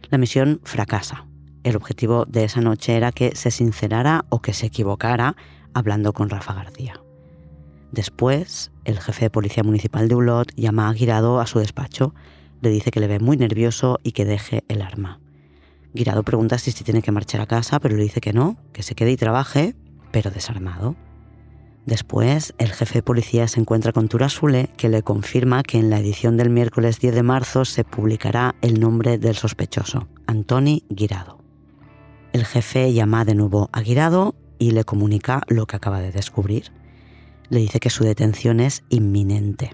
La 0.09 0.17
misión 0.17 0.63
fracasa. 0.65 1.27
El 1.63 1.77
objetivo 1.77 2.25
de 2.25 2.45
esa 2.45 2.63
noche 2.63 2.97
era 2.97 3.13
que 3.13 3.37
se 3.37 3.51
sincerara 3.51 4.25
o 4.31 4.41
que 4.41 4.55
se 4.55 4.65
equivocara 4.65 5.37
hablando 5.75 6.15
con 6.15 6.31
Rafa 6.31 6.55
García. 6.55 7.03
Después, 7.93 8.73
el 8.87 8.99
jefe 8.99 9.27
de 9.27 9.31
policía 9.31 9.63
municipal 9.63 10.09
de 10.09 10.15
Ulot 10.15 10.55
llama 10.55 10.89
a 10.89 10.93
Guirado 10.95 11.39
a 11.39 11.47
su 11.47 11.59
despacho, 11.59 12.15
le 12.61 12.71
dice 12.71 12.91
que 12.91 13.01
le 13.01 13.07
ve 13.07 13.19
muy 13.19 13.37
nervioso 13.37 13.99
y 14.03 14.13
que 14.13 14.25
deje 14.25 14.65
el 14.69 14.83
arma. 14.83 15.21
Guirado 15.95 16.23
pregunta 16.23 16.59
si 16.59 16.73
tiene 16.73 17.03
que 17.03 17.13
marchar 17.13 17.41
a 17.41 17.47
casa, 17.47 17.81
pero 17.81 17.97
le 17.97 18.03
dice 18.03 18.21
que 18.21 18.33
no, 18.33 18.57
que 18.73 18.83
se 18.83 18.95
quede 18.95 19.13
y 19.13 19.17
trabaje, 19.17 19.75
pero 20.11 20.31
desarmado. 20.31 20.97
Después, 21.87 22.55
el 22.59 22.71
jefe 22.73 22.99
de 22.99 23.03
policía 23.03 23.49
se 23.49 23.61
encuentra 23.61 23.93
con 23.93 24.09
Turasule, 24.09 24.69
que 24.77 24.91
le 24.91 25.03
confirma 25.03 25.63
que 25.63 25.79
en 25.79 25.89
la 25.89 25.99
edición 25.99 26.37
del 26.37 26.51
miércoles 26.51 27.01
10 27.01 27.15
de 27.15 27.23
marzo 27.23 27.65
se 27.65 27.83
publicará 27.83 28.55
el 28.61 28.79
nombre 28.79 29.17
del 29.17 29.37
sospechoso, 29.37 30.07
Antoni 30.27 30.85
Guirado. 30.91 31.39
El 32.35 32.45
jefe 32.45 32.93
llama 32.93 33.25
de 33.25 33.35
nuevo 33.35 33.71
a 33.73 33.81
Guirado 33.81 34.35
y 34.59 34.73
le 34.73 34.85
comunica 34.85 35.41
lo 35.49 35.67
que 35.67 35.77
acaba 35.77 36.01
de 36.01 36.13
descubrir. 36.13 36.73
Le 37.49 37.61
dice 37.61 37.81
que 37.81 37.89
su 37.89 38.05
detención 38.05 38.61
es 38.61 38.85
inminente. 38.91 39.71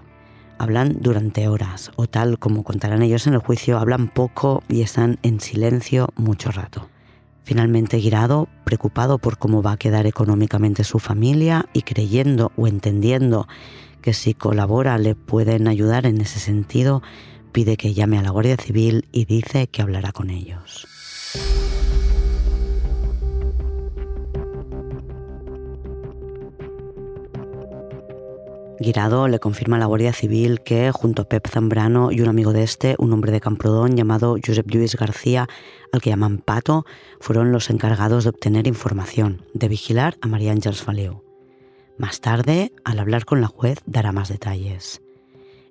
Hablan 0.57 0.97
durante 0.99 1.47
horas, 1.47 1.91
o 1.95 2.07
tal 2.07 2.39
como 2.39 2.63
contarán 2.63 3.01
ellos 3.01 3.27
en 3.27 3.33
el 3.33 3.39
juicio, 3.39 3.77
hablan 3.77 4.07
poco 4.07 4.63
y 4.69 4.81
están 4.81 5.19
en 5.21 5.39
silencio 5.39 6.09
mucho 6.15 6.51
rato. 6.51 6.89
Finalmente 7.43 7.97
Guirado, 7.97 8.47
preocupado 8.63 9.19
por 9.19 9.37
cómo 9.37 9.61
va 9.61 9.73
a 9.73 9.77
quedar 9.77 10.07
económicamente 10.07 10.83
su 10.83 10.99
familia 10.99 11.67
y 11.73 11.83
creyendo 11.83 12.51
o 12.55 12.67
entendiendo 12.67 13.47
que 14.01 14.13
si 14.13 14.33
colabora 14.33 14.97
le 14.97 15.13
pueden 15.13 15.67
ayudar 15.67 16.05
en 16.05 16.21
ese 16.21 16.39
sentido, 16.39 17.03
pide 17.51 17.77
que 17.77 17.93
llame 17.93 18.17
a 18.17 18.21
la 18.21 18.31
Guardia 18.31 18.57
Civil 18.57 19.07
y 19.11 19.25
dice 19.25 19.67
que 19.67 19.81
hablará 19.81 20.11
con 20.11 20.29
ellos. 20.29 20.87
Guirado 28.85 29.27
le 29.27 29.39
confirma 29.39 29.77
a 29.77 29.79
la 29.79 29.87
Guardia 29.87 30.13
Civil 30.13 30.61
que, 30.61 30.91
junto 30.91 31.23
a 31.23 31.25
Pep 31.27 31.47
Zambrano 31.47 32.11
y 32.11 32.21
un 32.21 32.29
amigo 32.29 32.53
de 32.53 32.61
este, 32.61 32.95
un 32.99 33.11
hombre 33.13 33.31
de 33.31 33.41
Camprodón 33.41 33.97
llamado 33.97 34.37
Josep 34.45 34.69
Lluís 34.69 34.95
García, 34.95 35.47
al 35.91 36.03
que 36.03 36.11
llaman 36.11 36.37
Pato, 36.37 36.85
fueron 37.19 37.51
los 37.51 37.71
encargados 37.71 38.25
de 38.25 38.29
obtener 38.29 38.67
información, 38.67 39.43
de 39.55 39.69
vigilar 39.69 40.17
a 40.21 40.27
María 40.27 40.51
Ángeles 40.51 40.83
Faliu. 40.83 41.23
Más 41.97 42.21
tarde, 42.21 42.73
al 42.83 42.99
hablar 42.99 43.25
con 43.25 43.41
la 43.41 43.47
juez, 43.47 43.79
dará 43.87 44.11
más 44.11 44.29
detalles. 44.29 45.01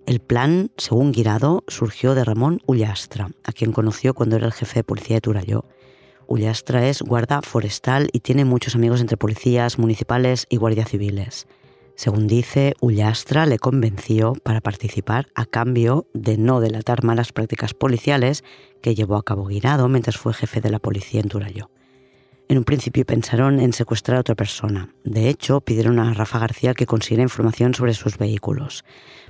El 0.06 0.18
plan, 0.18 0.72
según 0.76 1.12
Guirado, 1.12 1.62
surgió 1.68 2.16
de 2.16 2.24
Ramón 2.24 2.62
Ullastra, 2.66 3.30
a 3.44 3.52
quien 3.52 3.70
conoció 3.70 4.14
cuando 4.14 4.34
era 4.34 4.46
el 4.46 4.52
jefe 4.52 4.80
de 4.80 4.84
policía 4.84 5.18
de 5.18 5.20
Turalló. 5.20 5.66
Ullastra 6.26 6.88
es 6.88 7.00
guarda 7.00 7.42
forestal 7.42 8.08
y 8.12 8.20
tiene 8.20 8.44
muchos 8.44 8.74
amigos 8.74 9.00
entre 9.00 9.16
policías 9.16 9.78
municipales 9.78 10.46
y 10.48 10.56
guardias 10.56 10.88
civiles. 10.88 11.46
Según 11.96 12.26
dice, 12.26 12.74
Ullastra 12.80 13.46
le 13.46 13.58
convenció 13.58 14.34
para 14.42 14.60
participar 14.60 15.28
a 15.34 15.46
cambio 15.46 16.06
de 16.12 16.36
no 16.36 16.60
delatar 16.60 17.04
malas 17.04 17.32
prácticas 17.32 17.72
policiales 17.72 18.42
que 18.82 18.94
llevó 18.94 19.16
a 19.16 19.22
cabo 19.22 19.46
Guirado 19.46 19.88
mientras 19.88 20.16
fue 20.16 20.34
jefe 20.34 20.60
de 20.60 20.70
la 20.70 20.80
policía 20.80 21.20
en 21.20 21.28
Turalló. 21.28 21.70
En 22.48 22.58
un 22.58 22.64
principio 22.64 23.06
pensaron 23.06 23.58
en 23.58 23.72
secuestrar 23.72 24.18
a 24.18 24.20
otra 24.20 24.34
persona. 24.34 24.90
De 25.04 25.30
hecho, 25.30 25.60
pidieron 25.62 25.98
a 25.98 26.12
Rafa 26.12 26.38
García 26.38 26.74
que 26.74 26.84
consiguiera 26.84 27.22
información 27.22 27.74
sobre 27.74 27.94
sus 27.94 28.18
vehículos. 28.18 28.84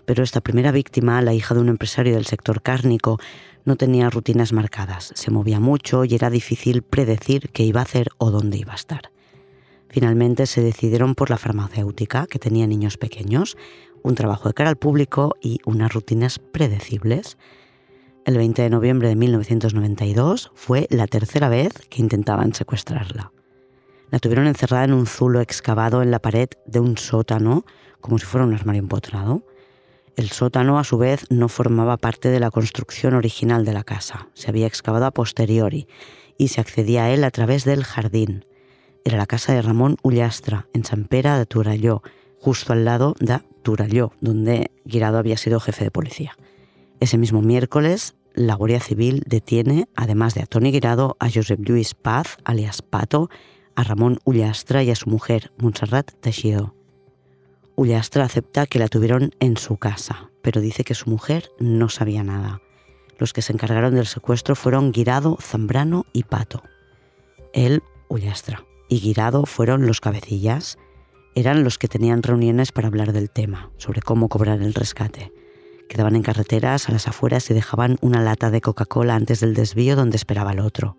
Pero 0.04 0.24
esta 0.24 0.40
primera 0.40 0.72
víctima, 0.72 1.22
la 1.22 1.32
hija 1.32 1.54
de 1.54 1.60
un 1.60 1.68
empresario 1.68 2.14
del 2.14 2.26
sector 2.26 2.60
cárnico, 2.60 3.20
no 3.64 3.76
tenía 3.76 4.10
rutinas 4.10 4.52
marcadas, 4.52 5.12
se 5.14 5.30
movía 5.30 5.60
mucho 5.60 6.04
y 6.04 6.14
era 6.14 6.28
difícil 6.28 6.82
predecir 6.82 7.50
qué 7.50 7.62
iba 7.62 7.80
a 7.80 7.84
hacer 7.84 8.08
o 8.18 8.30
dónde 8.30 8.58
iba 8.58 8.72
a 8.72 8.76
estar. 8.76 9.13
Finalmente 9.94 10.46
se 10.46 10.60
decidieron 10.60 11.14
por 11.14 11.30
la 11.30 11.38
farmacéutica, 11.38 12.26
que 12.26 12.40
tenía 12.40 12.66
niños 12.66 12.96
pequeños, 12.96 13.56
un 14.02 14.16
trabajo 14.16 14.48
de 14.48 14.54
cara 14.54 14.68
al 14.70 14.76
público 14.76 15.36
y 15.40 15.60
unas 15.66 15.92
rutinas 15.92 16.40
predecibles. 16.40 17.38
El 18.24 18.36
20 18.36 18.60
de 18.60 18.70
noviembre 18.70 19.06
de 19.06 19.14
1992 19.14 20.50
fue 20.52 20.88
la 20.90 21.06
tercera 21.06 21.48
vez 21.48 21.74
que 21.90 22.02
intentaban 22.02 22.54
secuestrarla. 22.54 23.30
La 24.10 24.18
tuvieron 24.18 24.48
encerrada 24.48 24.82
en 24.82 24.94
un 24.94 25.06
zulo 25.06 25.40
excavado 25.40 26.02
en 26.02 26.10
la 26.10 26.18
pared 26.18 26.48
de 26.66 26.80
un 26.80 26.98
sótano, 26.98 27.64
como 28.00 28.18
si 28.18 28.26
fuera 28.26 28.44
un 28.44 28.54
armario 28.54 28.82
empotrado. 28.82 29.46
El 30.16 30.30
sótano, 30.30 30.80
a 30.80 30.82
su 30.82 30.98
vez, 30.98 31.24
no 31.30 31.48
formaba 31.48 31.98
parte 31.98 32.30
de 32.30 32.40
la 32.40 32.50
construcción 32.50 33.14
original 33.14 33.64
de 33.64 33.74
la 33.74 33.84
casa. 33.84 34.26
Se 34.34 34.50
había 34.50 34.66
excavado 34.66 35.06
a 35.06 35.12
posteriori 35.12 35.86
y 36.36 36.48
se 36.48 36.60
accedía 36.60 37.04
a 37.04 37.10
él 37.10 37.22
a 37.22 37.30
través 37.30 37.64
del 37.64 37.84
jardín 37.84 38.44
era 39.04 39.18
la 39.18 39.26
casa 39.26 39.52
de 39.52 39.60
Ramón 39.60 39.98
Ullastra, 40.02 40.66
en 40.72 40.84
San 40.84 41.04
Pera 41.04 41.38
de 41.38 41.44
Turalló, 41.44 42.02
justo 42.40 42.72
al 42.72 42.86
lado 42.86 43.14
de 43.20 43.38
Turalló, 43.62 44.12
donde 44.20 44.70
Guirado 44.86 45.18
había 45.18 45.36
sido 45.36 45.60
jefe 45.60 45.84
de 45.84 45.90
policía. 45.90 46.36
Ese 47.00 47.18
mismo 47.18 47.42
miércoles, 47.42 48.16
la 48.34 48.54
Guardia 48.54 48.80
Civil 48.80 49.22
detiene, 49.26 49.88
además 49.94 50.34
de 50.34 50.42
a 50.42 50.46
Tony 50.46 50.72
Guirado, 50.72 51.16
a 51.20 51.30
Josep 51.30 51.60
Lluís 51.60 51.94
Paz, 51.94 52.38
alias 52.44 52.80
Pato, 52.80 53.28
a 53.76 53.84
Ramón 53.84 54.20
Ullastra 54.24 54.82
y 54.82 54.90
a 54.90 54.96
su 54.96 55.10
mujer, 55.10 55.52
Montserrat 55.58 56.12
Teixidó. 56.20 56.74
Ullastra 57.76 58.24
acepta 58.24 58.66
que 58.66 58.78
la 58.78 58.88
tuvieron 58.88 59.32
en 59.38 59.58
su 59.58 59.76
casa, 59.76 60.30
pero 60.40 60.62
dice 60.62 60.82
que 60.84 60.94
su 60.94 61.10
mujer 61.10 61.50
no 61.58 61.90
sabía 61.90 62.24
nada. 62.24 62.62
Los 63.18 63.32
que 63.32 63.42
se 63.42 63.52
encargaron 63.52 63.94
del 63.94 64.06
secuestro 64.06 64.54
fueron 64.56 64.92
Guirado, 64.92 65.36
Zambrano 65.40 66.06
y 66.12 66.22
Pato. 66.22 66.62
Él, 67.52 67.82
Ullastra 68.08 68.64
y 68.94 69.00
Guirado 69.00 69.44
fueron 69.44 69.86
los 69.88 70.00
cabecillas. 70.00 70.78
Eran 71.34 71.64
los 71.64 71.78
que 71.78 71.88
tenían 71.88 72.22
reuniones 72.22 72.70
para 72.70 72.86
hablar 72.86 73.12
del 73.12 73.28
tema, 73.28 73.72
sobre 73.76 74.00
cómo 74.00 74.28
cobrar 74.28 74.62
el 74.62 74.72
rescate. 74.72 75.32
Quedaban 75.88 76.14
en 76.14 76.22
carreteras 76.22 76.88
a 76.88 76.92
las 76.92 77.08
afueras 77.08 77.50
y 77.50 77.54
dejaban 77.54 77.98
una 78.02 78.22
lata 78.22 78.52
de 78.52 78.60
Coca-Cola 78.60 79.16
antes 79.16 79.40
del 79.40 79.54
desvío 79.54 79.96
donde 79.96 80.16
esperaba 80.16 80.52
el 80.52 80.60
otro. 80.60 80.96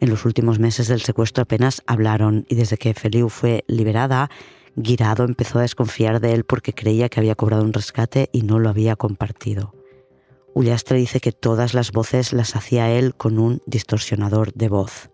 En 0.00 0.10
los 0.10 0.24
últimos 0.24 0.58
meses 0.58 0.88
del 0.88 1.00
secuestro 1.00 1.42
apenas 1.42 1.80
hablaron 1.86 2.44
y 2.48 2.56
desde 2.56 2.76
que 2.76 2.92
Feliu 2.92 3.28
fue 3.28 3.64
liberada, 3.68 4.30
Guirado 4.74 5.22
empezó 5.22 5.60
a 5.60 5.62
desconfiar 5.62 6.18
de 6.18 6.32
él 6.32 6.42
porque 6.42 6.72
creía 6.72 7.08
que 7.08 7.20
había 7.20 7.36
cobrado 7.36 7.62
un 7.62 7.72
rescate 7.72 8.30
y 8.32 8.42
no 8.42 8.58
lo 8.58 8.68
había 8.68 8.96
compartido. 8.96 9.74
Ullastre 10.54 10.98
dice 10.98 11.20
que 11.20 11.30
todas 11.30 11.72
las 11.72 11.92
voces 11.92 12.32
las 12.32 12.56
hacía 12.56 12.90
él 12.90 13.14
con 13.14 13.38
un 13.38 13.62
distorsionador 13.66 14.52
de 14.54 14.68
voz 14.68 15.10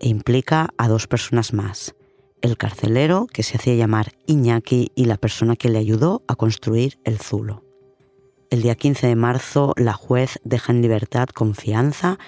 e 0.00 0.08
implica 0.08 0.70
a 0.76 0.88
dos 0.88 1.06
personas 1.06 1.52
más, 1.52 1.94
el 2.42 2.56
carcelero 2.56 3.26
que 3.32 3.42
se 3.42 3.56
hacía 3.56 3.74
llamar 3.74 4.12
Iñaki 4.26 4.92
y 4.94 5.04
la 5.04 5.16
persona 5.16 5.56
que 5.56 5.68
le 5.68 5.78
ayudó 5.78 6.24
a 6.26 6.36
construir 6.36 6.98
el 7.04 7.18
Zulo. 7.18 7.64
El 8.50 8.62
día 8.62 8.74
15 8.74 9.06
de 9.06 9.16
marzo 9.16 9.74
la 9.76 9.92
juez 9.92 10.40
deja 10.42 10.72
en 10.72 10.82
libertad 10.82 11.28
con 11.28 11.54
fianza 11.54 12.18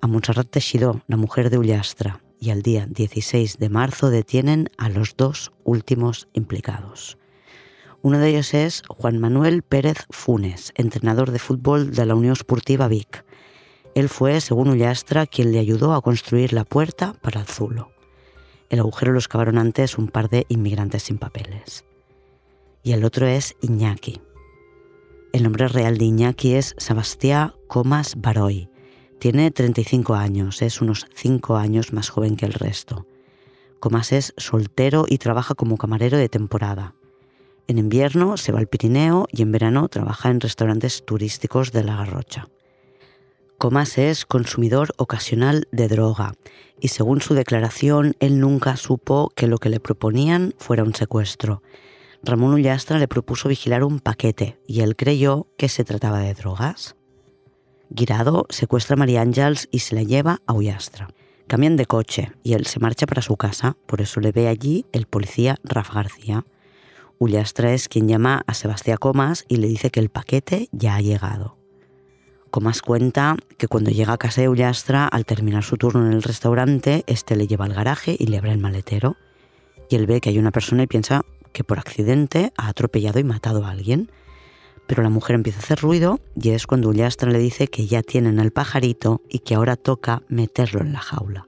a 0.00 0.06
Montserrat 0.06 0.48
Teixidó, 0.48 1.02
la 1.06 1.18
mujer 1.18 1.50
de 1.50 1.58
Ullastra, 1.58 2.22
y 2.40 2.50
al 2.50 2.62
día 2.62 2.86
16 2.86 3.58
de 3.58 3.68
marzo 3.68 4.08
detienen 4.08 4.70
a 4.78 4.88
los 4.88 5.16
dos 5.16 5.52
últimos 5.62 6.28
implicados. 6.32 7.18
Uno 8.00 8.18
de 8.18 8.30
ellos 8.30 8.54
es 8.54 8.82
Juan 8.88 9.18
Manuel 9.18 9.62
Pérez 9.62 10.06
Funes, 10.08 10.72
entrenador 10.74 11.32
de 11.32 11.38
fútbol 11.38 11.90
de 11.90 12.06
la 12.06 12.14
Unión 12.14 12.32
Esportiva 12.32 12.88
Vic, 12.88 13.26
él 13.94 14.08
fue, 14.08 14.40
según 14.40 14.68
Ullastra, 14.68 15.26
quien 15.26 15.52
le 15.52 15.58
ayudó 15.58 15.94
a 15.94 16.02
construir 16.02 16.52
la 16.52 16.64
puerta 16.64 17.14
para 17.20 17.40
el 17.40 17.46
Zulo. 17.46 17.90
El 18.68 18.78
agujero 18.78 19.12
lo 19.12 19.18
excavaron 19.18 19.58
antes 19.58 19.98
un 19.98 20.08
par 20.08 20.28
de 20.28 20.46
inmigrantes 20.48 21.04
sin 21.04 21.18
papeles. 21.18 21.84
Y 22.82 22.92
el 22.92 23.04
otro 23.04 23.26
es 23.26 23.56
Iñaki. 23.60 24.20
El 25.32 25.42
nombre 25.42 25.68
real 25.68 25.98
de 25.98 26.04
Iñaki 26.04 26.54
es 26.54 26.74
Sebastián 26.78 27.54
Comas 27.66 28.14
Baroy. 28.16 28.68
Tiene 29.18 29.50
35 29.50 30.14
años, 30.14 30.62
es 30.62 30.80
unos 30.80 31.06
5 31.14 31.56
años 31.56 31.92
más 31.92 32.08
joven 32.08 32.36
que 32.36 32.46
el 32.46 32.52
resto. 32.52 33.06
Comas 33.80 34.12
es 34.12 34.34
soltero 34.36 35.04
y 35.08 35.18
trabaja 35.18 35.54
como 35.54 35.76
camarero 35.76 36.16
de 36.16 36.28
temporada. 36.28 36.94
En 37.66 37.78
invierno 37.78 38.36
se 38.36 38.52
va 38.52 38.60
al 38.60 38.66
Pirineo 38.66 39.26
y 39.30 39.42
en 39.42 39.52
verano 39.52 39.88
trabaja 39.88 40.30
en 40.30 40.40
restaurantes 40.40 41.04
turísticos 41.04 41.72
de 41.72 41.84
La 41.84 41.96
Garrocha. 41.96 42.48
Comas 43.60 43.98
es 43.98 44.24
consumidor 44.24 44.94
ocasional 44.96 45.68
de 45.70 45.86
droga 45.86 46.32
y 46.80 46.88
según 46.88 47.20
su 47.20 47.34
declaración 47.34 48.16
él 48.18 48.40
nunca 48.40 48.74
supo 48.78 49.30
que 49.36 49.48
lo 49.48 49.58
que 49.58 49.68
le 49.68 49.80
proponían 49.80 50.54
fuera 50.56 50.82
un 50.82 50.94
secuestro. 50.94 51.62
Ramón 52.22 52.54
Ullastra 52.54 52.98
le 52.98 53.06
propuso 53.06 53.50
vigilar 53.50 53.84
un 53.84 54.00
paquete 54.00 54.58
y 54.66 54.80
él 54.80 54.96
creyó 54.96 55.46
que 55.58 55.68
se 55.68 55.84
trataba 55.84 56.20
de 56.20 56.32
drogas. 56.32 56.96
Guirado 57.90 58.46
secuestra 58.48 58.94
a 58.94 58.96
María 58.96 59.20
Ángels 59.20 59.68
y 59.70 59.80
se 59.80 59.94
la 59.94 60.04
lleva 60.04 60.40
a 60.46 60.54
Ullastra. 60.54 61.08
Cambian 61.46 61.76
de 61.76 61.84
coche 61.84 62.32
y 62.42 62.54
él 62.54 62.64
se 62.64 62.80
marcha 62.80 63.04
para 63.04 63.20
su 63.20 63.36
casa, 63.36 63.76
por 63.84 64.00
eso 64.00 64.20
le 64.20 64.32
ve 64.32 64.48
allí 64.48 64.86
el 64.92 65.04
policía 65.04 65.56
Rafa 65.64 65.92
García. 65.96 66.46
Ullastra 67.18 67.74
es 67.74 67.90
quien 67.90 68.08
llama 68.08 68.42
a 68.46 68.54
Sebastián 68.54 68.96
Comas 68.98 69.44
y 69.48 69.56
le 69.56 69.68
dice 69.68 69.90
que 69.90 70.00
el 70.00 70.08
paquete 70.08 70.70
ya 70.72 70.96
ha 70.96 71.02
llegado. 71.02 71.59
Comas 72.50 72.82
cuenta 72.82 73.36
que 73.58 73.68
cuando 73.68 73.92
llega 73.92 74.12
a 74.12 74.18
casa 74.18 74.40
de 74.40 74.48
Ullastra, 74.48 75.06
al 75.06 75.24
terminar 75.24 75.62
su 75.62 75.76
turno 75.76 76.04
en 76.06 76.12
el 76.12 76.22
restaurante, 76.24 77.04
este 77.06 77.36
le 77.36 77.46
lleva 77.46 77.64
al 77.64 77.74
garaje 77.74 78.16
y 78.18 78.26
le 78.26 78.38
abre 78.38 78.50
el 78.50 78.58
maletero. 78.58 79.16
Y 79.88 79.94
él 79.94 80.06
ve 80.06 80.20
que 80.20 80.30
hay 80.30 80.38
una 80.40 80.50
persona 80.50 80.82
y 80.82 80.88
piensa 80.88 81.22
que 81.52 81.62
por 81.62 81.78
accidente 81.78 82.52
ha 82.56 82.66
atropellado 82.66 83.20
y 83.20 83.24
matado 83.24 83.64
a 83.64 83.70
alguien. 83.70 84.10
Pero 84.88 85.04
la 85.04 85.10
mujer 85.10 85.36
empieza 85.36 85.60
a 85.60 85.62
hacer 85.62 85.78
ruido 85.78 86.18
y 86.34 86.50
es 86.50 86.66
cuando 86.66 86.88
Ullastra 86.88 87.30
le 87.30 87.38
dice 87.38 87.68
que 87.68 87.86
ya 87.86 88.02
tienen 88.02 88.40
al 88.40 88.50
pajarito 88.50 89.22
y 89.28 89.38
que 89.40 89.54
ahora 89.54 89.76
toca 89.76 90.22
meterlo 90.28 90.80
en 90.80 90.92
la 90.92 90.98
jaula. 90.98 91.46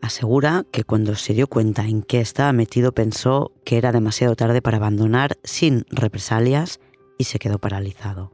Asegura 0.00 0.64
que 0.72 0.84
cuando 0.84 1.14
se 1.14 1.34
dio 1.34 1.46
cuenta 1.46 1.84
en 1.84 2.02
qué 2.02 2.20
estaba 2.20 2.54
metido 2.54 2.92
pensó 2.92 3.52
que 3.64 3.76
era 3.76 3.92
demasiado 3.92 4.34
tarde 4.34 4.62
para 4.62 4.78
abandonar 4.78 5.36
sin 5.44 5.84
represalias 5.90 6.80
y 7.18 7.24
se 7.24 7.38
quedó 7.38 7.58
paralizado. 7.58 8.32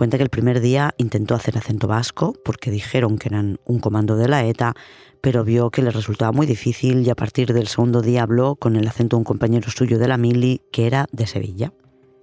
Cuenta 0.00 0.16
que 0.16 0.24
el 0.24 0.30
primer 0.30 0.62
día 0.62 0.94
intentó 0.96 1.34
hacer 1.34 1.58
acento 1.58 1.86
vasco 1.86 2.32
porque 2.42 2.70
dijeron 2.70 3.18
que 3.18 3.28
eran 3.28 3.60
un 3.66 3.80
comando 3.80 4.16
de 4.16 4.28
la 4.28 4.46
ETA, 4.46 4.72
pero 5.20 5.44
vio 5.44 5.68
que 5.68 5.82
le 5.82 5.90
resultaba 5.90 6.32
muy 6.32 6.46
difícil 6.46 7.06
y 7.06 7.10
a 7.10 7.14
partir 7.14 7.52
del 7.52 7.68
segundo 7.68 8.00
día 8.00 8.22
habló 8.22 8.56
con 8.56 8.76
el 8.76 8.88
acento 8.88 9.16
de 9.16 9.18
un 9.18 9.24
compañero 9.24 9.70
suyo 9.70 9.98
de 9.98 10.08
la 10.08 10.16
mili 10.16 10.62
que 10.72 10.86
era 10.86 11.04
de 11.12 11.26
Sevilla. 11.26 11.74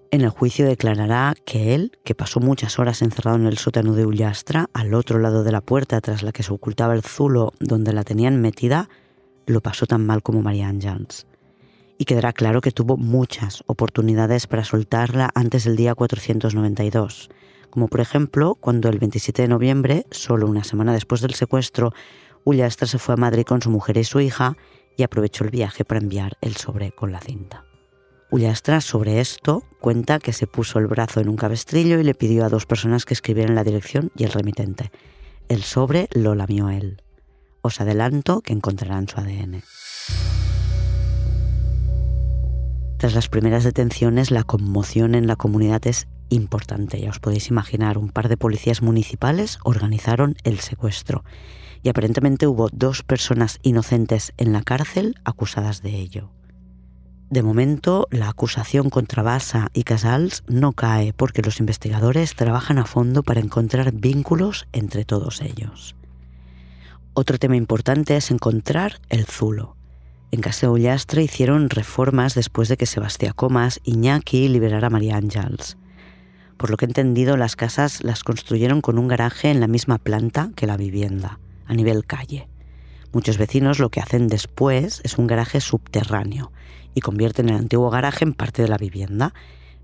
En 0.09 0.21
el 0.21 0.31
juicio 0.31 0.65
declarará 0.65 1.35
que 1.45 1.75
él, 1.75 1.91
que 2.03 2.15
pasó 2.15 2.39
muchas 2.39 2.79
horas 2.79 3.03
encerrado 3.03 3.37
en 3.37 3.45
el 3.45 3.59
sótano 3.59 3.93
de 3.93 4.07
Ullastra, 4.07 4.71
al 4.73 4.95
otro 4.95 5.19
lado 5.19 5.43
de 5.43 5.51
la 5.51 5.61
puerta 5.61 6.01
tras 6.01 6.23
la 6.23 6.31
que 6.31 6.41
se 6.41 6.53
ocultaba 6.53 6.95
el 6.95 7.03
zulo 7.03 7.53
donde 7.59 7.93
la 7.93 8.03
tenían 8.03 8.41
metida, 8.41 8.89
lo 9.45 9.61
pasó 9.61 9.85
tan 9.85 10.03
mal 10.03 10.23
como 10.23 10.41
María 10.41 10.67
Ángels. 10.67 11.27
Y 11.99 12.05
quedará 12.05 12.33
claro 12.33 12.59
que 12.59 12.71
tuvo 12.71 12.97
muchas 12.97 13.63
oportunidades 13.67 14.47
para 14.47 14.63
soltarla 14.63 15.29
antes 15.35 15.65
del 15.65 15.75
día 15.75 15.93
492, 15.93 17.29
como 17.77 17.89
por 17.89 18.01
ejemplo 18.01 18.55
cuando 18.55 18.89
el 18.89 18.97
27 18.97 19.43
de 19.43 19.47
noviembre, 19.47 20.07
solo 20.09 20.47
una 20.47 20.63
semana 20.63 20.93
después 20.93 21.21
del 21.21 21.35
secuestro, 21.35 21.93
Ullastra 22.43 22.87
se 22.87 22.97
fue 22.97 23.13
a 23.13 23.17
Madrid 23.17 23.43
con 23.43 23.61
su 23.61 23.69
mujer 23.69 23.97
y 23.97 24.03
su 24.03 24.19
hija 24.19 24.57
y 24.97 25.03
aprovechó 25.03 25.43
el 25.43 25.51
viaje 25.51 25.85
para 25.85 26.01
enviar 26.01 26.39
el 26.41 26.55
sobre 26.55 26.91
con 26.91 27.11
la 27.11 27.19
cinta. 27.19 27.65
Ullastra 28.31 28.81
sobre 28.81 29.19
esto 29.19 29.61
cuenta 29.79 30.17
que 30.17 30.33
se 30.33 30.47
puso 30.47 30.79
el 30.79 30.87
brazo 30.87 31.19
en 31.19 31.29
un 31.29 31.35
cabestrillo 31.35 31.99
y 31.99 32.03
le 32.03 32.15
pidió 32.15 32.45
a 32.45 32.49
dos 32.49 32.65
personas 32.65 33.05
que 33.05 33.13
escribieran 33.13 33.53
la 33.53 33.63
dirección 33.63 34.11
y 34.15 34.23
el 34.23 34.31
remitente. 34.31 34.89
El 35.47 35.61
sobre 35.61 36.09
lo 36.13 36.33
lamió 36.33 36.69
él. 36.69 37.03
Os 37.61 37.79
adelanto 37.79 38.41
que 38.41 38.53
encontrarán 38.53 39.07
su 39.07 39.19
ADN. 39.19 39.61
Tras 42.97 43.13
las 43.13 43.29
primeras 43.29 43.63
detenciones, 43.63 44.31
la 44.31 44.43
conmoción 44.43 45.13
en 45.13 45.27
la 45.27 45.35
comunidad 45.35 45.85
es 45.85 46.07
importante. 46.29 46.99
Ya 46.99 47.09
os 47.09 47.19
podéis 47.19 47.49
imaginar, 47.49 47.97
un 47.97 48.09
par 48.09 48.29
de 48.29 48.37
policías 48.37 48.81
municipales 48.81 49.59
organizaron 49.63 50.35
el 50.43 50.59
secuestro 50.59 51.23
y 51.83 51.89
aparentemente 51.89 52.47
hubo 52.47 52.69
dos 52.71 53.03
personas 53.03 53.59
inocentes 53.61 54.33
en 54.37 54.53
la 54.53 54.61
cárcel 54.61 55.15
acusadas 55.23 55.81
de 55.81 55.95
ello. 55.95 56.31
De 57.29 57.43
momento, 57.43 58.07
la 58.09 58.29
acusación 58.29 58.89
contra 58.89 59.21
Bassa 59.21 59.67
y 59.73 59.83
Casals 59.83 60.43
no 60.47 60.71
cae 60.71 61.11
porque 61.11 61.41
los 61.41 61.59
investigadores 61.59 62.35
trabajan 62.35 62.77
a 62.77 62.85
fondo 62.85 63.21
para 63.21 63.41
encontrar 63.41 63.91
vínculos 63.91 64.65
entre 64.71 65.03
todos 65.03 65.41
ellos. 65.41 65.95
Otro 67.13 67.37
tema 67.37 67.57
importante 67.57 68.15
es 68.15 68.31
encontrar 68.31 69.01
el 69.09 69.25
Zulo. 69.25 69.75
En 70.31 70.39
Casa 70.39 70.69
Ullastre 70.69 71.23
hicieron 71.23 71.69
reformas 71.69 72.35
después 72.35 72.69
de 72.69 72.77
que 72.77 72.85
Sebastián 72.85 73.33
Comas 73.35 73.81
Iñaki 73.83 74.47
liberara 74.47 74.87
a 74.87 74.89
María 74.89 75.17
Ángels. 75.17 75.77
Por 76.57 76.71
lo 76.71 76.77
que 76.77 76.85
he 76.85 76.87
entendido, 76.87 77.37
las 77.37 77.55
casas 77.55 78.03
las 78.03 78.23
construyeron 78.23 78.81
con 78.81 78.97
un 78.97 79.07
garaje 79.07 79.51
en 79.51 79.59
la 79.59 79.67
misma 79.67 79.99
planta 79.99 80.49
que 80.55 80.65
la 80.65 80.75
vivienda, 80.75 81.39
a 81.67 81.73
nivel 81.75 82.05
calle. 82.05 82.47
Muchos 83.13 83.37
vecinos 83.37 83.79
lo 83.79 83.89
que 83.89 83.99
hacen 83.99 84.27
después 84.27 85.01
es 85.03 85.17
un 85.17 85.27
garaje 85.27 85.61
subterráneo 85.61 86.51
y 86.95 87.01
convierten 87.01 87.49
el 87.49 87.55
antiguo 87.55 87.91
garaje 87.91 88.25
en 88.25 88.33
parte 88.33 88.63
de 88.63 88.67
la 88.67 88.77
vivienda. 88.77 89.33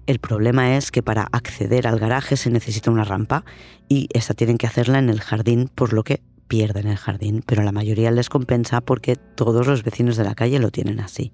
El 0.07 0.19
problema 0.19 0.75
es 0.75 0.91
que 0.91 1.03
para 1.03 1.27
acceder 1.31 1.87
al 1.87 1.99
garaje 1.99 2.37
se 2.37 2.49
necesita 2.49 2.91
una 2.91 3.03
rampa 3.03 3.45
y 3.87 4.09
esta 4.13 4.33
tienen 4.33 4.57
que 4.57 4.67
hacerla 4.67 4.97
en 4.97 5.09
el 5.09 5.21
jardín, 5.21 5.69
por 5.73 5.93
lo 5.93 6.03
que 6.03 6.21
pierden 6.47 6.87
el 6.87 6.97
jardín, 6.97 7.43
pero 7.45 7.63
la 7.63 7.71
mayoría 7.71 8.11
les 8.11 8.29
compensa 8.29 8.81
porque 8.81 9.15
todos 9.15 9.67
los 9.67 9.83
vecinos 9.83 10.17
de 10.17 10.23
la 10.23 10.35
calle 10.35 10.59
lo 10.59 10.71
tienen 10.71 10.99
así. 10.99 11.33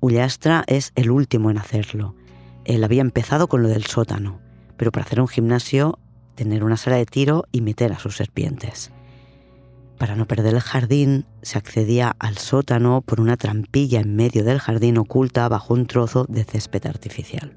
Ullastra 0.00 0.64
es 0.66 0.92
el 0.94 1.10
último 1.10 1.50
en 1.50 1.58
hacerlo. 1.58 2.14
Él 2.64 2.82
había 2.84 3.02
empezado 3.02 3.48
con 3.48 3.62
lo 3.62 3.68
del 3.68 3.84
sótano, 3.84 4.40
pero 4.76 4.92
para 4.92 5.04
hacer 5.06 5.20
un 5.20 5.28
gimnasio, 5.28 5.98
tener 6.34 6.64
una 6.64 6.76
sala 6.76 6.96
de 6.96 7.06
tiro 7.06 7.44
y 7.52 7.60
meter 7.60 7.92
a 7.92 7.98
sus 7.98 8.16
serpientes. 8.16 8.90
Para 9.98 10.16
no 10.16 10.26
perder 10.26 10.54
el 10.54 10.60
jardín, 10.60 11.24
se 11.42 11.56
accedía 11.56 12.16
al 12.18 12.38
sótano 12.38 13.00
por 13.00 13.20
una 13.20 13.36
trampilla 13.36 14.00
en 14.00 14.16
medio 14.16 14.44
del 14.44 14.58
jardín 14.58 14.98
oculta 14.98 15.48
bajo 15.48 15.72
un 15.72 15.86
trozo 15.86 16.26
de 16.28 16.44
césped 16.44 16.86
artificial. 16.86 17.56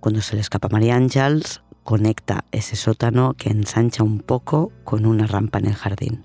Cuando 0.00 0.22
se 0.22 0.34
le 0.34 0.40
escapa 0.40 0.68
María 0.70 0.96
Ángels, 0.96 1.62
conecta 1.84 2.44
ese 2.52 2.76
sótano 2.76 3.34
que 3.34 3.50
ensancha 3.50 4.02
un 4.02 4.20
poco 4.20 4.72
con 4.84 5.04
una 5.04 5.26
rampa 5.26 5.58
en 5.58 5.66
el 5.66 5.74
jardín. 5.74 6.24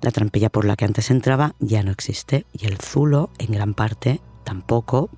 La 0.00 0.10
trampilla 0.10 0.48
por 0.48 0.64
la 0.64 0.76
que 0.76 0.84
antes 0.84 1.10
entraba 1.10 1.54
ya 1.58 1.82
no 1.82 1.90
existe 1.90 2.46
y 2.52 2.66
el 2.66 2.78
zulo, 2.78 3.30
en 3.38 3.52
gran 3.52 3.74
parte, 3.74 4.20
tampoco, 4.44 5.10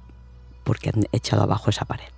porque 0.64 0.91
han 0.91 1.05
echado 1.12 1.43
abajo 1.43 1.71
esa 1.71 1.85
pared. 1.85 2.18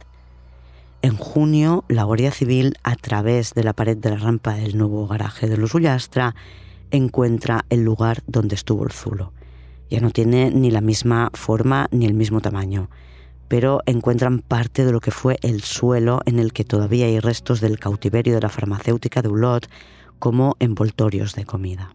En 1.02 1.16
junio, 1.16 1.84
la 1.88 2.04
Guardia 2.04 2.30
Civil, 2.30 2.74
a 2.82 2.94
través 2.94 3.54
de 3.54 3.64
la 3.64 3.72
pared 3.72 3.96
de 3.96 4.10
la 4.10 4.16
rampa 4.16 4.52
del 4.54 4.76
nuevo 4.76 5.06
garaje 5.06 5.48
de 5.48 5.56
los 5.56 5.74
Ullastra, 5.74 6.34
encuentra 6.90 7.64
el 7.70 7.82
lugar 7.82 8.22
donde 8.26 8.54
estuvo 8.54 8.84
el 8.84 8.92
zulo. 8.92 9.32
Ya 9.88 10.00
no 10.00 10.10
tiene 10.10 10.50
ni 10.50 10.70
la 10.70 10.82
misma 10.82 11.30
forma 11.32 11.88
ni 11.90 12.04
el 12.04 12.12
mismo 12.12 12.42
tamaño, 12.42 12.90
pero 13.48 13.80
encuentran 13.86 14.40
parte 14.40 14.84
de 14.84 14.92
lo 14.92 15.00
que 15.00 15.10
fue 15.10 15.38
el 15.40 15.62
suelo 15.62 16.20
en 16.26 16.38
el 16.38 16.52
que 16.52 16.64
todavía 16.64 17.06
hay 17.06 17.18
restos 17.18 17.62
del 17.62 17.78
cautiverio 17.78 18.34
de 18.34 18.42
la 18.42 18.50
farmacéutica 18.50 19.22
de 19.22 19.28
Ulot 19.28 19.70
como 20.18 20.56
envoltorios 20.60 21.34
de 21.34 21.46
comida. 21.46 21.94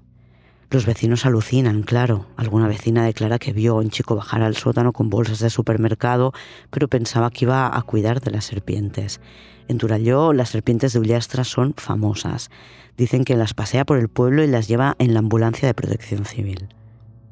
Los 0.72 0.86
vecinos 0.86 1.26
alucinan, 1.26 1.84
claro. 1.84 2.26
Alguna 2.38 2.68
vecina 2.68 3.06
declara 3.06 3.40
que 3.40 3.54
vio 3.54 3.74
a 3.74 3.82
un 3.82 3.90
chico 3.90 4.16
bajar 4.16 4.42
al 4.42 4.56
sótano 4.56 4.94
con 4.94 5.10
bolsas 5.10 5.40
de 5.40 5.50
supermercado, 5.50 6.34
pero 6.72 6.88
pensaba 6.88 7.30
que 7.30 7.46
iba 7.46 7.76
a 7.76 7.82
cuidar 7.84 8.20
de 8.20 8.32
las 8.32 8.46
serpientes. 8.46 9.22
En 9.68 9.78
Turalló, 9.78 10.34
las 10.34 10.50
serpientes 10.50 10.94
de 10.94 11.00
Ullastra 11.00 11.44
son 11.44 11.74
famosas. 11.78 12.50
Dicen 12.98 13.26
que 13.26 13.36
las 13.36 13.54
pasea 13.54 13.86
por 13.86 13.98
el 13.98 14.10
pueblo 14.10 14.44
y 14.44 14.48
las 14.48 14.68
lleva 14.68 14.96
en 15.00 15.14
la 15.14 15.20
ambulancia 15.20 15.68
de 15.68 15.74
protección 15.74 16.26
civil. 16.26 16.68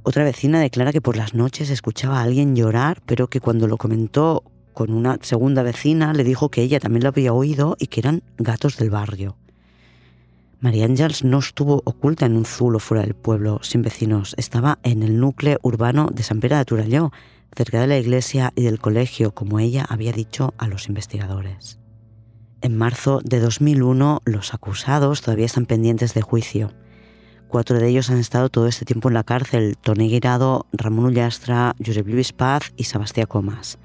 Otra 0.04 0.24
vecina 0.24 0.60
declara 0.60 0.92
que 0.92 1.02
por 1.02 1.16
las 1.16 1.34
noches 1.34 1.70
escuchaba 1.70 2.20
a 2.20 2.24
alguien 2.24 2.56
llorar, 2.56 3.02
pero 3.06 3.28
que 3.28 3.40
cuando 3.40 3.68
lo 3.68 3.78
comentó 3.78 4.44
con 4.74 4.92
una 4.92 5.18
segunda 5.22 5.64
vecina 5.64 6.14
le 6.14 6.24
dijo 6.24 6.50
que 6.50 6.62
ella 6.62 6.80
también 6.80 7.04
lo 7.04 7.10
había 7.10 7.34
oído 7.34 7.78
y 7.80 7.88
que 7.88 8.02
eran 8.02 8.24
gatos 8.38 8.78
del 8.78 8.90
barrio. 8.90 9.38
María 10.64 10.86
Ángels 10.86 11.26
no 11.26 11.40
estuvo 11.40 11.82
oculta 11.84 12.26
en 12.26 12.38
un 12.38 12.46
zulo 12.46 12.80
fuera 12.80 13.04
del 13.04 13.16
pueblo, 13.16 13.60
sin 13.64 13.82
vecinos. 13.82 14.34
Estaba 14.38 14.80
en 14.84 15.04
el 15.04 15.20
núcleo 15.20 15.60
urbano 15.62 16.08
de 16.10 16.24
San 16.24 16.40
Pere 16.40 16.56
de 16.56 16.64
Turalló, 16.64 17.12
cerca 17.54 17.82
de 17.82 17.88
la 17.88 17.98
iglesia 17.98 18.54
y 18.56 18.64
del 18.64 18.80
colegio, 18.80 19.34
como 19.34 19.60
ella 19.60 19.86
había 19.90 20.14
dicho 20.14 20.54
a 20.58 20.70
los 20.70 20.88
investigadores. 20.88 21.80
En 22.62 22.78
marzo 22.78 23.20
de 23.26 23.42
2001, 23.42 24.22
los 24.24 24.54
acusados 24.54 25.22
todavía 25.22 25.48
están 25.48 25.66
pendientes 25.66 26.14
de 26.14 26.22
juicio. 26.22 26.72
Cuatro 27.50 27.78
de 27.78 27.90
ellos 27.90 28.10
han 28.10 28.20
estado 28.20 28.48
todo 28.48 28.68
este 28.68 28.86
tiempo 28.86 29.10
en 29.10 29.16
la 29.16 29.26
cárcel, 29.26 29.76
Tony 29.76 30.08
Guirado, 30.08 30.66
Ramón 30.72 31.08
Ullastra, 31.08 31.76
Josep 31.86 32.08
Luis 32.08 32.32
Paz 32.32 32.72
y 32.78 32.86
Sebastián 32.86 33.28
Comas. 33.28 33.80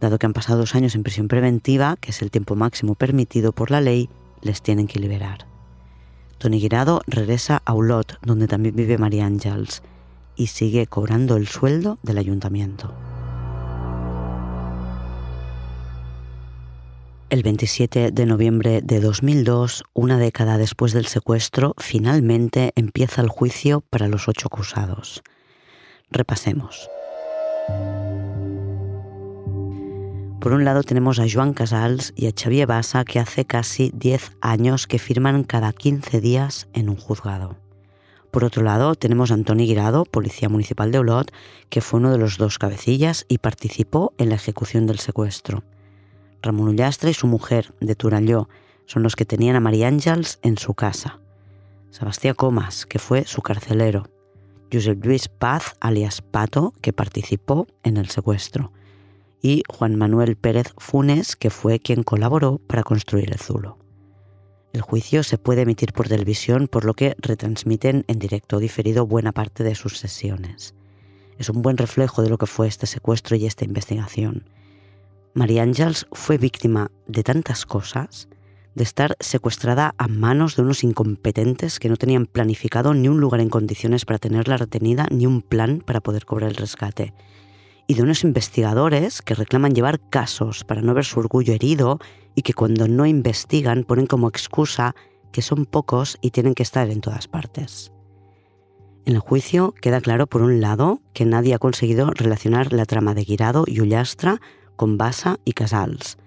Dado 0.00 0.18
que 0.18 0.24
han 0.24 0.32
pasado 0.32 0.60
dos 0.60 0.74
años 0.74 0.94
en 0.94 1.02
prisión 1.02 1.28
preventiva, 1.28 1.98
que 2.00 2.12
es 2.12 2.22
el 2.22 2.30
tiempo 2.30 2.56
máximo 2.56 2.94
permitido 2.94 3.52
por 3.52 3.70
la 3.70 3.82
ley, 3.82 4.08
les 4.40 4.62
tienen 4.62 4.86
que 4.86 5.00
liberar. 5.00 5.47
Tony 6.38 6.60
Guirado 6.60 7.02
regresa 7.06 7.62
a 7.64 7.74
Ulot, 7.74 8.18
donde 8.22 8.46
también 8.46 8.76
vive 8.76 8.96
María 8.96 9.26
Ángels, 9.26 9.82
y 10.36 10.46
sigue 10.46 10.86
cobrando 10.86 11.36
el 11.36 11.48
sueldo 11.48 11.98
del 12.02 12.18
ayuntamiento. 12.18 12.94
El 17.30 17.42
27 17.42 18.10
de 18.10 18.26
noviembre 18.26 18.80
de 18.82 19.00
2002, 19.00 19.84
una 19.92 20.16
década 20.16 20.56
después 20.56 20.92
del 20.92 21.06
secuestro, 21.06 21.74
finalmente 21.76 22.72
empieza 22.74 23.20
el 23.20 23.28
juicio 23.28 23.82
para 23.82 24.08
los 24.08 24.28
ocho 24.28 24.46
acusados. 24.46 25.22
Repasemos. 26.10 26.88
Por 30.40 30.52
un 30.52 30.64
lado 30.64 30.84
tenemos 30.84 31.18
a 31.18 31.26
Joan 31.28 31.52
Casals 31.52 32.12
y 32.14 32.28
a 32.28 32.30
Xavier 32.30 32.68
Bassa 32.68 33.04
que 33.04 33.18
hace 33.18 33.44
casi 33.44 33.90
10 33.92 34.36
años 34.40 34.86
que 34.86 35.00
firman 35.00 35.42
cada 35.42 35.72
15 35.72 36.20
días 36.20 36.68
en 36.74 36.88
un 36.88 36.96
juzgado. 36.96 37.56
Por 38.30 38.44
otro 38.44 38.62
lado 38.62 38.94
tenemos 38.94 39.32
a 39.32 39.34
Antoni 39.34 39.66
Guirado, 39.66 40.04
policía 40.04 40.48
municipal 40.48 40.92
de 40.92 41.00
Olot, 41.00 41.32
que 41.70 41.80
fue 41.80 41.98
uno 41.98 42.12
de 42.12 42.18
los 42.18 42.38
dos 42.38 42.58
cabecillas 42.58 43.26
y 43.28 43.38
participó 43.38 44.12
en 44.16 44.28
la 44.28 44.36
ejecución 44.36 44.86
del 44.86 45.00
secuestro. 45.00 45.64
Ramón 46.40 46.68
Ullastre 46.68 47.10
y 47.10 47.14
su 47.14 47.26
mujer, 47.26 47.74
de 47.80 47.96
Turalló, 47.96 48.48
son 48.86 49.02
los 49.02 49.16
que 49.16 49.24
tenían 49.24 49.56
a 49.56 49.60
María 49.60 49.88
Ángels 49.88 50.38
en 50.42 50.56
su 50.56 50.74
casa. 50.74 51.18
Sebastián 51.90 52.36
Comas, 52.36 52.86
que 52.86 53.00
fue 53.00 53.24
su 53.24 53.42
carcelero. 53.42 54.04
Josep 54.72 55.04
Luis 55.04 55.28
Paz, 55.28 55.74
alias 55.80 56.22
Pato, 56.22 56.74
que 56.80 56.92
participó 56.92 57.66
en 57.82 57.96
el 57.96 58.08
secuestro. 58.08 58.70
Y 59.40 59.62
Juan 59.68 59.96
Manuel 59.96 60.36
Pérez 60.36 60.72
Funes, 60.78 61.36
que 61.36 61.50
fue 61.50 61.80
quien 61.80 62.02
colaboró 62.02 62.58
para 62.66 62.82
construir 62.82 63.30
el 63.30 63.38
Zulo. 63.38 63.78
El 64.72 64.82
juicio 64.82 65.22
se 65.22 65.38
puede 65.38 65.62
emitir 65.62 65.92
por 65.92 66.08
televisión, 66.08 66.68
por 66.68 66.84
lo 66.84 66.94
que 66.94 67.14
retransmiten 67.18 68.04
en 68.08 68.18
directo 68.18 68.58
diferido 68.58 69.06
buena 69.06 69.32
parte 69.32 69.64
de 69.64 69.74
sus 69.74 69.98
sesiones. 69.98 70.74
Es 71.38 71.48
un 71.48 71.62
buen 71.62 71.76
reflejo 71.76 72.22
de 72.22 72.30
lo 72.30 72.38
que 72.38 72.46
fue 72.46 72.66
este 72.66 72.86
secuestro 72.86 73.36
y 73.36 73.46
esta 73.46 73.64
investigación 73.64 74.44
María 75.38 75.62
Ángels 75.62 76.08
fue 76.10 76.36
víctima 76.36 76.90
de 77.06 77.22
tantas 77.22 77.64
cosas, 77.64 78.28
de 78.74 78.82
estar 78.82 79.16
secuestrada 79.20 79.94
a 79.96 80.08
manos 80.08 80.56
de 80.56 80.62
unos 80.62 80.82
incompetentes 80.82 81.78
que 81.78 81.88
no 81.88 81.96
tenían 81.96 82.26
planificado 82.26 82.92
ni 82.92 83.06
un 83.06 83.20
lugar 83.20 83.40
en 83.40 83.48
condiciones 83.48 84.04
para 84.04 84.18
tenerla 84.18 84.56
retenida 84.56 85.06
ni 85.12 85.26
un 85.26 85.42
plan 85.42 85.80
para 85.84 86.00
poder 86.00 86.24
cobrar 86.24 86.50
el 86.50 86.56
rescate, 86.56 87.14
y 87.88 87.94
de 87.94 88.02
unos 88.02 88.22
investigadores 88.22 89.22
que 89.22 89.34
reclaman 89.34 89.74
llevar 89.74 89.98
casos 89.98 90.62
para 90.62 90.82
no 90.82 90.94
ver 90.94 91.06
su 91.06 91.18
orgullo 91.18 91.54
herido 91.54 91.98
y 92.34 92.42
que 92.42 92.52
cuando 92.52 92.86
no 92.86 93.06
investigan 93.06 93.82
ponen 93.82 94.06
como 94.06 94.28
excusa 94.28 94.94
que 95.32 95.42
son 95.42 95.64
pocos 95.64 96.18
y 96.20 96.30
tienen 96.30 96.54
que 96.54 96.62
estar 96.62 96.88
en 96.90 97.00
todas 97.00 97.26
partes. 97.26 97.90
En 99.06 99.14
el 99.14 99.20
juicio 99.20 99.74
queda 99.80 100.02
claro, 100.02 100.26
por 100.26 100.42
un 100.42 100.60
lado, 100.60 101.00
que 101.14 101.24
nadie 101.24 101.54
ha 101.54 101.58
conseguido 101.58 102.10
relacionar 102.10 102.74
la 102.74 102.84
trama 102.84 103.14
de 103.14 103.24
Guirado 103.24 103.64
y 103.66 103.80
Ullastra 103.80 104.38
con 104.76 104.98
Basa 104.98 105.40
y 105.46 105.52
Casals, 105.52 106.18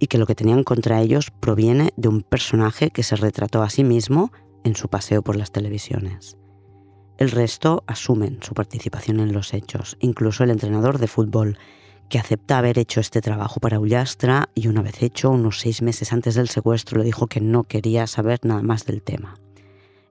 y 0.00 0.06
que 0.06 0.16
lo 0.16 0.24
que 0.24 0.34
tenían 0.34 0.64
contra 0.64 1.02
ellos 1.02 1.30
proviene 1.30 1.92
de 1.98 2.08
un 2.08 2.22
personaje 2.22 2.90
que 2.90 3.02
se 3.02 3.16
retrató 3.16 3.62
a 3.62 3.68
sí 3.68 3.84
mismo 3.84 4.32
en 4.64 4.74
su 4.74 4.88
paseo 4.88 5.22
por 5.22 5.36
las 5.36 5.52
televisiones. 5.52 6.38
El 7.18 7.32
resto 7.32 7.82
asumen 7.88 8.38
su 8.42 8.54
participación 8.54 9.18
en 9.18 9.32
los 9.32 9.52
hechos, 9.52 9.96
incluso 9.98 10.44
el 10.44 10.50
entrenador 10.50 10.98
de 10.98 11.08
fútbol, 11.08 11.58
que 12.08 12.20
acepta 12.20 12.58
haber 12.58 12.78
hecho 12.78 13.00
este 13.00 13.20
trabajo 13.20 13.58
para 13.58 13.80
Ullastra 13.80 14.50
y 14.54 14.68
una 14.68 14.82
vez 14.82 15.02
hecho, 15.02 15.30
unos 15.30 15.58
seis 15.58 15.82
meses 15.82 16.12
antes 16.12 16.36
del 16.36 16.48
secuestro, 16.48 16.98
le 16.98 17.04
dijo 17.04 17.26
que 17.26 17.40
no 17.40 17.64
quería 17.64 18.06
saber 18.06 18.38
nada 18.44 18.62
más 18.62 18.86
del 18.86 19.02
tema. 19.02 19.34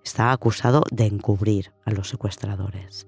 Está 0.04 0.34
acusado 0.34 0.84
de 0.92 1.06
encubrir 1.06 1.72
a 1.86 1.92
los 1.92 2.10
secuestradores. 2.10 3.08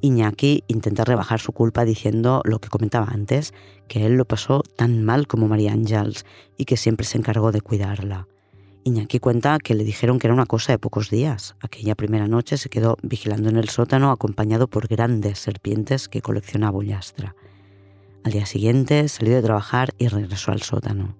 Iñaki 0.00 0.62
intenta 0.68 1.04
rebajar 1.04 1.40
su 1.40 1.52
culpa 1.52 1.84
diciendo 1.84 2.40
lo 2.44 2.60
que 2.60 2.68
comentaba 2.68 3.08
antes, 3.10 3.52
que 3.88 4.06
él 4.06 4.14
lo 4.14 4.26
pasó 4.26 4.62
tan 4.76 5.04
mal 5.04 5.26
como 5.26 5.48
María 5.48 5.72
Ángels 5.72 6.24
y 6.56 6.66
que 6.66 6.76
siempre 6.76 7.04
se 7.04 7.18
encargó 7.18 7.50
de 7.50 7.62
cuidarla. 7.62 8.28
Iñaki 8.84 9.20
cuenta 9.20 9.58
que 9.58 9.74
le 9.74 9.84
dijeron 9.84 10.18
que 10.18 10.26
era 10.26 10.34
una 10.34 10.46
cosa 10.46 10.72
de 10.72 10.78
pocos 10.78 11.08
días. 11.08 11.54
Aquella 11.60 11.94
primera 11.94 12.26
noche 12.26 12.56
se 12.56 12.68
quedó 12.68 12.96
vigilando 13.02 13.48
en 13.48 13.56
el 13.56 13.68
sótano 13.68 14.10
acompañado 14.10 14.68
por 14.68 14.88
grandes 14.88 15.38
serpientes 15.38 16.08
que 16.08 16.22
coleccionaba 16.22 16.78
Ullastra. 16.78 17.36
Al 18.24 18.32
día 18.32 18.46
siguiente 18.46 19.08
salió 19.08 19.34
de 19.34 19.42
trabajar 19.42 19.94
y 19.98 20.08
regresó 20.08 20.52
al 20.52 20.62
sótano. 20.62 21.16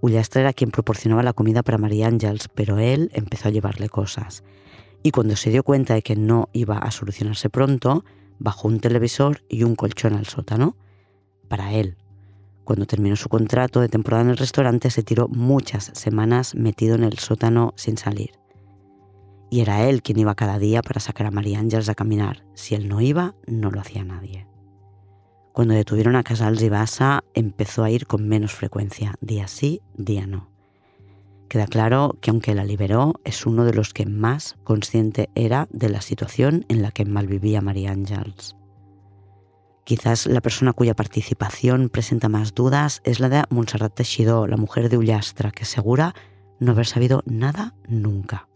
Ullastra 0.00 0.42
era 0.42 0.52
quien 0.52 0.70
proporcionaba 0.70 1.22
la 1.22 1.32
comida 1.32 1.62
para 1.62 1.78
María 1.78 2.06
Ángels, 2.06 2.48
pero 2.54 2.78
él 2.78 3.10
empezó 3.14 3.48
a 3.48 3.52
llevarle 3.52 3.88
cosas 3.88 4.44
y 5.04 5.10
cuando 5.10 5.36
se 5.36 5.50
dio 5.50 5.62
cuenta 5.62 5.94
de 5.94 6.02
que 6.02 6.16
no 6.16 6.48
iba 6.54 6.78
a 6.78 6.90
solucionarse 6.90 7.50
pronto, 7.50 8.06
bajó 8.38 8.68
un 8.68 8.80
televisor 8.80 9.44
y 9.50 9.62
un 9.62 9.76
colchón 9.76 10.14
al 10.14 10.26
sótano. 10.26 10.76
Para 11.46 11.74
él. 11.74 11.96
Cuando 12.64 12.86
terminó 12.86 13.14
su 13.16 13.28
contrato 13.28 13.80
de 13.80 13.88
temporada 13.88 14.24
en 14.24 14.30
el 14.30 14.36
restaurante, 14.38 14.90
se 14.90 15.02
tiró 15.02 15.28
muchas 15.28 15.90
semanas 15.94 16.54
metido 16.54 16.94
en 16.94 17.04
el 17.04 17.18
sótano 17.18 17.74
sin 17.76 17.98
salir. 17.98 18.32
Y 19.50 19.60
era 19.60 19.88
él 19.88 20.02
quien 20.02 20.18
iba 20.18 20.34
cada 20.34 20.58
día 20.58 20.82
para 20.82 21.00
sacar 21.00 21.26
a 21.26 21.30
María 21.30 21.58
Ángeles 21.58 21.88
a 21.88 21.94
caminar. 21.94 22.44
Si 22.54 22.74
él 22.74 22.88
no 22.88 23.00
iba, 23.00 23.34
no 23.46 23.70
lo 23.70 23.80
hacía 23.80 24.02
nadie. 24.02 24.48
Cuando 25.52 25.74
detuvieron 25.74 26.16
a 26.16 26.24
Casals 26.24 26.62
y 26.62 26.68
Bassa, 26.68 27.22
empezó 27.34 27.84
a 27.84 27.90
ir 27.90 28.06
con 28.06 28.26
menos 28.26 28.52
frecuencia, 28.52 29.14
día 29.20 29.46
sí, 29.46 29.80
día 29.96 30.26
no. 30.26 30.50
Queda 31.48 31.66
claro 31.66 32.18
que 32.20 32.30
aunque 32.30 32.54
la 32.54 32.64
liberó, 32.64 33.20
es 33.22 33.46
uno 33.46 33.64
de 33.64 33.74
los 33.74 33.92
que 33.92 34.06
más 34.06 34.56
consciente 34.64 35.30
era 35.36 35.68
de 35.70 35.90
la 35.90 36.00
situación 36.00 36.64
en 36.68 36.82
la 36.82 36.90
que 36.90 37.04
malvivía 37.04 37.60
María 37.60 37.92
Ángels. 37.92 38.56
Quizás 39.84 40.26
la 40.26 40.40
persona 40.40 40.72
cuya 40.72 40.94
participación 40.94 41.90
presenta 41.90 42.30
más 42.30 42.54
dudas 42.54 43.02
es 43.04 43.20
la 43.20 43.28
de 43.28 43.44
Montserrat 43.50 43.94
Teixidó, 43.94 44.46
la 44.46 44.56
mujer 44.56 44.88
de 44.88 44.96
Ullastra, 44.96 45.50
que 45.50 45.64
asegura 45.64 46.14
no 46.58 46.72
haber 46.72 46.86
sabido 46.86 47.22
nada 47.26 47.74
nunca. 47.86 48.48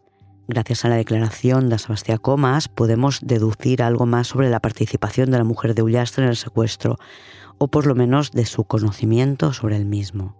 Gracias 0.47 0.87
a 0.87 0.89
la 0.89 0.97
declaración 0.97 1.69
de 1.69 1.79
Sebastián 1.79 2.17
Comas 2.17 2.69
podemos 2.69 3.21
deducir 3.23 3.83
algo 3.83 4.07
más 4.07 4.29
sobre 4.29 4.49
la 4.49 4.61
participación 4.61 5.31
de 5.31 5.37
la 5.37 5.45
mujer 5.45 5.75
de 5.75 5.83
Ullastra 5.83 6.25
en 6.25 6.31
el 6.31 6.37
secuestro, 6.37 6.97
o 7.59 7.69
por 7.69 7.87
lo 7.87 7.95
menos 7.95 8.31
de 8.33 8.47
su 8.47 8.65
conocimiento 8.65 9.53
sobre 9.53 9.77
el 9.77 9.85
mismo. 9.85 10.35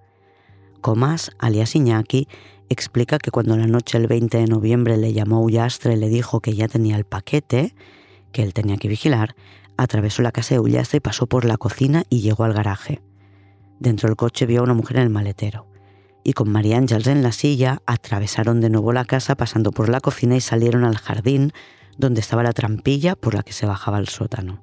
Comas, 0.81 1.33
alias 1.39 1.75
Iñaki, 1.77 2.29
explica 2.71 3.19
que 3.19 3.31
cuando 3.31 3.59
la 3.59 3.67
noche 3.67 3.99
del 3.99 4.07
20 4.07 4.39
de 4.39 4.47
noviembre 4.47 4.97
le 4.97 5.13
llamó 5.13 5.43
Ullastre 5.43 5.93
y 5.93 5.97
le 5.97 6.09
dijo 6.09 6.41
que 6.41 6.55
ya 6.55 6.69
tenía 6.69 6.97
el 6.97 7.05
paquete, 7.05 7.75
que 8.33 8.43
él 8.43 8.55
tenía 8.55 8.79
que 8.79 8.89
vigilar, 8.89 9.35
atravesó 9.79 10.21
la 10.21 10.33
casa 10.33 10.55
de 10.55 10.61
Ullastre 10.61 10.99
y 10.99 11.01
pasó 11.01 11.27
por 11.27 11.47
la 11.47 11.57
cocina 11.57 12.05
y 12.11 12.21
llegó 12.21 12.45
al 12.45 12.53
garaje. 12.53 13.01
Dentro 13.79 14.09
del 14.09 14.17
coche 14.17 14.45
vio 14.45 14.61
a 14.61 14.65
una 14.65 14.75
mujer 14.75 14.99
en 14.99 15.05
el 15.05 15.11
maletero. 15.11 15.67
Y 16.25 16.35
con 16.35 16.51
María 16.51 16.77
Ángels 16.77 17.07
en 17.07 17.23
la 17.23 17.33
silla, 17.33 17.81
atravesaron 17.87 18.61
de 18.61 18.69
nuevo 18.69 18.93
la 18.93 19.07
casa 19.07 19.37
pasando 19.37 19.71
por 19.71 19.89
la 19.89 20.01
cocina 20.01 20.37
y 20.37 20.41
salieron 20.41 20.85
al 20.85 20.99
jardín 20.99 21.53
donde 21.97 22.21
estaba 22.21 22.43
la 22.43 22.53
trampilla 22.53 23.17
por 23.17 23.35
la 23.35 23.43
que 23.43 23.53
se 23.53 23.67
bajaba 23.67 23.97
al 23.97 24.09
sótano. 24.09 24.63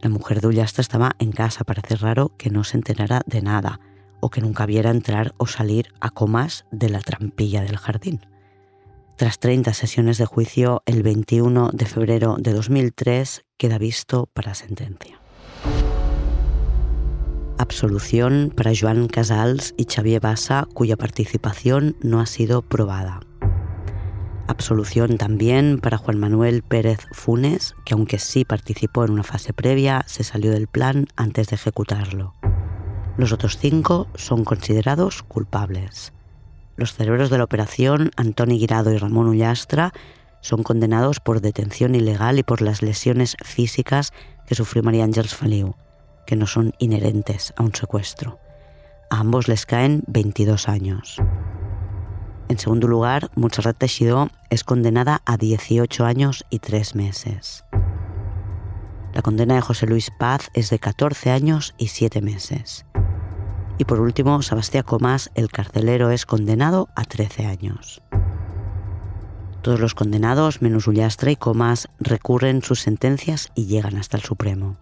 La 0.00 0.10
mujer 0.10 0.40
de 0.40 0.48
Ullastre 0.48 0.82
estaba 0.82 1.12
en 1.18 1.32
casa, 1.32 1.64
parece 1.64 1.96
raro 1.96 2.32
que 2.36 2.50
no 2.50 2.62
se 2.62 2.76
enterara 2.76 3.22
de 3.26 3.40
nada, 3.40 3.80
o 4.20 4.30
que 4.30 4.40
nunca 4.40 4.66
viera 4.66 4.90
entrar 4.90 5.34
o 5.38 5.46
salir 5.46 5.88
a 6.00 6.10
comas 6.10 6.66
de 6.70 6.90
la 6.90 7.00
trampilla 7.00 7.62
del 7.62 7.78
jardín. 7.78 8.20
Tras 9.16 9.38
30 9.38 9.72
sesiones 9.72 10.18
de 10.18 10.26
juicio, 10.26 10.82
el 10.84 11.02
21 11.02 11.70
de 11.72 11.86
febrero 11.86 12.36
de 12.38 12.52
2003 12.52 13.46
queda 13.56 13.78
visto 13.78 14.28
para 14.34 14.54
sentencia. 14.54 15.18
Absolución 17.56 18.52
para 18.54 18.72
Joan 18.78 19.08
Casals 19.08 19.72
y 19.78 19.84
Xavier 19.84 20.20
Bassa, 20.20 20.68
cuya 20.74 20.98
participación 20.98 21.96
no 22.02 22.20
ha 22.20 22.26
sido 22.26 22.60
probada. 22.60 23.20
Absolución 24.48 25.16
también 25.16 25.78
para 25.78 25.96
Juan 25.96 26.18
Manuel 26.18 26.62
Pérez 26.62 27.00
Funes, 27.12 27.74
que 27.86 27.94
aunque 27.94 28.18
sí 28.18 28.44
participó 28.44 29.06
en 29.06 29.12
una 29.12 29.22
fase 29.22 29.54
previa, 29.54 30.04
se 30.06 30.24
salió 30.24 30.52
del 30.52 30.68
plan 30.68 31.06
antes 31.16 31.48
de 31.48 31.56
ejecutarlo. 31.56 32.34
Los 33.16 33.32
otros 33.32 33.56
cinco 33.56 34.08
son 34.14 34.44
considerados 34.44 35.22
culpables. 35.22 36.12
Los 36.76 36.92
cerebros 36.92 37.30
de 37.30 37.38
la 37.38 37.44
operación, 37.44 38.10
Antoni 38.16 38.58
Guirado 38.58 38.92
y 38.92 38.98
Ramón 38.98 39.28
Ullastra, 39.28 39.92
son 40.40 40.62
condenados 40.62 41.20
por 41.20 41.40
detención 41.40 41.94
ilegal 41.94 42.38
y 42.38 42.42
por 42.42 42.62
las 42.62 42.82
lesiones 42.82 43.36
físicas 43.42 44.12
que 44.46 44.54
sufrió 44.54 44.82
María 44.82 45.04
Ángels 45.04 45.34
Feliu, 45.34 45.74
que 46.26 46.36
no 46.36 46.46
son 46.46 46.72
inherentes 46.78 47.52
a 47.56 47.62
un 47.62 47.74
secuestro. 47.74 48.38
A 49.10 49.20
ambos 49.20 49.48
les 49.48 49.66
caen 49.66 50.04
22 50.06 50.68
años. 50.68 51.16
En 52.48 52.58
segundo 52.58 52.86
lugar, 52.86 53.30
Montserrat 53.34 53.76
Teixidó 53.76 54.28
es 54.50 54.62
condenada 54.62 55.20
a 55.24 55.36
18 55.36 56.04
años 56.04 56.44
y 56.48 56.60
3 56.60 56.94
meses. 56.94 57.64
La 59.14 59.22
condena 59.22 59.54
de 59.54 59.62
José 59.62 59.86
Luis 59.86 60.12
Paz 60.16 60.50
es 60.52 60.70
de 60.70 60.78
14 60.78 61.30
años 61.30 61.74
y 61.78 61.88
7 61.88 62.20
meses. 62.20 62.85
Y 63.78 63.84
por 63.84 64.00
último, 64.00 64.40
Sebastián 64.42 64.84
Comas, 64.84 65.30
el 65.34 65.50
carcelero, 65.50 66.10
es 66.10 66.24
condenado 66.24 66.88
a 66.94 67.04
13 67.04 67.46
años. 67.46 68.02
Todos 69.62 69.80
los 69.80 69.94
condenados, 69.94 70.62
menos 70.62 70.86
Ullastra 70.86 71.30
y 71.30 71.36
Comas, 71.36 71.88
recurren 71.98 72.62
sus 72.62 72.80
sentencias 72.80 73.50
y 73.54 73.66
llegan 73.66 73.96
hasta 73.96 74.16
el 74.16 74.22
Supremo. 74.22 74.78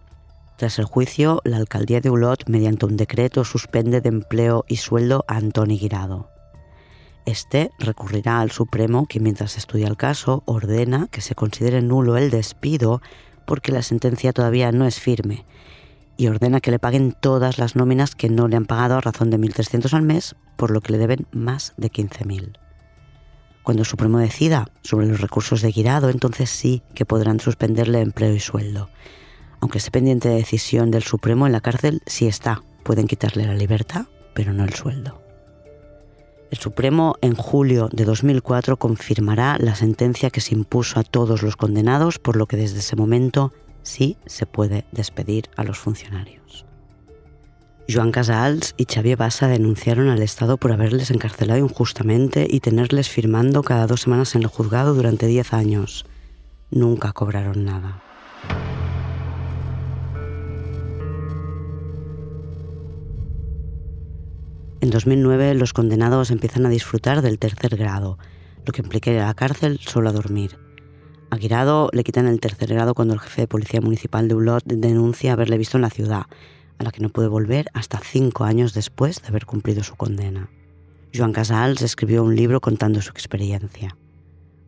Tras 0.57 0.79
el 0.79 0.85
juicio, 0.85 1.41
la 1.43 1.57
alcaldía 1.57 1.99
de 1.99 2.09
Ulot, 2.09 2.47
mediante 2.47 2.85
un 2.85 2.95
decreto, 2.95 3.43
suspende 3.43 3.99
de 3.99 4.09
empleo 4.09 4.63
y 4.67 4.77
sueldo 4.77 5.25
a 5.27 5.37
Antoni 5.37 5.77
Guirado. 5.77 6.29
Este 7.25 7.71
recurrirá 7.79 8.39
al 8.39 8.51
Supremo, 8.51 9.07
que 9.07 9.19
mientras 9.19 9.57
estudia 9.57 9.87
el 9.87 9.97
caso 9.97 10.43
ordena 10.45 11.07
que 11.07 11.21
se 11.21 11.35
considere 11.35 11.81
nulo 11.81 12.15
el 12.15 12.29
despido 12.29 13.01
porque 13.45 13.71
la 13.71 13.81
sentencia 13.81 14.31
todavía 14.31 14.71
no 14.71 14.85
es 14.85 14.99
firme 14.99 15.45
y 16.17 16.27
ordena 16.27 16.61
que 16.61 16.71
le 16.71 16.79
paguen 16.79 17.15
todas 17.19 17.57
las 17.57 17.75
nóminas 17.75 18.15
que 18.15 18.29
no 18.29 18.47
le 18.47 18.55
han 18.55 18.65
pagado 18.65 18.95
a 18.95 19.01
razón 19.01 19.29
de 19.29 19.39
1.300 19.39 19.93
al 19.93 20.03
mes, 20.03 20.35
por 20.55 20.71
lo 20.71 20.81
que 20.81 20.91
le 20.91 20.97
deben 20.97 21.27
más 21.31 21.73
de 21.77 21.91
15.000. 21.91 22.57
Cuando 23.63 23.81
el 23.81 23.87
Supremo 23.87 24.19
decida 24.19 24.67
sobre 24.83 25.07
los 25.07 25.21
recursos 25.21 25.61
de 25.61 25.71
Guirado, 25.71 26.09
entonces 26.09 26.49
sí 26.49 26.83
que 26.93 27.05
podrán 27.05 27.39
suspenderle 27.39 28.01
empleo 28.01 28.33
y 28.33 28.39
sueldo. 28.39 28.89
Aunque 29.59 29.79
esté 29.79 29.89
pendiente 29.89 30.29
de 30.29 30.35
decisión 30.35 30.91
del 30.91 31.03
Supremo, 31.03 31.47
en 31.47 31.51
la 31.51 31.61
cárcel 31.61 32.01
sí 32.05 32.27
está. 32.27 32.61
Pueden 32.83 33.07
quitarle 33.07 33.47
la 33.47 33.55
libertad, 33.55 34.05
pero 34.35 34.53
no 34.53 34.63
el 34.63 34.73
sueldo. 34.73 35.19
El 36.51 36.59
Supremo 36.59 37.15
en 37.21 37.33
julio 37.33 37.89
de 37.91 38.05
2004 38.05 38.77
confirmará 38.77 39.57
la 39.59 39.73
sentencia 39.73 40.29
que 40.29 40.41
se 40.41 40.53
impuso 40.53 40.99
a 40.99 41.03
todos 41.03 41.41
los 41.41 41.55
condenados, 41.55 42.19
por 42.19 42.35
lo 42.35 42.45
que 42.45 42.57
desde 42.57 42.79
ese 42.79 42.95
momento 42.95 43.51
sí 43.85 44.17
se 44.25 44.45
puede 44.45 44.85
despedir 44.91 45.49
a 45.55 45.63
los 45.63 45.77
funcionarios. 45.77 46.65
Joan 47.87 48.11
Casals 48.11 48.73
y 48.77 48.85
Xavier 48.85 49.15
Bassa 49.15 49.47
denunciaron 49.47 50.09
al 50.09 50.23
Estado 50.23 50.57
por 50.57 50.71
haberles 50.71 51.11
encarcelado 51.11 51.59
injustamente 51.59 52.47
y 52.49 52.59
tenerles 52.59 53.09
firmando 53.09 53.61
cada 53.61 53.85
dos 53.85 54.01
semanas 54.01 54.33
en 54.33 54.41
el 54.41 54.47
juzgado 54.47 54.95
durante 54.95 55.27
10 55.27 55.53
años. 55.53 56.05
Nunca 56.71 57.13
cobraron 57.13 57.63
nada. 57.63 58.01
En 64.81 64.89
2009 64.89 65.53
los 65.53 65.73
condenados 65.73 66.31
empiezan 66.31 66.65
a 66.65 66.69
disfrutar 66.69 67.21
del 67.21 67.37
tercer 67.37 67.75
grado, 67.75 68.17
lo 68.65 68.73
que 68.73 68.81
implica 68.81 69.11
ir 69.11 69.19
a 69.19 69.27
la 69.27 69.33
cárcel 69.35 69.79
solo 69.79 70.09
a 70.09 70.11
dormir. 70.11 70.64
A 71.29 71.37
le 71.91 72.03
quitan 72.03 72.27
el 72.27 72.39
tercer 72.39 72.73
grado 72.73 72.93
cuando 72.93 73.13
el 73.13 73.19
jefe 73.19 73.41
de 73.41 73.47
policía 73.47 73.81
municipal 73.81 74.27
de 74.27 74.35
Ulot 74.35 74.63
denuncia 74.65 75.33
haberle 75.33 75.57
visto 75.57 75.77
en 75.77 75.81
la 75.81 75.89
ciudad, 75.89 76.23
a 76.77 76.83
la 76.83 76.91
que 76.91 77.01
no 77.01 77.09
puede 77.09 77.27
volver 77.27 77.67
hasta 77.73 77.99
cinco 77.99 78.43
años 78.43 78.73
después 78.73 79.21
de 79.21 79.27
haber 79.27 79.45
cumplido 79.45 79.83
su 79.83 79.95
condena. 79.95 80.49
Joan 81.13 81.33
Casals 81.33 81.81
escribió 81.81 82.23
un 82.23 82.35
libro 82.35 82.61
contando 82.61 83.01
su 83.01 83.09
experiencia. 83.09 83.97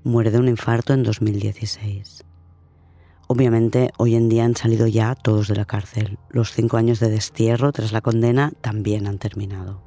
Muere 0.04 0.32
de 0.32 0.40
un 0.40 0.48
infarto 0.48 0.94
en 0.94 1.04
2016. 1.04 2.24
Obviamente, 3.28 3.92
hoy 3.98 4.16
en 4.16 4.30
día 4.30 4.46
han 4.46 4.56
salido 4.56 4.88
ya 4.88 5.16
todos 5.16 5.50
de 5.50 5.56
la 5.56 5.66
cárcel. 5.66 6.18
Los 6.30 6.54
cinco 6.54 6.78
años 6.78 7.00
de 7.00 7.10
destierro 7.10 7.74
tras 7.74 7.92
la 7.92 8.02
condena 8.02 8.54
también 8.62 9.06
han 9.06 9.18
terminado. 9.18 9.87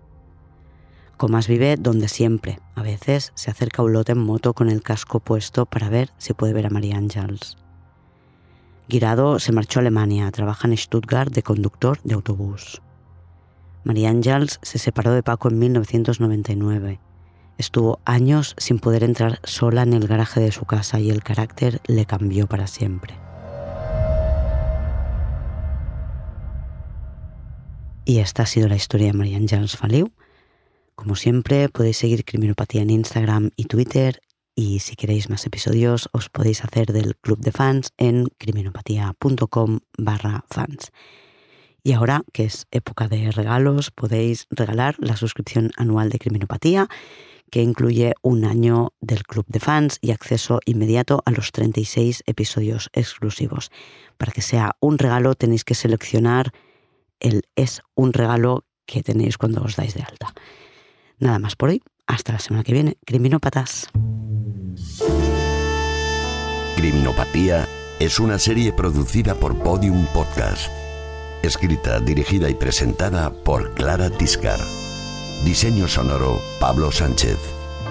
Comas 1.20 1.48
vive 1.48 1.76
donde 1.76 2.08
siempre. 2.08 2.60
A 2.74 2.82
veces 2.82 3.32
se 3.34 3.50
acerca 3.50 3.82
a 3.82 3.84
un 3.84 3.92
lote 3.92 4.12
en 4.12 4.18
moto 4.20 4.54
con 4.54 4.70
el 4.70 4.80
casco 4.80 5.20
puesto 5.20 5.66
para 5.66 5.90
ver 5.90 6.14
si 6.16 6.32
puede 6.32 6.54
ver 6.54 6.64
a 6.64 6.70
María 6.70 6.96
Ángels. 6.96 7.58
Guirado 8.88 9.38
se 9.38 9.52
marchó 9.52 9.80
a 9.80 9.82
Alemania, 9.82 10.30
trabaja 10.30 10.66
en 10.66 10.74
Stuttgart 10.78 11.30
de 11.30 11.42
conductor 11.42 11.98
de 12.04 12.14
autobús. 12.14 12.80
María 13.84 14.08
Ángels 14.08 14.60
se 14.62 14.78
separó 14.78 15.12
de 15.12 15.22
Paco 15.22 15.50
en 15.50 15.58
1999. 15.58 17.00
Estuvo 17.58 18.00
años 18.06 18.54
sin 18.56 18.78
poder 18.78 19.04
entrar 19.04 19.40
sola 19.44 19.82
en 19.82 19.92
el 19.92 20.08
garaje 20.08 20.40
de 20.40 20.52
su 20.52 20.64
casa 20.64 21.00
y 21.00 21.10
el 21.10 21.22
carácter 21.22 21.82
le 21.86 22.06
cambió 22.06 22.46
para 22.46 22.66
siempre. 22.66 23.14
Y 28.06 28.20
esta 28.20 28.44
ha 28.44 28.46
sido 28.46 28.68
la 28.68 28.76
historia 28.76 29.08
de 29.08 29.12
María 29.12 29.36
Ángels 29.36 29.76
Faliu 29.76 30.10
como 31.00 31.16
siempre, 31.16 31.70
podéis 31.70 31.96
seguir 31.96 32.26
Criminopatía 32.26 32.82
en 32.82 32.90
Instagram 32.90 33.52
y 33.56 33.64
Twitter 33.64 34.20
y 34.54 34.80
si 34.80 34.96
queréis 34.96 35.30
más 35.30 35.46
episodios 35.46 36.10
os 36.12 36.28
podéis 36.28 36.62
hacer 36.62 36.92
del 36.92 37.16
club 37.16 37.38
de 37.40 37.52
fans 37.52 37.94
en 37.96 38.26
criminopatía.com 38.36 39.78
barra 39.96 40.44
fans. 40.50 40.92
Y 41.82 41.92
ahora, 41.92 42.22
que 42.34 42.44
es 42.44 42.66
época 42.70 43.08
de 43.08 43.30
regalos, 43.30 43.90
podéis 43.90 44.46
regalar 44.50 44.96
la 44.98 45.16
suscripción 45.16 45.70
anual 45.78 46.10
de 46.10 46.18
Criminopatía, 46.18 46.86
que 47.50 47.62
incluye 47.62 48.12
un 48.20 48.44
año 48.44 48.92
del 49.00 49.22
club 49.22 49.46
de 49.48 49.58
fans 49.58 49.96
y 50.02 50.10
acceso 50.10 50.60
inmediato 50.66 51.22
a 51.24 51.30
los 51.30 51.50
36 51.50 52.24
episodios 52.26 52.90
exclusivos. 52.92 53.70
Para 54.18 54.32
que 54.32 54.42
sea 54.42 54.76
un 54.80 54.98
regalo 54.98 55.34
tenéis 55.34 55.64
que 55.64 55.74
seleccionar 55.74 56.52
el 57.20 57.44
es 57.56 57.80
un 57.94 58.12
regalo 58.12 58.66
que 58.84 59.02
tenéis 59.02 59.38
cuando 59.38 59.62
os 59.62 59.76
dais 59.76 59.94
de 59.94 60.02
alta. 60.02 60.34
Nada 61.20 61.38
más 61.38 61.54
por 61.54 61.68
hoy. 61.68 61.82
Hasta 62.06 62.32
la 62.32 62.38
semana 62.40 62.64
que 62.64 62.72
viene. 62.72 62.96
Criminópatas. 63.04 63.88
Criminopatía 66.76 67.68
es 68.00 68.18
una 68.18 68.38
serie 68.38 68.72
producida 68.72 69.34
por 69.34 69.56
Podium 69.62 70.06
Podcast. 70.06 70.70
Escrita, 71.42 72.00
dirigida 72.00 72.48
y 72.48 72.54
presentada 72.54 73.30
por 73.30 73.74
Clara 73.74 74.10
Tiscar. 74.10 74.58
Diseño 75.44 75.86
sonoro 75.88 76.40
Pablo 76.58 76.90
Sánchez. 76.90 77.38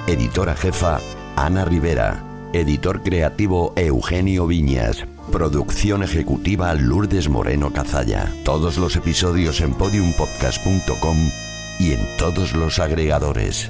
Editora 0.08 0.56
jefa 0.56 1.00
Ana 1.36 1.66
Rivera. 1.66 2.24
Editor 2.54 3.04
creativo 3.04 3.74
Eugenio 3.76 4.48
Viñas. 4.48 5.06
Producción 5.32 6.02
ejecutiva 6.02 6.74
Lourdes 6.74 7.30
Moreno 7.30 7.72
Cazalla. 7.72 8.34
Todos 8.44 8.78
los 8.78 8.96
episodios 8.96 9.62
en 9.62 9.76
podiumpodcast.com 9.76 11.30
y 11.80 11.94
en 11.94 12.18
todos 12.18 12.54
los 12.54 12.80
agregadores. 12.80 13.70